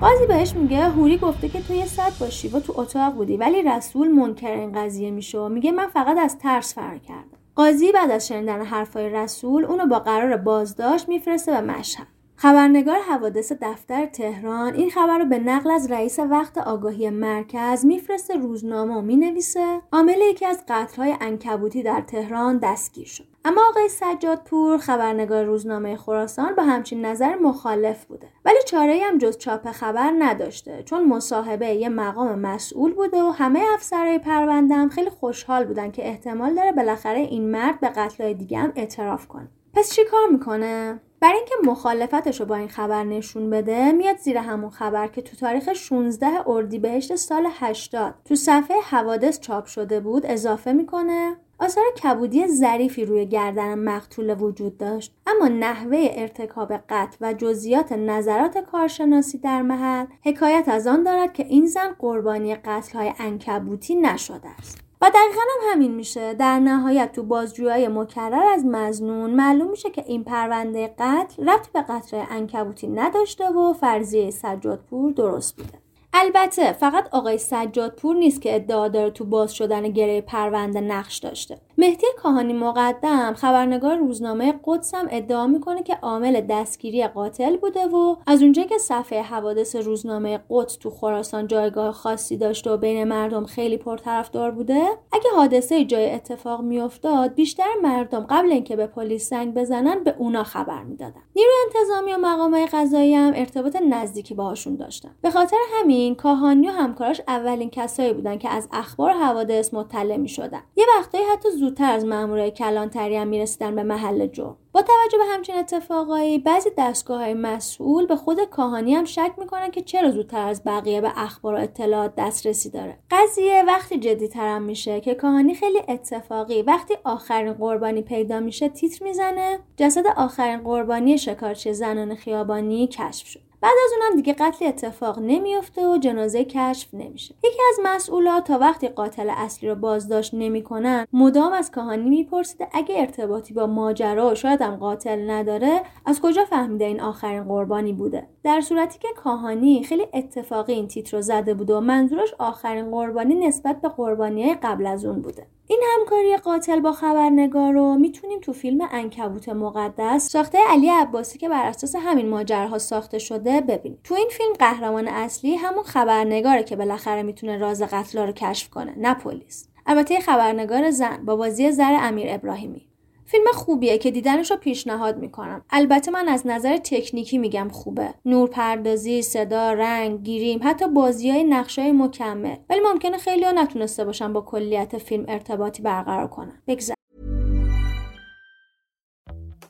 قاضی 0.05 0.25
بهش 0.25 0.53
میگه 0.53 0.89
هوری 0.89 1.17
گفته 1.17 1.49
که 1.49 1.61
تو 1.61 1.73
یه 1.73 1.85
ساعت 1.85 2.19
با 2.19 2.29
شیوا 2.29 2.59
تو 2.59 2.73
اتاق 2.79 3.13
بودی 3.13 3.37
ولی 3.37 3.61
رسول 3.61 4.07
منکر 4.07 4.51
این 4.51 4.71
قضیه 4.71 5.11
میشه 5.11 5.47
میگه 5.47 5.71
من 5.71 5.87
فقط 5.87 6.17
از 6.17 6.37
ترس 6.37 6.75
فرار 6.75 6.97
کردم. 6.97 7.37
قاضی 7.55 7.91
بعد 7.91 8.11
از 8.11 8.27
شنیدن 8.27 8.65
حرفای 8.65 9.09
رسول 9.09 9.65
اونو 9.65 9.85
با 9.85 9.99
قرار 9.99 10.37
بازداشت 10.37 11.09
میفرسته 11.09 11.51
به 11.51 11.61
مشهد. 11.61 12.07
خبرنگار 12.38 12.99
حوادث 12.99 13.51
دفتر 13.61 14.05
تهران 14.05 14.73
این 14.73 14.89
خبر 14.89 15.17
رو 15.17 15.25
به 15.25 15.39
نقل 15.39 15.71
از 15.71 15.91
رئیس 15.91 16.19
وقت 16.19 16.57
آگاهی 16.57 17.09
مرکز 17.09 17.86
میفرسته 17.86 18.38
روزنامه 18.38 18.95
و 18.95 19.01
می‌نویسه. 19.01 19.81
عامل 19.91 20.17
یکی 20.29 20.45
از 20.45 20.63
قتلهای 20.67 21.15
انکبوتی 21.21 21.83
در 21.83 22.01
تهران 22.01 22.57
دستگیر 22.57 23.07
شد. 23.07 23.23
اما 23.45 23.61
آقای 23.69 23.89
سجادپور 23.89 24.77
خبرنگار 24.77 25.43
روزنامه 25.43 25.95
خراسان 25.95 26.55
با 26.55 26.63
همچین 26.63 27.05
نظر 27.05 27.36
مخالف 27.36 28.05
بوده. 28.05 28.27
ولی 28.45 28.59
چاره 28.65 28.99
هم 29.03 29.17
جز 29.17 29.38
چاپ 29.38 29.71
خبر 29.71 30.13
نداشته 30.19 30.83
چون 30.83 31.07
مصاحبه 31.07 31.67
یه 31.67 31.89
مقام 31.89 32.39
مسئول 32.39 32.93
بوده 32.93 33.23
و 33.23 33.29
همه 33.29 33.61
افسرهای 33.73 34.19
پرونده 34.19 34.75
هم 34.75 34.89
خیلی 34.89 35.09
خوشحال 35.09 35.65
بودن 35.65 35.91
که 35.91 36.07
احتمال 36.07 36.55
داره 36.55 36.71
بالاخره 36.71 37.19
این 37.19 37.51
مرد 37.51 37.79
به 37.79 37.89
قتلهای 37.89 38.33
دیگه 38.33 38.57
هم 38.57 38.71
اعتراف 38.75 39.27
کنه. 39.27 39.47
پس 39.73 39.93
چی 39.93 40.01
کار 40.05 40.29
می‌کنه؟ 40.31 40.99
برای 41.20 41.38
اینکه 41.38 41.55
مخالفتش 41.63 42.39
رو 42.39 42.45
با 42.45 42.55
این 42.55 42.68
خبر 42.68 43.03
نشون 43.03 43.49
بده 43.49 43.91
میاد 43.91 44.18
زیر 44.18 44.38
همون 44.38 44.70
خبر 44.70 45.07
که 45.07 45.22
تو 45.22 45.36
تاریخ 45.36 45.74
16 45.74 46.28
اردیبهشت 46.47 47.16
سال 47.16 47.47
80 47.51 48.16
تو 48.26 48.36
صفحه 48.36 48.82
حوادث 48.82 49.39
چاپ 49.39 49.66
شده 49.66 49.99
بود 49.99 50.26
اضافه 50.26 50.74
می‌کنه 50.74 51.36
آثار 51.59 51.84
کبودی 52.03 52.47
ظریفی 52.47 53.05
روی 53.05 53.26
گردن 53.26 53.80
مقتول 53.80 54.36
وجود 54.41 54.78
داشت 54.78 55.16
اما 55.28 55.47
نحوه 55.47 56.07
ارتکاب 56.11 56.74
قتل 56.89 57.18
و 57.22 57.34
جزئیات 57.34 57.91
نظرات 57.91 58.57
کارشناسی 58.57 59.38
در 59.38 59.61
محل 59.61 60.05
حکایت 60.24 60.63
از 60.68 60.88
آن 60.88 61.03
دارد 61.03 61.34
که 61.34 61.45
این 61.45 61.68
زن 61.68 61.95
قربانی 61.99 62.55
قتلهای 62.55 63.13
انکبوتی 63.20 63.95
نشده 63.95 64.49
است. 64.59 64.84
و 65.05 65.09
دقیقا 65.09 65.41
هم 65.41 65.71
همین 65.71 65.95
میشه. 65.95 66.33
در 66.33 66.59
نهایت 66.59 67.11
تو 67.11 67.23
بازجویی 67.23 67.87
مکرر 67.87 68.43
از 68.53 68.65
مزنون 68.65 69.29
معلوم 69.29 69.69
میشه 69.71 69.89
که 69.89 70.03
این 70.07 70.23
پرونده 70.23 70.95
قتل 70.99 71.49
رفت 71.49 71.71
به 71.71 71.81
قتل 71.81 72.23
انکبوتی 72.29 72.87
نداشته 72.87 73.49
و 73.49 73.73
فرضیه 73.73 74.31
سجادپور 74.31 75.11
درست 75.11 75.55
بوده. 75.57 75.79
البته 76.13 76.73
فقط 76.73 77.07
آقای 77.11 77.37
سجادپور 77.37 78.15
نیست 78.15 78.41
که 78.41 78.55
ادعا 78.55 78.87
داره 78.87 79.09
تو 79.09 79.25
باز 79.25 79.53
شدن 79.53 79.89
گره 79.89 80.21
پرونده 80.21 80.81
نقش 80.81 81.17
داشته. 81.17 81.57
مهدی 81.78 82.07
کاهانی 82.17 82.53
مقدم 82.53 83.34
خبرنگار 83.34 83.97
روزنامه 83.97 84.59
قدس 84.65 84.95
هم 84.95 85.07
ادعا 85.11 85.47
می‌کنه 85.47 85.84
که 85.84 85.95
عامل 86.01 86.41
دستگیری 86.41 87.07
قاتل 87.07 87.57
بوده 87.57 87.86
و 87.86 88.15
از 88.28 88.41
اونجا 88.41 88.63
که 88.63 88.78
صفحه 88.78 89.21
حوادث 89.21 89.76
روزنامه 89.76 90.39
قدس 90.49 90.76
تو 90.76 90.89
خراسان 90.89 91.47
جایگاه 91.47 91.91
خاصی 91.91 92.38
داشته 92.38 92.71
و 92.71 92.78
بین 92.78 93.03
مردم 93.03 93.45
خیلی 93.45 93.78
پرطرفدار 93.78 94.51
بوده 94.51 94.82
اگه 95.11 95.30
حادثه 95.36 95.86
جای 95.86 96.11
اتفاق 96.11 96.61
میافتاد 96.61 97.34
بیشتر 97.34 97.69
مردم 97.84 98.26
قبل 98.30 98.51
اینکه 98.51 98.76
به 98.76 98.88
پلیس 98.88 99.30
زنگ 99.30 99.53
بزنن 99.53 100.03
به 100.03 100.15
اونا 100.17 100.43
خبر 100.43 100.84
می‌دادن. 100.84 101.21
نیروی 101.36 101.53
انتظامی 101.65 102.13
و 102.13 102.17
مقامات 102.17 102.76
قضایی 102.76 103.15
هم 103.15 103.34
ارتباط 103.36 103.76
نزدیکی 103.76 104.34
باهاشون 104.34 104.76
داشتن. 104.76 105.09
به 105.21 105.32
خاطر 105.32 105.57
همین 105.73 106.15
کاهانی 106.15 106.67
و 106.67 106.71
همکاراش 106.71 107.21
اولین 107.28 107.69
کسایی 107.69 108.13
بودن 108.13 108.38
که 108.38 108.49
از 108.49 108.67
اخبار 108.71 109.11
حوادث 109.11 109.73
مطلع 109.73 110.17
می‌شدن. 110.17 110.61
یه 110.76 110.86
وقتایی 110.97 111.23
حتی 111.34 111.49
زودتر 111.66 111.91
از 111.91 112.05
مامورای 112.05 112.51
کلانتری 112.51 113.16
هم 113.16 113.28
می‌رسیدن 113.28 113.76
به 113.76 113.84
محل 113.84 114.28
جرم. 114.28 114.57
با 114.72 114.82
توجه 114.82 115.18
به 115.18 115.24
همچین 115.34 115.55
اتفاقایی 115.55 116.39
بعضی 116.39 116.70
دستگاه 116.78 117.20
های 117.20 117.34
مسئول 117.34 118.05
به 118.05 118.16
خود 118.16 118.43
کاهانی 118.43 118.95
هم 118.95 119.05
شک 119.05 119.32
می‌کنن 119.38 119.72
که 119.72 119.82
چرا 119.82 120.11
زودتر 120.11 120.47
از 120.47 120.63
بقیه 120.66 121.01
به 121.01 121.11
اخبار 121.16 121.53
و 121.53 121.57
اطلاعات 121.57 122.16
دسترسی 122.18 122.70
داره. 122.70 122.97
قضیه 123.11 123.63
وقتی 123.68 123.97
جدی 123.97 124.28
ترم 124.28 124.61
میشه 124.61 125.01
که 125.01 125.16
کاهانی 125.16 125.53
خیلی 125.53 125.80
اتفاقی 125.88 126.61
وقتی 126.61 126.93
آخرین 127.03 127.53
قربانی 127.53 128.01
پیدا 128.01 128.39
میشه 128.39 128.70
تیتر 128.70 129.05
می‌زنه 129.05 129.59
جسد 129.78 130.07
آخرین 130.18 130.59
قربانی 130.59 131.18
شکارچی 131.18 131.74
زنان 131.74 132.16
خیابانی 132.16 132.88
کشف 132.88 133.28
شد. 133.28 133.39
بعد 133.66 133.76
از 133.86 133.91
اونم 133.93 134.16
دیگه 134.16 134.34
قتل 134.34 134.66
اتفاق 134.66 135.20
نمیافته 135.20 135.88
و 135.88 135.97
جنازه 135.97 136.45
کشف 136.45 136.89
نمیشه. 136.93 137.36
یکی 137.43 137.59
از 137.70 137.80
مسئولات 137.84 138.43
تا 138.43 138.57
وقتی 138.57 138.88
قاتل 138.88 139.30
اصلی 139.30 139.70
رو 139.70 139.76
بازداشت 139.76 140.34
نمی‌کنن 140.34 141.07
مدام 141.13 141.53
از 141.53 141.72
کاهانی 141.72 142.09
میپرسیده 142.09 142.68
اگه 142.74 142.99
ارتباطی 142.99 143.53
با 143.53 143.68
ماجرا 143.68 144.32
و 144.32 144.36
شاید 144.36 144.61
هم 144.61 144.76
قاتل 144.76 145.30
نداره 145.30 145.82
از 146.05 146.22
کجا 146.22 146.45
فهمیده 146.45 146.86
این 146.86 147.01
آخرین 147.01 147.43
قربانی 147.43 147.93
بوده؟ 147.93 148.28
در 148.43 148.61
صورتی 148.61 148.99
که 148.99 149.07
کاهانی 149.16 149.84
خیلی 149.84 150.07
اتفاقی 150.13 150.74
این 150.74 150.88
تیتر 150.88 151.18
رو 151.18 151.22
زده 151.22 151.53
بوده 151.53 151.76
و 151.76 151.80
منظورش 151.80 152.34
آخرین 152.39 152.91
قربانی 152.91 153.36
نسبت 153.36 153.82
به 153.82 153.89
قربانی 153.89 154.53
قبل 154.53 154.86
از 154.86 155.05
اون 155.05 155.22
بوده. 155.22 155.47
این 155.68 155.82
همکاری 155.95 156.38
قاتل 156.38 156.80
با 156.80 156.91
خبرنگار 156.91 157.74
رو 157.74 157.95
می‌تونیم 157.95 158.39
تو 158.39 158.53
فیلم 158.53 158.88
انکبوت 158.91 159.49
مقدس 159.49 160.30
ساخته 160.30 160.57
علی 160.70 160.89
عباسی 160.89 161.38
که 161.38 161.49
بر 161.49 161.66
اساس 161.66 161.95
همین 161.95 162.30
ماجراها 162.30 162.78
ساخته 162.78 163.20
شده 163.20 163.54
ببینیم. 163.61 163.99
تو 164.03 164.15
این 164.15 164.29
فیلم 164.31 164.53
قهرمان 164.59 165.07
اصلی 165.07 165.55
همون 165.55 165.83
خبرنگاره 165.83 166.63
که 166.63 166.75
بالاخره 166.75 167.23
می‌تونه 167.23 167.57
راز 167.57 167.81
قتلا 167.81 168.25
رو 168.25 168.31
کشف 168.31 168.69
کنه 168.69 168.93
نه 168.97 169.13
پلیس. 169.13 169.67
البته 169.85 170.19
خبرنگار 170.19 170.91
زن 170.91 171.25
با 171.25 171.35
بازی 171.35 171.71
زر 171.71 171.97
امیر 172.01 172.27
ابراهیمی. 172.29 172.87
فیلم 173.27 173.43
خوبیه 173.53 173.97
که 173.97 174.11
دیدنش 174.11 174.51
رو 174.51 174.57
پیشنهاد 174.57 175.17
می‌کنم. 175.17 175.61
البته 175.69 176.11
من 176.11 176.27
از 176.27 176.47
نظر 176.47 176.77
تکنیکی 176.77 177.37
میگم 177.37 177.69
خوبه. 177.71 178.13
نورپردازی 178.25 179.21
صدا 179.21 179.73
رنگ 179.73 180.23
گیریم 180.23 180.59
حتی 180.63 180.87
بازی 180.87 181.31
های 181.31 181.43
نقشه 181.43 181.81
های 181.81 181.91
مکمل. 181.91 182.55
ولی 182.69 182.79
ممکنه 182.79 183.17
خیلی 183.17 183.45
ها 183.45 183.51
نتونسته 183.51 184.05
باشن 184.05 184.33
با 184.33 184.41
کلیت 184.41 184.97
فیلم 184.97 185.25
ارتباطی 185.27 185.81
برقرار 185.81 186.27
کنن. 186.27 186.61
بگذار 186.67 186.94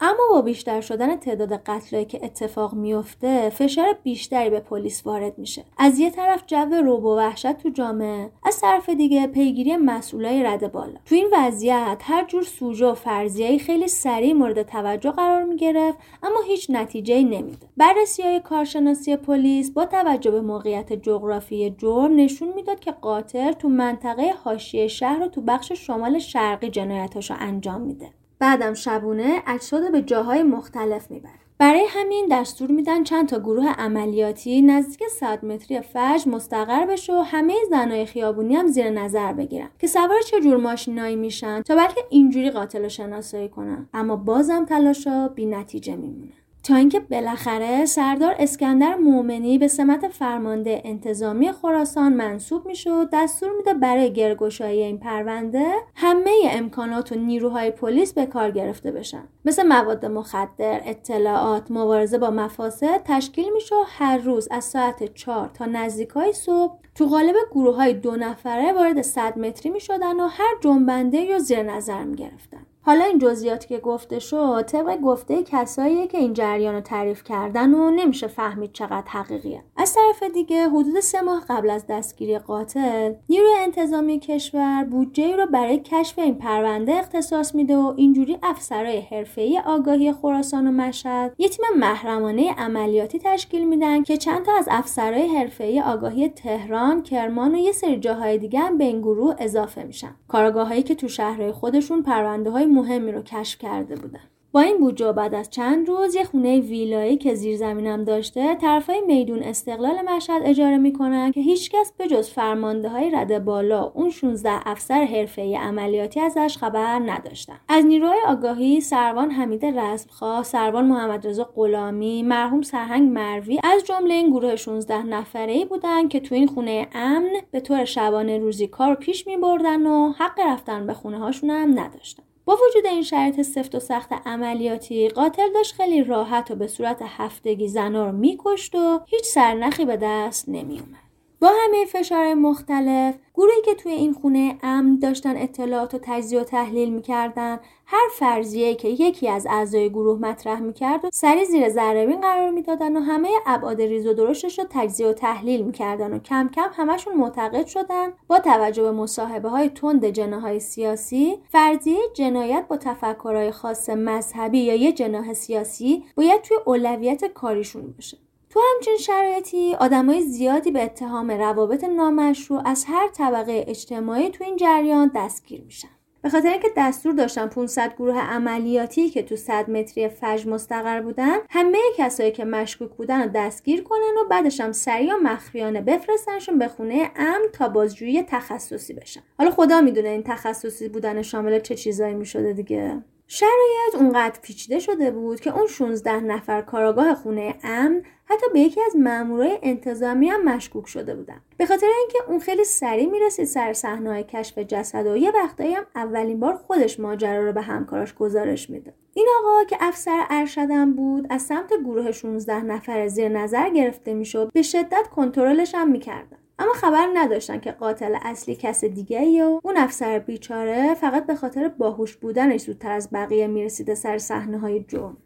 اما 0.00 0.22
با 0.30 0.42
بیشتر 0.42 0.80
شدن 0.80 1.16
تعداد 1.16 1.52
قتلایی 1.52 2.04
که 2.04 2.24
اتفاق 2.24 2.74
میفته 2.74 3.50
فشار 3.50 3.96
بیشتری 4.02 4.50
به 4.50 4.60
پلیس 4.60 5.06
وارد 5.06 5.38
میشه. 5.38 5.64
از 5.78 5.98
یه 5.98 6.10
طرف 6.10 6.42
جو 6.46 6.74
روب 6.84 7.04
و 7.04 7.16
وحشت 7.16 7.52
تو 7.52 7.68
جامعه 7.68 8.30
از 8.44 8.60
طرف 8.60 8.88
دیگه 8.88 9.26
پیگیری 9.26 9.76
مسئولای 9.76 10.42
رد 10.42 10.72
بالا. 10.72 10.98
تو 11.04 11.14
این 11.14 11.28
وضعیت 11.32 11.98
هر 12.00 12.24
جور 12.24 12.42
سوژه 12.42 12.86
و 12.86 12.94
فرضیه‌ای 12.94 13.58
خیلی 13.58 13.88
سریع 13.88 14.32
مورد 14.32 14.62
توجه 14.62 15.10
قرار 15.10 15.44
می‌گرفت 15.44 15.98
اما 16.22 16.40
هیچ 16.46 16.70
نتیجه 16.70 17.22
نمیده 17.22 17.66
بررسی 17.76 18.22
های 18.22 18.40
کارشناسی 18.40 19.16
پلیس 19.16 19.70
با 19.70 19.86
توجه 19.86 20.30
به 20.30 20.40
موقعیت 20.40 20.92
جغرافی 20.92 21.70
جرم 21.78 22.16
نشون 22.16 22.52
می‌داد 22.54 22.80
که 22.80 22.92
قاتل 22.92 23.52
تو 23.52 23.68
منطقه 23.68 24.32
حاشیه 24.44 24.88
شهر 24.88 25.22
و 25.22 25.28
تو 25.28 25.40
بخش 25.40 25.72
شمال 25.72 26.18
شرقی 26.18 26.70
جنایتاشو 26.70 27.34
انجام 27.38 27.80
میده. 27.80 28.10
بعدم 28.38 28.74
شبونه 28.74 29.42
اجساد 29.46 29.92
به 29.92 30.02
جاهای 30.02 30.42
مختلف 30.42 31.10
می‌بره. 31.10 31.46
برای 31.58 31.86
همین 31.88 32.26
دستور 32.30 32.70
میدن 32.70 33.04
چند 33.04 33.28
تا 33.28 33.38
گروه 33.38 33.68
عملیاتی 33.68 34.62
نزدیک 34.62 35.08
100 35.08 35.44
متری 35.44 35.80
فج 35.80 36.28
مستقر 36.28 36.86
بشه 36.86 37.12
و 37.12 37.20
همه 37.20 37.54
زنای 37.70 38.06
خیابونی 38.06 38.56
هم 38.56 38.66
زیر 38.66 38.90
نظر 38.90 39.32
بگیرن 39.32 39.68
که 39.78 39.86
سوار 39.86 40.20
چه 40.20 40.40
جور 40.40 40.56
ماشینایی 40.56 41.16
میشن 41.16 41.62
تا 41.62 41.74
بلکه 41.76 42.00
اینجوری 42.10 42.50
قاتل 42.50 42.82
رو 42.82 42.88
شناسایی 42.88 43.48
کنن. 43.48 43.88
اما 43.94 44.16
بازم 44.16 44.64
تلاشا 44.64 45.28
بی 45.28 45.46
نتیجه 45.46 45.96
میمونه 45.96 46.32
تا 46.66 46.76
اینکه 46.76 47.00
بالاخره 47.00 47.84
سردار 47.84 48.34
اسکندر 48.38 48.94
مومنی 48.96 49.58
به 49.58 49.68
سمت 49.68 50.08
فرمانده 50.08 50.82
انتظامی 50.84 51.52
خراسان 51.52 52.12
منصوب 52.12 52.66
میشه 52.66 52.92
و 52.92 53.06
دستور 53.12 53.50
میده 53.56 53.74
برای 53.74 54.12
گرگشایی 54.12 54.82
این 54.82 54.98
پرونده 54.98 55.72
همه 55.94 56.30
امکانات 56.50 57.12
و 57.12 57.14
نیروهای 57.14 57.70
پلیس 57.70 58.12
به 58.12 58.26
کار 58.26 58.50
گرفته 58.50 58.90
بشن 58.92 59.22
مثل 59.44 59.66
مواد 59.66 60.06
مخدر 60.06 60.80
اطلاعات 60.84 61.70
مبارزه 61.70 62.18
با 62.18 62.30
مفاسد 62.30 63.02
تشکیل 63.04 63.52
میشه 63.52 63.74
و 63.74 63.84
هر 63.86 64.18
روز 64.18 64.48
از 64.50 64.64
ساعت 64.64 65.14
4 65.14 65.50
تا 65.54 65.66
نزدیکای 65.66 66.32
صبح 66.32 66.78
تو 66.94 67.06
قالب 67.06 67.34
گروه 67.50 67.76
های 67.76 67.94
دو 67.94 68.16
نفره 68.16 68.72
وارد 68.72 69.02
100 69.02 69.38
متری 69.38 69.70
می 69.70 69.80
شدن 69.80 70.20
و 70.20 70.26
هر 70.26 70.54
جنبنده 70.60 71.32
رو 71.32 71.38
زیر 71.38 71.62
نظر 71.62 72.04
می 72.04 72.16
گرفتن. 72.16 72.66
حالا 72.86 73.04
این 73.04 73.18
جزئیاتی 73.18 73.68
که 73.68 73.78
گفته 73.78 74.18
شد 74.18 74.62
طبق 74.62 75.00
گفته 75.00 75.42
کسایی 75.42 76.06
که 76.06 76.18
این 76.18 76.32
جریان 76.32 76.74
رو 76.74 76.80
تعریف 76.80 77.24
کردن 77.24 77.74
و 77.74 77.90
نمیشه 77.90 78.26
فهمید 78.26 78.72
چقدر 78.72 79.06
حقیقیه. 79.06 79.62
از 79.76 79.94
طرف 79.94 80.30
دیگه 80.32 80.68
حدود 80.68 81.00
سه 81.00 81.20
ماه 81.20 81.44
قبل 81.48 81.70
از 81.70 81.86
دستگیری 81.86 82.38
قاتل 82.38 83.14
نیروی 83.28 83.50
انتظامی 83.60 84.18
کشور 84.18 84.84
بودجه 84.84 85.36
رو 85.36 85.46
برای 85.46 85.78
کشف 85.78 86.18
این 86.18 86.34
پرونده 86.34 86.94
اختصاص 86.94 87.54
میده 87.54 87.76
و 87.76 87.94
اینجوری 87.96 88.38
افسرهای 88.42 89.00
حرفه‌ای 89.00 89.60
آگاهی 89.66 90.12
خراسان 90.12 90.66
و 90.66 90.70
مشهد 90.70 91.34
یه 91.38 91.48
تیم 91.48 91.64
محرمانه 91.78 92.54
عملیاتی 92.58 93.18
تشکیل 93.18 93.68
میدن 93.68 94.02
که 94.02 94.16
چند 94.16 94.44
تا 94.44 94.52
از 94.58 94.68
افسرهای 94.70 95.26
حرفه‌ای 95.26 95.80
آگاهی 95.80 96.28
تهران 96.28 97.02
کرمان 97.02 97.54
و 97.54 97.58
یه 97.58 97.72
سری 97.72 97.96
جاهای 97.96 98.38
دیگه 98.38 98.60
هم 98.60 98.78
به 98.78 98.84
این 98.84 99.00
گروه 99.00 99.34
اضافه 99.38 99.82
میشن. 99.82 100.14
کارگاهایی 100.28 100.82
که 100.82 100.94
تو 100.94 101.08
شهرهای 101.08 101.52
خودشون 101.52 102.02
پرونده 102.02 102.50
های 102.50 102.75
مهمی 102.76 103.12
رو 103.12 103.22
کشف 103.22 103.58
کرده 103.58 103.96
بودن. 103.96 104.20
با 104.56 104.62
این 104.62 104.78
بودجه 104.78 105.12
بعد 105.12 105.34
از 105.34 105.50
چند 105.50 105.88
روز 105.88 106.14
یه 106.14 106.24
خونه 106.24 106.60
ویلایی 106.60 107.16
که 107.16 107.34
زیر 107.34 107.56
زمینم 107.56 108.04
داشته 108.04 108.54
طرفای 108.54 109.00
میدون 109.00 109.42
استقلال 109.42 110.02
مشهد 110.08 110.42
اجاره 110.44 110.76
می‌کنن 110.76 111.32
که 111.32 111.40
هیچکس 111.40 111.92
به 111.98 112.06
جز 112.06 112.30
فرمانده 112.30 112.88
های 112.88 113.10
رده 113.10 113.38
بالا 113.38 113.92
اون 113.94 114.10
16 114.10 114.68
افسر 114.68 115.04
حرفه 115.04 115.58
عملیاتی 115.58 116.20
ازش 116.20 116.56
خبر 116.60 116.98
نداشتن. 116.98 117.56
از 117.68 117.84
نیروهای 117.84 118.18
آگاهی 118.26 118.80
سروان 118.80 119.30
حمید 119.30 119.64
رزمخواه 119.64 120.42
سروان 120.42 120.86
محمد 120.86 121.26
رضا 121.26 121.50
غلامی 121.54 122.22
مرحوم 122.22 122.62
سرهنگ 122.62 123.10
مروی 123.10 123.60
از 123.64 123.84
جمله 123.84 124.14
این 124.14 124.30
گروه 124.30 124.56
16 124.56 125.02
نفره 125.02 125.52
ای 125.52 125.64
بودن 125.64 126.08
که 126.08 126.20
تو 126.20 126.34
این 126.34 126.46
خونه 126.46 126.88
امن 126.94 127.30
به 127.50 127.60
طور 127.60 127.84
شبانه 127.84 128.38
روزی 128.38 128.66
کار 128.66 128.94
پیش 128.94 129.26
میبردن 129.26 129.86
و 129.86 130.12
حق 130.12 130.40
رفتن 130.40 130.86
به 130.86 130.94
خونه 130.94 131.18
هاشون 131.18 131.50
هم 131.50 131.80
نداشتن. 131.80 132.22
با 132.46 132.58
وجود 132.68 132.86
این 132.86 133.02
شرایط 133.02 133.42
سفت 133.42 133.74
و 133.74 133.80
سخت 133.80 134.12
عملیاتی 134.26 135.08
قاتل 135.08 135.52
داشت 135.52 135.74
خیلی 135.74 136.04
راحت 136.04 136.50
و 136.50 136.54
به 136.54 136.66
صورت 136.66 137.02
هفتگی 137.02 137.68
زنا 137.68 138.06
رو 138.06 138.12
میکشت 138.12 138.74
و 138.74 139.00
هیچ 139.06 139.24
سرنخی 139.24 139.84
به 139.84 139.96
دست 139.96 140.48
نمیومد 140.48 141.05
با 141.46 141.52
همه 141.64 141.84
فشار 141.84 142.34
مختلف 142.34 143.14
گروهی 143.34 143.62
که 143.64 143.74
توی 143.74 143.92
این 143.92 144.12
خونه 144.12 144.58
امن 144.62 144.98
داشتن 144.98 145.36
اطلاعات 145.36 145.94
و 145.94 145.98
تجزیه 146.02 146.40
و 146.40 146.44
تحلیل 146.44 146.94
می‌کردن 146.94 147.60
هر 147.86 148.08
فرضیه 148.18 148.74
که 148.74 148.88
یکی 148.88 149.28
از 149.28 149.46
اعضای 149.50 149.90
گروه 149.90 150.18
مطرح 150.18 150.60
می‌کرد 150.60 151.04
و 151.04 151.10
سری 151.12 151.44
زیر 151.44 151.68
ذره 151.68 152.16
قرار 152.16 152.50
می‌دادن 152.50 152.96
و 152.96 153.00
همه 153.00 153.28
ابعاد 153.46 153.82
ریز 153.82 154.06
و 154.06 154.12
درشتش 154.12 154.58
رو 154.58 154.64
تجزیه 154.70 155.08
و 155.08 155.12
تحلیل 155.12 155.62
می‌کردن 155.62 156.12
و 156.12 156.18
کم 156.18 156.50
کم 156.54 156.70
همشون 156.72 157.14
معتقد 157.14 157.66
شدن. 157.66 158.12
با 158.28 158.38
توجه 158.38 158.82
به 158.82 158.92
مصاحبه 158.92 159.48
های 159.48 159.68
تند 159.68 160.04
جناهای 160.04 160.60
سیاسی 160.60 161.38
فرضیه 161.48 161.98
جنایت 162.14 162.64
با 162.68 162.76
تفکرهای 162.76 163.50
خاص 163.50 163.90
مذهبی 163.90 164.58
یا 164.58 164.74
یه 164.74 164.92
جناح 164.92 165.32
سیاسی 165.32 166.04
باید 166.16 166.42
توی 166.42 166.56
اولویت 166.64 167.24
کاریشون 167.24 167.92
باشه. 167.92 168.25
تو 168.56 168.62
همچین 168.74 168.96
شرایطی 168.96 169.74
آدمای 169.74 170.22
زیادی 170.22 170.70
به 170.70 170.82
اتهام 170.82 171.30
روابط 171.30 171.84
نامشروع 171.84 172.62
از 172.64 172.84
هر 172.88 173.08
طبقه 173.08 173.64
اجتماعی 173.68 174.30
تو 174.30 174.44
این 174.44 174.56
جریان 174.56 175.10
دستگیر 175.14 175.62
میشن. 175.64 175.88
به 176.22 176.28
خاطر 176.28 176.48
اینکه 176.48 176.68
دستور 176.76 177.12
داشتن 177.12 177.46
500 177.46 177.94
گروه 177.94 178.18
عملیاتی 178.18 179.10
که 179.10 179.22
تو 179.22 179.36
100 179.36 179.70
متری 179.70 180.08
فج 180.08 180.46
مستقر 180.46 181.00
بودن 181.00 181.36
همه 181.50 181.78
کسایی 181.96 182.32
که 182.32 182.44
مشکوک 182.44 182.90
بودن 182.90 183.22
رو 183.22 183.30
دستگیر 183.34 183.82
کنن 183.82 184.14
و 184.24 184.28
بعدش 184.28 184.60
هم 184.60 184.72
سریع 184.72 185.14
مخفیانه 185.14 185.80
بفرستنشون 185.80 186.58
به 186.58 186.68
خونه 186.68 187.10
امن 187.16 187.48
تا 187.52 187.68
بازجویی 187.68 188.22
تخصصی 188.22 188.94
بشن. 188.94 189.20
حالا 189.38 189.50
خدا 189.50 189.80
می‌دونه 189.80 190.08
این 190.08 190.22
تخصصی 190.22 190.88
بودن 190.88 191.22
شامل 191.22 191.60
چه 191.60 191.74
چیزایی 191.74 192.14
می‌شده 192.14 192.52
دیگه. 192.52 193.02
شرایط 193.28 193.94
اونقدر 193.94 194.40
پیچیده 194.42 194.78
شده 194.78 195.10
بود 195.10 195.40
که 195.40 195.56
اون 195.56 195.66
16 195.66 196.20
نفر 196.20 196.62
کاراگاه 196.62 197.14
خونه 197.14 197.54
امن 197.64 198.02
حتی 198.24 198.46
به 198.52 198.60
یکی 198.60 198.80
از 198.86 198.96
مامورای 198.96 199.58
انتظامی 199.62 200.28
هم 200.28 200.44
مشکوک 200.44 200.88
شده 200.88 201.14
بودن. 201.14 201.40
به 201.56 201.66
خاطر 201.66 201.86
اینکه 201.98 202.18
اون 202.28 202.38
خیلی 202.38 202.64
سریع 202.64 203.10
می‌رسید 203.10 203.44
سر 203.44 203.72
صحنه 203.72 204.22
کشف 204.22 204.58
جسد 204.58 205.06
و 205.06 205.16
یه 205.16 205.30
وقتایی 205.30 205.74
هم 205.74 205.86
اولین 205.94 206.40
بار 206.40 206.54
خودش 206.56 207.00
ماجرا 207.00 207.44
رو 207.44 207.52
به 207.52 207.62
همکاراش 207.62 208.14
گزارش 208.14 208.70
میده. 208.70 208.94
این 209.14 209.28
آقا 209.40 209.64
که 209.64 209.76
افسر 209.80 210.26
ارشدم 210.30 210.92
بود 210.92 211.26
از 211.30 211.42
سمت 211.42 211.72
گروه 211.84 212.12
16 212.12 212.62
نفر 212.62 213.08
زیر 213.08 213.28
نظر 213.28 213.68
گرفته 213.68 214.14
می‌شد 214.14 214.50
به 214.54 214.62
شدت 214.62 215.08
کنترلش 215.16 215.74
هم 215.74 215.90
می‌کردن. 215.90 216.38
اما 216.58 216.72
خبر 216.72 217.08
نداشتن 217.14 217.60
که 217.60 217.72
قاتل 217.72 218.16
اصلی 218.22 218.56
کس 218.56 218.84
دیگه 218.84 219.44
و 219.44 219.60
اون 219.64 219.76
افسر 219.76 220.18
بیچاره 220.18 220.94
فقط 220.94 221.26
به 221.26 221.34
خاطر 221.34 221.68
باهوش 221.68 222.16
بودنش 222.16 222.60
زودتر 222.60 222.90
از 222.92 223.08
بقیه 223.12 223.46
می‌رسیده 223.46 223.94
سر 223.94 224.18
صحنه 224.18 224.58
های 224.58 224.84
جرم. 224.88 225.16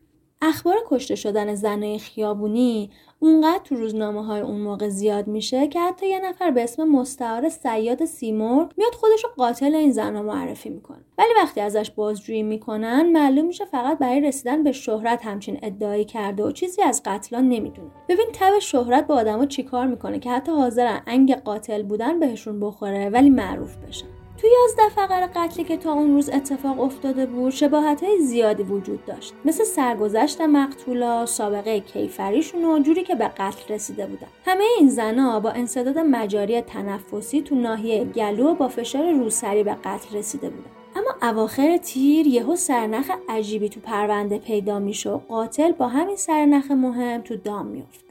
اخبار 0.42 0.76
کشته 0.86 1.14
شدن 1.14 1.54
زنای 1.54 1.98
خیابونی 1.98 2.90
اونقدر 3.22 3.60
تو 3.64 3.74
روزنامه 3.74 4.24
های 4.24 4.40
اون 4.40 4.60
موقع 4.60 4.88
زیاد 4.88 5.26
میشه 5.26 5.68
که 5.68 5.80
حتی 5.80 6.08
یه 6.08 6.20
نفر 6.20 6.50
به 6.50 6.62
اسم 6.62 6.84
مستعار 6.84 7.48
سیاد 7.48 8.04
سیمور 8.04 8.68
میاد 8.76 8.94
خودشو 8.94 9.28
قاتل 9.36 9.74
این 9.74 9.92
زن 9.92 10.20
معرفی 10.20 10.68
می‌کنه. 10.68 10.98
ولی 11.18 11.28
وقتی 11.36 11.60
ازش 11.60 11.90
بازجویی 11.90 12.42
می‌کنن 12.42 13.12
معلوم 13.12 13.46
میشه 13.46 13.64
فقط 13.64 13.98
برای 13.98 14.20
رسیدن 14.20 14.62
به 14.62 14.72
شهرت 14.72 15.24
همچین 15.24 15.58
ادعایی 15.62 16.04
کرده 16.04 16.44
و 16.44 16.52
چیزی 16.52 16.82
از 16.82 17.02
قتلا 17.04 17.40
نمی‌دونه. 17.40 17.90
ببین 18.08 18.26
تب 18.32 18.58
شهرت 18.58 19.06
با 19.06 19.14
آدما 19.14 19.46
چیکار 19.46 19.86
می‌کنه 19.86 20.18
که 20.18 20.30
حتی 20.30 20.52
حاضرن 20.52 21.02
انگ 21.06 21.34
قاتل 21.34 21.82
بودن 21.82 22.20
بهشون 22.20 22.60
بخوره 22.60 23.10
ولی 23.10 23.30
معروف 23.30 23.76
بشن؟ 23.76 24.19
تو 24.40 24.46
یازده 24.46 24.88
فقر 24.88 25.26
قتلی 25.34 25.64
که 25.64 25.76
تا 25.76 25.92
اون 25.92 26.14
روز 26.14 26.30
اتفاق 26.30 26.80
افتاده 26.80 27.26
بود 27.26 27.52
شباهت 27.52 28.02
های 28.02 28.20
زیادی 28.20 28.62
وجود 28.62 29.04
داشت. 29.04 29.34
مثل 29.44 29.64
سرگذشت 29.64 30.40
مقتولا 30.40 31.26
سابقه 31.26 31.80
کیفریشون 31.80 32.64
و 32.64 32.78
جوری 32.78 33.04
که 33.04 33.14
به 33.14 33.28
قتل 33.28 33.74
رسیده 33.74 34.06
بودن. 34.06 34.26
همه 34.46 34.64
این 34.78 34.88
زنا 34.88 35.40
با 35.40 35.50
انصداد 35.50 35.98
مجاری 35.98 36.60
تنفسی 36.60 37.42
تو 37.42 37.54
ناحیه 37.54 38.04
گلو 38.04 38.54
با 38.54 38.68
فشار 38.68 39.12
روسری 39.12 39.62
به 39.62 39.74
قتل 39.84 40.16
رسیده 40.16 40.50
بودن. 40.50 40.70
اما 40.96 41.30
اواخر 41.30 41.76
تیر 41.76 42.26
یهو 42.26 42.56
سرنخ 42.56 43.10
عجیبی 43.28 43.68
تو 43.68 43.80
پرونده 43.80 44.38
پیدا 44.38 44.78
میشه 44.78 45.10
و 45.10 45.18
قاتل 45.18 45.72
با 45.72 45.88
همین 45.88 46.16
سرنخ 46.16 46.70
مهم 46.70 47.20
تو 47.20 47.36
دام 47.36 47.66
میفته 47.66 48.09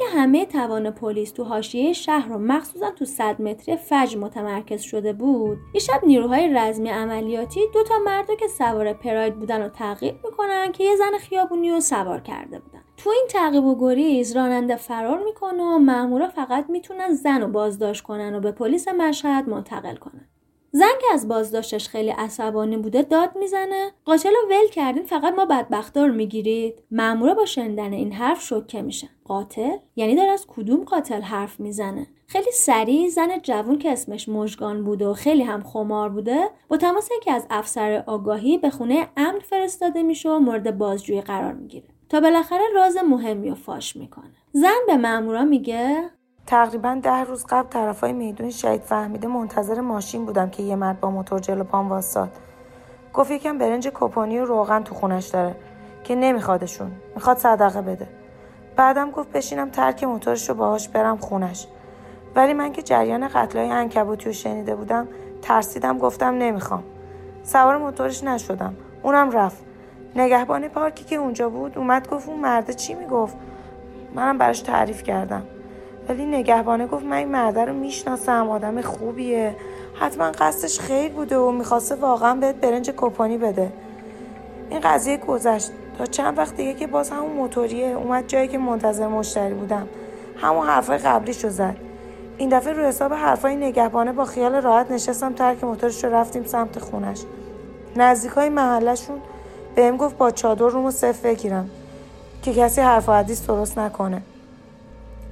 که 0.00 0.06
همه 0.06 0.46
توان 0.46 0.90
پلیس 0.90 1.30
تو 1.30 1.44
حاشیه 1.44 1.92
شهر 1.92 2.32
و 2.32 2.38
مخصوصا 2.38 2.90
تو 2.90 3.04
صد 3.04 3.42
متری 3.42 3.76
فج 3.76 4.16
متمرکز 4.16 4.80
شده 4.80 5.12
بود 5.12 5.58
یه 5.74 5.80
شب 5.80 6.00
نیروهای 6.06 6.48
رزمی 6.54 6.90
عملیاتی 6.90 7.60
دو 7.74 7.82
تا 7.82 7.94
مردو 8.04 8.34
که 8.34 8.48
سوار 8.48 8.92
پراید 8.92 9.38
بودن 9.38 9.62
رو 9.62 9.68
تعقیب 9.68 10.14
می‌کنن 10.24 10.72
که 10.72 10.84
یه 10.84 10.96
زن 10.96 11.18
خیابونی 11.18 11.70
رو 11.70 11.80
سوار 11.80 12.20
کرده 12.20 12.58
بودن. 12.58 12.80
تو 12.96 13.10
این 13.10 13.26
تعقیب 13.28 13.64
و 13.64 13.80
گریز 13.80 14.36
راننده 14.36 14.76
فرار 14.76 15.24
می‌کنه 15.24 15.62
و 15.62 15.78
مامورا 15.78 16.28
فقط 16.28 16.70
می‌تونن 16.70 17.12
زن 17.12 17.40
رو 17.40 17.48
بازداشت 17.48 18.02
کنن 18.02 18.34
و 18.34 18.40
به 18.40 18.52
پلیس 18.52 18.88
مشهد 18.88 19.48
منتقل 19.48 19.96
کنن. 19.96 20.28
زن 20.72 20.92
که 21.00 21.06
از 21.12 21.28
بازداشتش 21.28 21.88
خیلی 21.88 22.10
عصبانی 22.10 22.76
بوده 22.76 23.02
داد 23.02 23.30
می‌زنه. 23.36 23.90
قاتل 24.04 24.30
رو 24.30 24.48
ول 24.50 24.68
کردین 24.68 25.02
فقط 25.02 25.34
ما 25.34 25.44
بدبختار 25.46 26.10
می‌گیرید. 26.10 26.82
مامورا 26.90 27.34
با 27.34 27.44
شنیدن 27.44 27.92
این 27.92 28.12
حرف 28.12 28.42
شوکه 28.42 28.82
میشن 28.82 29.08
قاتل؟ 29.24 29.76
یعنی 29.96 30.14
داره 30.14 30.30
از 30.30 30.46
کدوم 30.46 30.84
قاتل 30.84 31.20
حرف 31.20 31.60
می‌زنه؟ 31.60 32.06
خیلی 32.26 32.52
سریع 32.52 33.08
زن 33.08 33.38
جوون 33.42 33.78
که 33.78 33.92
اسمش 33.92 34.28
مژگان 34.28 34.84
بوده 34.84 35.06
و 35.06 35.14
خیلی 35.14 35.42
هم 35.42 35.62
خمار 35.62 36.08
بوده 36.08 36.50
با 36.68 36.76
تماس 36.76 37.08
یکی 37.16 37.30
از 37.30 37.46
افسر 37.50 38.04
آگاهی 38.06 38.58
به 38.58 38.70
خونه 38.70 39.08
امن 39.16 39.38
فرستاده 39.38 40.02
میشه 40.02 40.30
و 40.30 40.38
مورد 40.38 40.78
بازجویی 40.78 41.20
قرار 41.20 41.52
می‌گیره. 41.52 41.88
تا 42.08 42.20
بالاخره 42.20 42.62
راز 42.74 42.96
مهمی 42.96 43.48
رو 43.48 43.54
فاش 43.54 43.96
می‌کنه. 43.96 44.34
زن 44.52 44.78
به 44.86 44.96
مامورا 44.96 45.44
میگه 45.44 46.10
تقریبا 46.50 47.00
ده 47.02 47.24
روز 47.24 47.46
قبل 47.48 47.68
طرفای 47.68 48.12
میدون 48.12 48.50
شهید 48.50 48.80
فهمیده 48.80 49.28
منتظر 49.28 49.80
ماشین 49.80 50.26
بودم 50.26 50.50
که 50.50 50.62
یه 50.62 50.76
مرد 50.76 51.00
با 51.00 51.10
موتور 51.10 51.38
جلو 51.38 51.64
پام 51.64 51.88
واساد. 51.88 52.30
گفت 53.14 53.30
یکم 53.30 53.58
برنج 53.58 53.88
کپانی 53.94 54.38
و 54.38 54.44
روغن 54.44 54.82
تو 54.82 54.94
خونش 54.94 55.26
داره 55.26 55.54
که 56.04 56.14
نمیخوادشون. 56.14 56.90
می‌خواد 57.14 57.38
صدقه 57.38 57.82
بده. 57.82 58.08
بعدم 58.76 59.10
گفت 59.10 59.32
بشینم 59.32 59.70
ترک 59.70 60.04
موتورش 60.04 60.48
رو 60.48 60.54
باهاش 60.54 60.88
برم 60.88 61.16
خونش. 61.16 61.66
ولی 62.34 62.54
من 62.54 62.72
که 62.72 62.82
جریان 62.82 63.28
قتلای 63.28 63.70
انکبوتی 63.70 64.24
رو 64.24 64.32
شنیده 64.32 64.74
بودم 64.76 65.08
ترسیدم 65.42 65.98
گفتم 65.98 66.34
نمی‌خوام. 66.34 66.82
سوار 67.42 67.76
موتورش 67.78 68.24
نشدم. 68.24 68.74
اونم 69.02 69.30
رفت. 69.30 69.62
نگهبان 70.16 70.68
پارکی 70.68 71.04
که 71.04 71.16
اونجا 71.16 71.48
بود 71.48 71.78
اومد 71.78 72.08
گفت 72.08 72.28
اون 72.28 72.40
مرده 72.40 72.74
چی 72.74 72.94
می‌گفت؟ 72.94 73.36
منم 74.14 74.38
براش 74.38 74.60
تعریف 74.60 75.02
کردم. 75.02 75.42
ولی 76.10 76.26
نگهبانه 76.26 76.86
گفت 76.86 77.04
من 77.04 77.16
این 77.16 77.28
مرده 77.28 77.64
رو 77.64 77.72
می‌شناسم 77.72 78.48
آدم 78.50 78.80
خوبیه. 78.80 79.56
حتما 79.94 80.30
قصدش 80.30 80.80
خیر 80.80 81.12
بوده 81.12 81.38
و 81.38 81.50
می‌خواسته 81.50 81.94
واقعا 81.94 82.34
بهت 82.34 82.54
برنج 82.54 82.90
کپانی 82.90 83.38
بده. 83.38 83.72
این 84.70 84.80
قضیه 84.80 85.16
گذشت. 85.16 85.70
تا 85.98 86.06
چند 86.06 86.38
وقت 86.38 86.56
دیگه 86.56 86.74
که 86.74 86.86
باز 86.86 87.10
همون 87.10 87.32
موتوریه. 87.32 87.86
اومد 87.86 88.26
جایی 88.26 88.48
که 88.48 88.58
منتظر 88.58 89.08
مشتری 89.08 89.54
بودم. 89.54 89.88
همون 90.36 90.66
حرفای 90.66 90.98
قبلیشو 90.98 91.48
زد. 91.48 91.76
این 92.36 92.48
دفعه 92.48 92.72
رو 92.72 92.82
حساب 92.82 93.12
حرفای 93.12 93.56
نگهبانه 93.56 94.12
با 94.12 94.24
خیال 94.24 94.54
راحت 94.54 94.90
نشستم 94.90 95.32
ترک 95.32 95.64
موتورش 95.64 96.04
رو 96.04 96.14
رفتیم 96.14 96.44
سمت 96.44 96.78
خونش. 96.78 97.20
نزدیک 97.96 98.32
های 98.32 98.48
محلشون 98.48 99.18
بهم 99.74 99.96
گفت 99.96 100.16
با 100.18 100.30
چادر 100.30 100.68
رومو 100.68 100.90
صف 100.90 101.20
بگیرم 101.20 101.70
که 102.42 102.54
کسی 102.54 102.80
حرف 102.80 103.08
و 103.08 103.12
حدیث 103.12 103.46
درست 103.46 103.78
نکنه. 103.78 104.22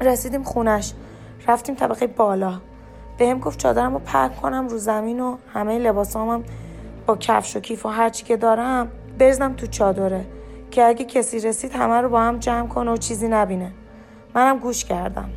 رسیدیم 0.01 0.43
خونش. 0.43 0.93
رفتیم 1.49 1.75
طبقه 1.75 2.07
بالا. 2.07 2.61
بهم 3.19 3.39
گفت 3.39 3.59
چادرم 3.59 3.93
رو 3.93 3.99
پک 3.99 4.37
کنم 4.37 4.69
رو 4.69 4.79
زمین 4.79 5.21
و 5.21 5.37
همه 5.55 5.79
لباسامم 5.79 6.45
با 7.07 7.17
کفش 7.17 7.57
و 7.57 7.61
کیف 7.61 7.87
و 7.87 7.89
هرچی 7.89 8.25
که 8.25 8.37
دارم 8.37 8.89
برزم 9.19 9.53
تو 9.53 9.67
چادره. 9.67 10.25
که 10.71 10.85
اگه 10.85 11.05
کسی 11.05 11.41
رسید 11.41 11.73
همه 11.73 12.01
رو 12.01 12.09
با 12.09 12.21
هم 12.21 12.39
جمع 12.39 12.69
کنه 12.69 12.91
و 12.91 12.97
چیزی 12.97 13.29
نبینه. 13.29 13.73
منم 14.35 14.59
گوش 14.59 14.85
کردم. 14.85 15.31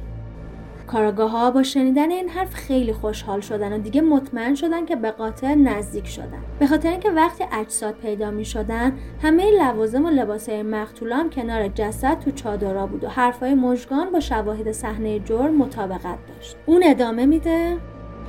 کاراگاه 0.91 1.31
ها 1.31 1.51
با 1.51 1.63
شنیدن 1.63 2.11
این 2.11 2.29
حرف 2.29 2.53
خیلی 2.53 2.93
خوشحال 2.93 3.41
شدن 3.41 3.73
و 3.73 3.77
دیگه 3.77 4.01
مطمئن 4.01 4.55
شدن 4.55 4.85
که 4.85 4.95
به 4.95 5.11
قاتل 5.11 5.55
نزدیک 5.55 6.07
شدن. 6.07 6.43
به 6.59 6.67
خاطر 6.67 6.89
اینکه 6.89 7.11
وقتی 7.11 7.43
اجساد 7.51 7.93
پیدا 7.93 8.31
می 8.31 8.45
شدن 8.45 8.97
همه 9.21 9.51
لوازم 9.51 10.05
و 10.05 10.09
لباسای 10.09 10.63
مقتول 10.63 11.11
هم 11.11 11.29
کنار 11.29 11.67
جسد 11.67 12.19
تو 12.19 12.31
چادرها 12.31 12.87
بود 12.87 13.03
و 13.03 13.07
حرفای 13.07 13.53
مژگان 13.53 14.11
با 14.11 14.19
شواهد 14.19 14.71
صحنه 14.71 15.19
جرم 15.19 15.55
مطابقت 15.55 16.17
داشت. 16.27 16.55
اون 16.65 16.83
ادامه 16.85 17.25
میده؟ 17.25 17.77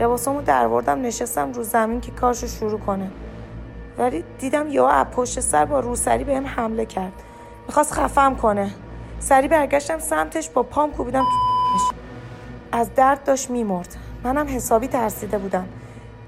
لباسامو 0.00 0.42
دروردم 0.42 1.02
نشستم 1.02 1.52
رو 1.52 1.62
زمین 1.62 2.00
که 2.00 2.12
کارشو 2.12 2.46
شروع 2.46 2.78
کنه. 2.78 3.10
ولی 3.98 4.24
دیدم 4.38 4.68
یا 4.70 4.88
از 4.88 5.06
پشت 5.06 5.40
سر 5.40 5.64
با 5.64 5.80
روسری 5.80 6.24
بهم 6.24 6.46
حمله 6.46 6.86
کرد. 6.86 7.12
می‌خواست 7.66 7.92
خفم 7.92 8.34
کنه. 8.34 8.70
سری 9.18 9.48
برگشتم 9.48 9.98
سمتش 9.98 10.50
با 10.50 10.62
پام 10.62 10.90
کوبیدم 10.90 11.22
تو 11.22 11.51
از 12.72 12.94
درد 12.94 13.24
داشت 13.24 13.50
میمرد. 13.50 13.96
منم 14.24 14.46
حسابی 14.48 14.88
ترسیده 14.88 15.38
بودم. 15.38 15.64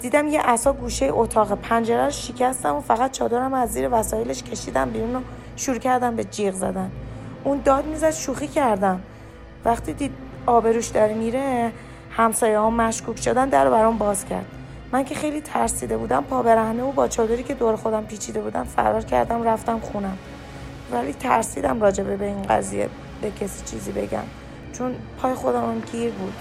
دیدم 0.01 0.28
یه 0.28 0.40
عصا 0.40 0.72
گوشه 0.72 1.09
اتاق 1.12 1.55
پنجره 1.55 2.05
رو 2.05 2.11
شکستم 2.11 2.74
و 2.74 2.80
فقط 2.80 3.11
چادرم 3.11 3.55
از 3.55 3.72
زیر 3.72 3.88
وسایلش 3.92 4.42
کشیدم 4.42 4.90
بیرون 4.90 5.16
و 5.16 5.20
شروع 5.57 5.78
کردم 5.78 6.16
به 6.16 6.24
جیغ 6.24 6.55
زدن. 6.55 6.90
اون 7.45 7.61
داد 7.64 7.86
می‌زد 7.86 8.11
شوخی 8.11 8.49
کردم. 8.49 9.01
وقتی 9.64 9.92
دید 9.92 10.12
آبروش 10.47 10.86
داره 10.86 11.14
میره 11.14 11.72
همسایه 12.11 12.59
ها 12.59 12.70
مشکوک 12.70 13.20
شدن 13.20 13.49
در 13.49 13.70
برام 13.70 13.99
باز 13.99 14.24
کرد. 14.24 14.47
من 14.92 15.05
که 15.05 15.14
خیلی 15.14 15.40
ترسیده 15.40 15.97
بودم 15.97 16.24
پا 16.30 16.42
برهنه 16.42 16.82
و 16.82 16.92
با 16.92 17.09
چادری 17.09 17.42
که 17.42 17.55
دور 17.55 17.76
خودم 17.76 18.05
پیچیده 18.05 18.40
بودم 18.40 18.64
فرار 18.64 19.03
کردم 19.03 19.42
رفتم 19.42 19.80
خونم. 19.80 20.18
ولی 20.92 21.12
ترسیدم 21.12 21.80
راجبه 21.80 22.16
به 22.16 22.24
این 22.24 22.42
قضیه 22.42 22.88
به 23.22 23.30
کسی 23.30 23.64
چیزی 23.64 23.92
بگم. 23.92 24.24
چون 24.79 24.95
پای 25.18 25.35
خودم 25.35 25.64
هم 25.64 25.81
گیر 25.81 26.11
بود. 26.11 26.35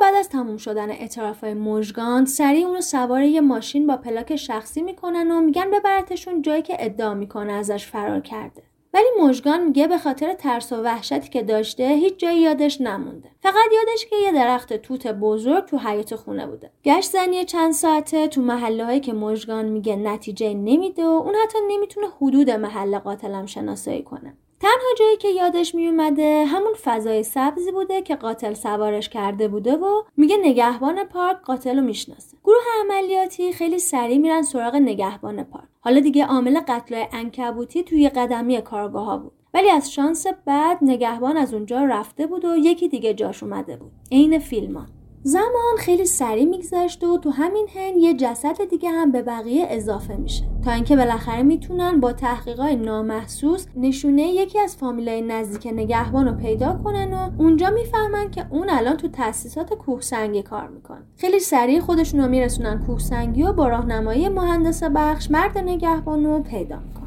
بعد 0.00 0.14
از 0.14 0.28
تموم 0.28 0.56
شدن 0.56 0.90
اعتراف 0.90 1.44
مژگان 1.44 2.24
سریع 2.24 2.66
اونو 2.66 2.80
سوار 2.80 3.22
یه 3.22 3.40
ماشین 3.40 3.86
با 3.86 3.96
پلاک 3.96 4.36
شخصی 4.36 4.82
می‌کنن 4.82 5.30
و 5.30 5.40
میگن 5.40 5.70
ببرتشون 5.70 6.42
جایی 6.42 6.62
که 6.62 6.76
ادعا 6.78 7.14
می‌کنه 7.14 7.52
ازش 7.52 7.86
فرار 7.86 8.20
کرده. 8.20 8.62
ولی 8.94 9.06
مژگان 9.22 9.64
میگه 9.64 9.86
به 9.86 9.98
خاطر 9.98 10.34
ترس 10.34 10.72
و 10.72 10.82
وحشتی 10.82 11.28
که 11.28 11.42
داشته 11.42 11.88
هیچ 11.88 12.16
جایی 12.16 12.40
یادش 12.40 12.80
نمونده. 12.80 13.30
فقط 13.40 13.54
یادش 13.72 14.06
که 14.06 14.16
یه 14.16 14.32
درخت 14.32 14.72
توت 14.72 15.06
بزرگ 15.06 15.64
تو 15.64 15.78
حیات 15.78 16.16
خونه 16.16 16.46
بوده. 16.46 16.70
گشت 16.84 17.10
زنی 17.10 17.44
چند 17.44 17.72
ساعته 17.72 18.28
تو 18.28 18.42
محله 18.42 18.84
هایی 18.84 19.00
که 19.00 19.12
مژگان 19.12 19.64
میگه 19.64 19.96
نتیجه 19.96 20.54
نمیده 20.54 21.04
و 21.04 21.22
اون 21.24 21.34
حتی 21.34 21.58
نمی‌تونه 21.68 22.06
حدود 22.20 22.50
محل 22.50 22.98
قاتلم 22.98 23.46
شناسایی 23.46 24.02
کنه. 24.02 24.36
تنها 24.60 24.94
جایی 24.98 25.16
که 25.16 25.28
یادش 25.28 25.74
میومده 25.74 26.44
همون 26.44 26.74
فضای 26.84 27.22
سبزی 27.22 27.72
بوده 27.72 28.02
که 28.02 28.16
قاتل 28.16 28.54
سوارش 28.54 29.08
کرده 29.08 29.48
بوده 29.48 29.76
و 29.76 30.02
میگه 30.16 30.36
نگهبان 30.36 31.04
پارک 31.04 31.40
قاتل 31.40 31.76
رو 31.76 31.82
می‌شناسه. 31.82 32.33
گروه 32.44 32.64
عملیاتی 32.80 33.52
خیلی 33.52 33.78
سریع 33.78 34.18
میرن 34.18 34.42
سراغ 34.42 34.76
نگهبان 34.76 35.44
پارک. 35.44 35.68
حالا 35.80 36.00
دیگه 36.00 36.24
عامل 36.26 36.60
قتل 36.68 37.04
انکبوتی 37.12 37.82
توی 37.82 38.08
قدمی 38.08 38.60
کارگاه 38.60 39.22
بود. 39.22 39.32
ولی 39.54 39.70
از 39.70 39.92
شانس 39.92 40.26
بعد 40.46 40.78
نگهبان 40.82 41.36
از 41.36 41.54
اونجا 41.54 41.84
رفته 41.84 42.26
بود 42.26 42.44
و 42.44 42.56
یکی 42.56 42.88
دیگه 42.88 43.14
جاش 43.14 43.42
اومده 43.42 43.76
بود. 43.76 43.92
عین 44.12 44.38
فیلمان. 44.38 44.88
زمان 45.26 45.76
خیلی 45.78 46.04
سریع 46.04 46.44
میگذشت 46.44 47.04
و 47.04 47.18
تو 47.18 47.30
همین 47.30 47.66
هن 47.74 47.96
یه 47.96 48.14
جسد 48.14 48.64
دیگه 48.70 48.90
هم 48.90 49.12
به 49.12 49.22
بقیه 49.22 49.66
اضافه 49.70 50.16
میشه. 50.16 50.44
تا 50.64 50.72
اینکه 50.72 50.96
بالاخره 50.96 51.42
می‌تونن 51.42 52.00
با 52.00 52.12
تحقیقات 52.12 52.70
نامحسوس 52.70 53.66
نشونه 53.76 54.22
یکی 54.22 54.60
از 54.60 54.76
فامیلای 54.76 55.22
نزدیک 55.22 55.72
نگهبان 55.74 56.28
رو 56.28 56.32
پیدا 56.32 56.80
کنن 56.84 57.14
و 57.14 57.30
اونجا 57.38 57.70
می‌فهمن 57.70 58.30
که 58.30 58.46
اون 58.50 58.70
الان 58.70 58.96
تو 58.96 59.08
تاسیسات 59.08 59.74
کوهسنگی 59.74 60.42
کار 60.42 60.68
می‌کنه. 60.68 61.02
خیلی 61.16 61.38
سریع 61.38 61.80
خودشون 61.80 62.20
رو 62.20 62.28
میرسونن 62.28 62.84
کوهسنگی 62.86 63.42
و 63.42 63.52
با 63.52 63.68
راهنمایی 63.68 64.28
مهندس 64.28 64.82
بخش 64.82 65.30
مرد 65.30 65.58
نگهبان 65.58 66.24
رو 66.24 66.42
پیدا 66.42 66.76
می‌کنن. 66.76 67.03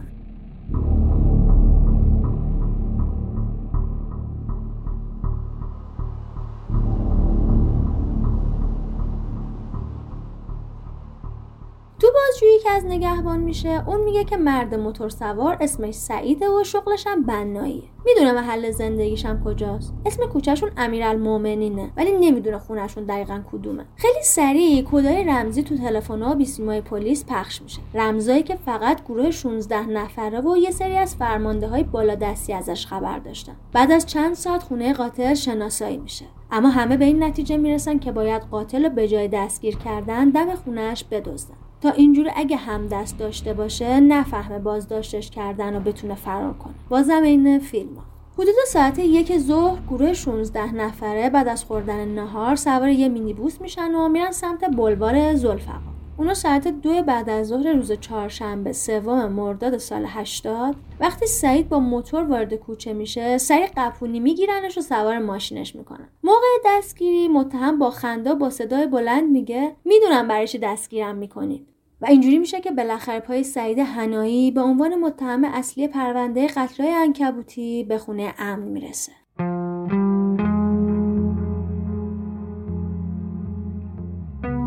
که 12.68 12.74
از 12.74 12.86
نگهبان 12.86 13.40
میشه. 13.40 13.84
اون 13.88 14.04
میگه 14.04 14.24
که 14.24 14.38
مرد 14.38 14.76
موتور 14.76 15.10
سوار 15.10 15.58
اسمش 15.62 15.94
سعیده 15.94 16.50
و 16.50 16.64
شغلش 16.64 17.08
هم 17.08 17.24
بناییه 17.24 17.84
می‌دونه 18.06 18.32
محل 18.32 18.72
زندگیش 18.72 19.26
هم 19.26 19.44
کجاست. 19.44 19.94
اسم 20.06 20.26
کوچهشون 20.26 20.72
امیرالمومنینه 20.78 21.92
ولی 21.98 22.12
نمی‌دونه 22.12 22.58
خونشون 22.58 23.04
دقیقا 23.04 23.42
کدومه. 23.52 23.86
خیلی 23.96 24.24
سریع 24.24 24.84
کدای 24.92 25.24
رمزی 25.24 25.64
تو 25.64 25.78
تلفن 25.78 26.22
و 26.22 26.36
بیسیمای 26.36 26.82
پلیس 26.82 27.26
پخش 27.26 27.62
میشه. 27.62 27.82
رمزایی 27.94 28.44
که 28.44 28.56
فقط 28.56 29.04
گروه 29.06 29.32
16 29.32 29.90
نفره 29.90 30.42
و 30.42 30.58
یه 30.58 30.72
سری 30.72 30.98
از 30.98 31.16
فرمانده 31.16 31.68
های 31.68 31.84
بالادستی 31.84 32.54
ازش 32.54 32.86
خبر 32.86 33.20
داشتن. 33.20 33.56
بعد 33.74 33.92
از 33.92 34.06
چند 34.06 34.34
ساعت 34.34 34.64
خونه 34.64 34.94
قاتل 34.94 35.34
شناسایی 35.34 35.98
میشه. 35.98 36.26
اما 36.52 36.70
همه 36.70 36.98
به 36.98 37.06
این 37.06 37.24
نتیجه 37.24 37.58
می‌رسن 37.58 38.00
که 38.00 38.12
باید 38.12 38.42
قاتل 38.42 38.84
رو 38.84 38.90
به 38.90 39.08
جای 39.08 39.28
دستگیر 39.28 39.78
کردن 39.78 40.30
دم 40.30 40.56
خونهش 40.56 41.04
بدزدن. 41.04 41.67
تا 41.82 41.90
اینجوری 41.90 42.30
اگه 42.36 42.58
هم 42.58 42.88
دست 42.88 43.18
داشته 43.18 43.54
باشه 43.54 44.00
نفهمه 44.00 44.60
بازداشتش 44.60 45.30
کردن 45.30 45.76
و 45.76 45.80
بتونه 45.80 46.16
فرار 46.16 46.54
کنه 46.54 46.74
بازم 46.90 47.24
این 47.24 47.60
فیلم 47.60 47.96
ها. 47.96 48.04
حدود 48.34 48.56
ساعت 48.68 49.00
یک 49.00 49.38
ظهر 49.38 49.82
گروه 49.90 50.14
16 50.14 50.76
نفره 50.76 51.30
بعد 51.30 51.48
از 51.48 51.64
خوردن 51.64 52.08
نهار 52.08 52.56
سوار 52.56 52.90
یه 52.90 53.10
مینیبوس 53.10 53.62
میشن 53.62 53.96
و 53.96 54.10
میرن 54.10 54.32
سمت 54.32 54.76
بلوار 54.76 55.36
زلفقا 55.36 55.97
اونا 56.18 56.34
ساعت 56.34 56.68
دو 56.68 57.04
بعد 57.04 57.30
از 57.30 57.48
ظهر 57.48 57.74
روز 57.74 57.92
چهارشنبه 57.92 58.74
سوم 58.74 59.26
مرداد 59.26 59.78
سال 59.78 60.06
80 60.08 60.76
وقتی 61.00 61.26
سعید 61.26 61.70
با 61.70 61.80
موتور 61.80 62.24
وارد 62.24 62.54
کوچه 62.54 62.94
میشه 62.94 63.38
سری 63.38 63.66
قپونی 63.78 64.20
میگیرنش 64.20 64.78
و 64.78 64.82
سوار 64.82 65.20
ماشینش 65.20 65.76
می‌کنن. 65.76 66.10
موقع 66.24 66.48
دستگیری 66.66 67.28
متهم 67.28 67.80
با 67.80 67.90
خنده 67.90 68.36
با 68.36 68.50
صدای 68.50 68.88
بلند 68.88 69.32
میگه 69.32 69.76
می‌دونم 69.86 70.28
برای 70.28 70.48
چی 70.48 70.58
دستگیرم 70.58 71.16
می‌کنید. 71.16 71.68
و 72.02 72.06
اینجوری 72.06 72.40
میشه 72.40 72.62
که 72.62 72.72
بالاخره 72.72 73.20
پای 73.20 73.44
سعید 73.44 73.80
هنایی 73.80 74.52
به 74.52 74.62
عنوان 74.62 74.96
متهم 74.96 75.44
اصلی 75.44 75.88
پرونده 75.88 76.48
قتلای 76.48 76.90
انکبوتی 76.90 77.84
به 77.84 77.98
خونه 77.98 78.34
امن 78.40 78.68
می‌رسه. 78.68 79.12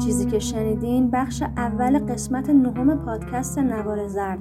چیزی 0.04 0.26
که 0.26 0.38
شنیدین 0.38 1.10
بخش 1.10 1.42
اول 1.42 1.98
قسمت 1.98 2.50
نهم 2.50 3.04
پادکست 3.04 3.58
نوار 3.58 4.08
زرد. 4.08 4.38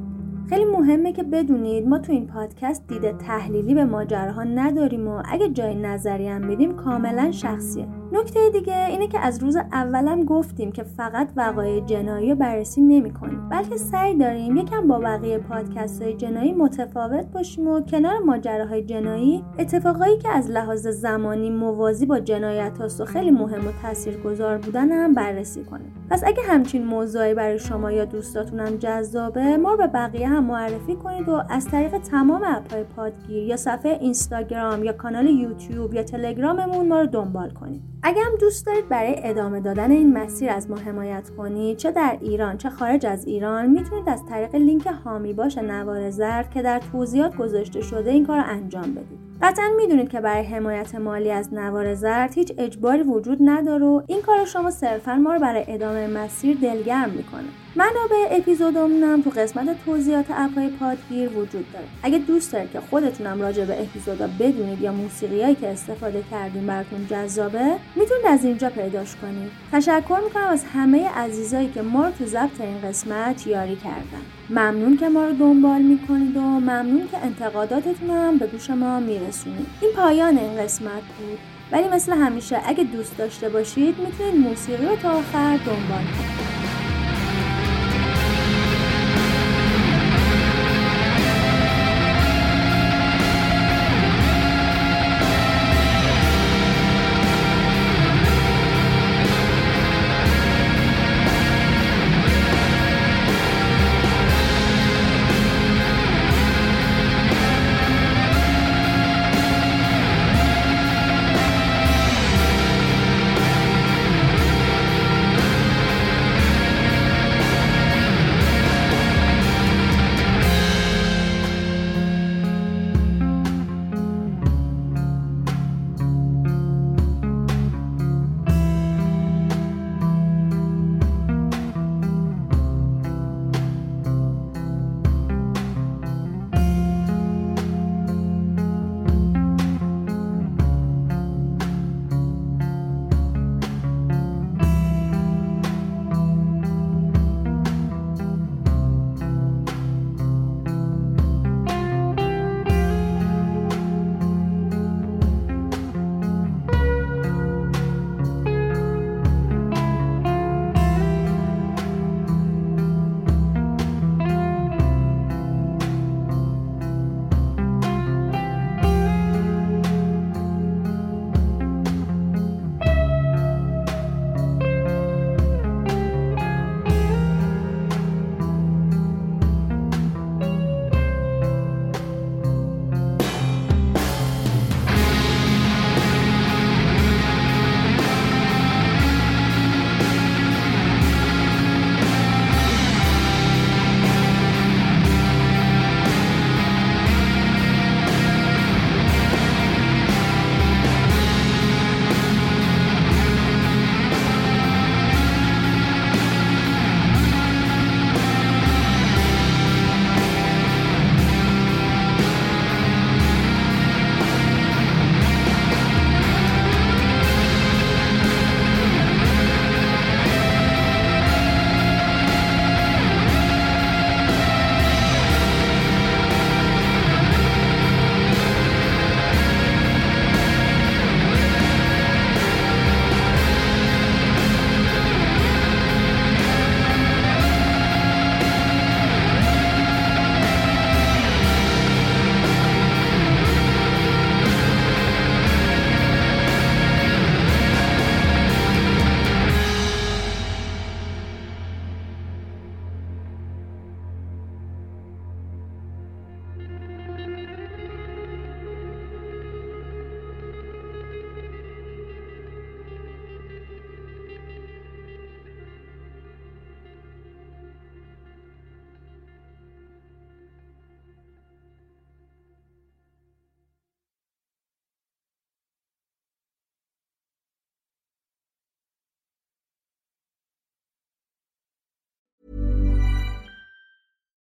خیلی 0.50 0.66
مهمه 0.66 1.14
که 1.14 1.24
بدونید 1.24 1.88
ما 1.88 2.00
تو 2.00 2.12
این 2.12 2.28
پادکست 2.28 2.88
دیده 2.88 3.14
تحلیلی 3.14 3.74
به 3.74 3.86
ماجراها 3.86 4.44
نداریم 4.44 5.08
و 5.08 5.22
اگه 5.26 5.50
جای 5.50 5.76
نظری 5.76 6.28
هم 6.28 6.46
میدیم 6.46 6.76
کاملا 6.76 7.32
شخصیه. 7.32 7.88
نکته 8.12 8.40
دیگه 8.54 8.86
اینه 8.86 9.08
که 9.08 9.20
از 9.20 9.44
روز 9.44 9.56
اولم 9.56 10.24
گفتیم 10.24 10.72
که 10.72 10.84
فقط 10.84 11.30
وقایع 11.36 11.86
جنایی 11.86 12.30
رو 12.30 12.36
بررسی 12.36 12.82
نمی 12.82 13.14
کنیم 13.14 13.50
بلکه 13.50 13.78
سعی 13.78 14.18
داریم 14.18 14.58
یکم 14.58 14.88
با 14.88 15.00
بقیه 15.00 15.38
پادکست 15.38 16.02
های 16.02 16.14
جنایی 16.14 16.54
متفاوت 16.54 17.26
باشیم 17.26 17.68
و 17.68 17.82
کنار 17.82 18.20
ماجراهای 18.20 18.84
جنایی 18.84 19.44
اتفاقایی 19.60 20.18
که 20.18 20.30
از 20.30 20.50
لحاظ 20.50 20.88
زمانی 20.88 21.50
موازی 21.50 22.06
با 22.06 22.20
جنایت 22.20 22.78
هاست 22.78 23.02
و 23.02 23.06
خیلی 23.06 23.32
مهم 23.32 23.68
و 23.68 23.72
تاثیرگذار 23.82 24.58
بودن 24.58 24.92
هم 24.92 25.14
بررسی 25.14 25.64
کنیم. 25.64 25.94
پس 26.10 26.24
اگه 26.26 26.44
همچین 26.44 26.86
موضوعی 26.86 27.34
برای 27.34 27.60
شما 27.60 27.92
یا 27.92 28.06
دوستاتونم 28.06 28.76
جذابه 28.76 29.58
ما 29.58 29.72
رو 29.72 29.78
به 29.78 29.88
بقیه 29.88 30.28
هم 30.28 30.44
معرفی 30.44 30.96
کنید 30.96 31.30
و 31.30 31.44
از 31.50 31.66
طریق 31.66 31.98
تمام 31.98 32.44
اپهای 32.46 32.84
پادگیر 32.84 33.44
یا 33.44 33.58
صفحه 33.58 33.98
اینستاگرام 34.02 34.84
یا 34.84 34.94
کانال 34.94 35.28
یوتیوب 35.28 35.94
یا 35.94 36.04
تلگراممون 36.04 36.88
ما 36.88 37.02
رو 37.02 37.08
دنبال 37.08 37.50
کنید. 37.50 37.82
اگه 38.04 38.22
هم 38.22 38.32
دوست 38.40 38.66
دارید 38.66 38.90
برای 38.90 39.16
ادامه 39.24 39.60
دادن 39.60 39.92
این 39.92 40.18
مسیر 40.18 40.50
از 40.50 40.70
ما 40.70 40.78
حمایت 40.78 41.30
کنید 41.38 41.78
چه 41.78 41.92
در 41.92 42.18
ایران 42.22 42.58
چه 42.58 42.70
خارج 42.70 43.06
از 43.06 43.26
ایران 43.26 43.66
می‌تونید 43.66 44.10
از 44.10 44.26
طریق 44.26 44.56
لینک 44.56 44.86
هامی 44.86 45.34
باش 45.34 45.58
نوار 45.58 46.10
زرد 46.10 46.50
که 46.50 46.62
در 46.62 46.80
توضیحات 46.92 47.38
گذاشته 47.38 47.82
شده 47.82 48.12
این 48.12 48.26
کار 48.26 48.38
رو 48.38 48.44
انجام 48.48 48.92
بدید. 48.92 49.20
قطعا 49.42 49.66
می‌دونید 49.78 50.10
که 50.10 50.22
برای 50.22 50.44
حمایت 50.44 50.96
مالی 50.96 51.32
از 51.32 51.54
نوار 51.54 51.94
زرد 51.94 52.34
هیچ 52.34 52.54
اجباری 52.58 53.04
وجود 53.04 53.38
نداره 53.42 53.86
و 53.86 54.02
این 54.08 54.22
کار 54.22 54.46
شما 54.46 54.72
صرفا 54.72 55.16
ما 55.16 55.34
رو 55.34 55.40
برای 55.40 55.64
ادامه 55.68 56.08
مسیر 56.08 56.58
دلگرم 56.62 57.10
می‌کنه. 57.10 57.50
منابع 57.76 58.28
اپیزودمونم 58.32 59.22
تو 59.22 59.30
قسمت 59.30 59.86
توضیحات 59.86 60.26
اپهای 60.30 60.68
پادگیر 60.68 61.30
وجود 61.30 61.72
داره. 61.74 61.86
اگه 62.04 62.18
دوست 62.18 62.54
دارید 62.54 62.72
که 62.72 62.80
خودتونم 62.90 63.42
راجع 63.42 63.66
به 63.66 63.82
اپیزودا 63.82 64.30
بدونید 64.40 64.82
یا 64.82 64.92
موسیقیایی 64.92 65.56
که 65.56 65.68
استفاده 65.68 66.24
کردیم 66.32 66.68
براتون 66.68 67.08
جذابه 67.10 67.76
می‌تونید 67.96 68.26
از 68.28 68.46
اینجا 68.46 68.70
پیداش 68.70 69.16
کنید. 69.16 69.52
تشکر 69.72 70.20
می‌کنم 70.24 70.48
از 70.48 70.64
همه 70.74 71.10
عزیزایی 71.10 71.70
که 71.70 71.82
ما 71.82 72.06
رو 72.06 72.12
تو 72.12 72.26
ضبط 72.26 72.62
این 72.62 72.82
قسمت 72.90 73.48
یاری 73.48 73.76
کردن. 73.76 74.24
ممنون 74.50 74.98
که 74.98 75.10
ما 75.10 75.26
رو 75.26 75.34
دنبال 75.34 75.82
می‌کنید 75.82 76.38
و 76.38 76.42
ممنون 76.42 77.08
که 77.12 77.18
انتقاداتتون 77.18 78.10
هم 78.10 78.38
به 78.38 78.48
گوش 78.48 78.70
ما 78.70 79.00
میرسونید. 79.00 79.68
این 79.82 79.92
پایان 79.96 80.38
این 80.38 80.64
قسمت 80.64 81.04
بود. 81.20 81.40
ولی 81.72 81.88
مثل 81.88 82.14
همیشه 82.14 82.62
اگه 82.66 82.84
دوست 82.84 83.18
داشته 83.18 83.50
باشید 83.50 83.96
می‌تونید 84.00 84.36
موسیقی 84.36 84.86
رو 84.86 84.96
تا 84.96 85.10
آخر 85.10 85.58
دنبال 85.58 86.04
کنید. 86.04 86.69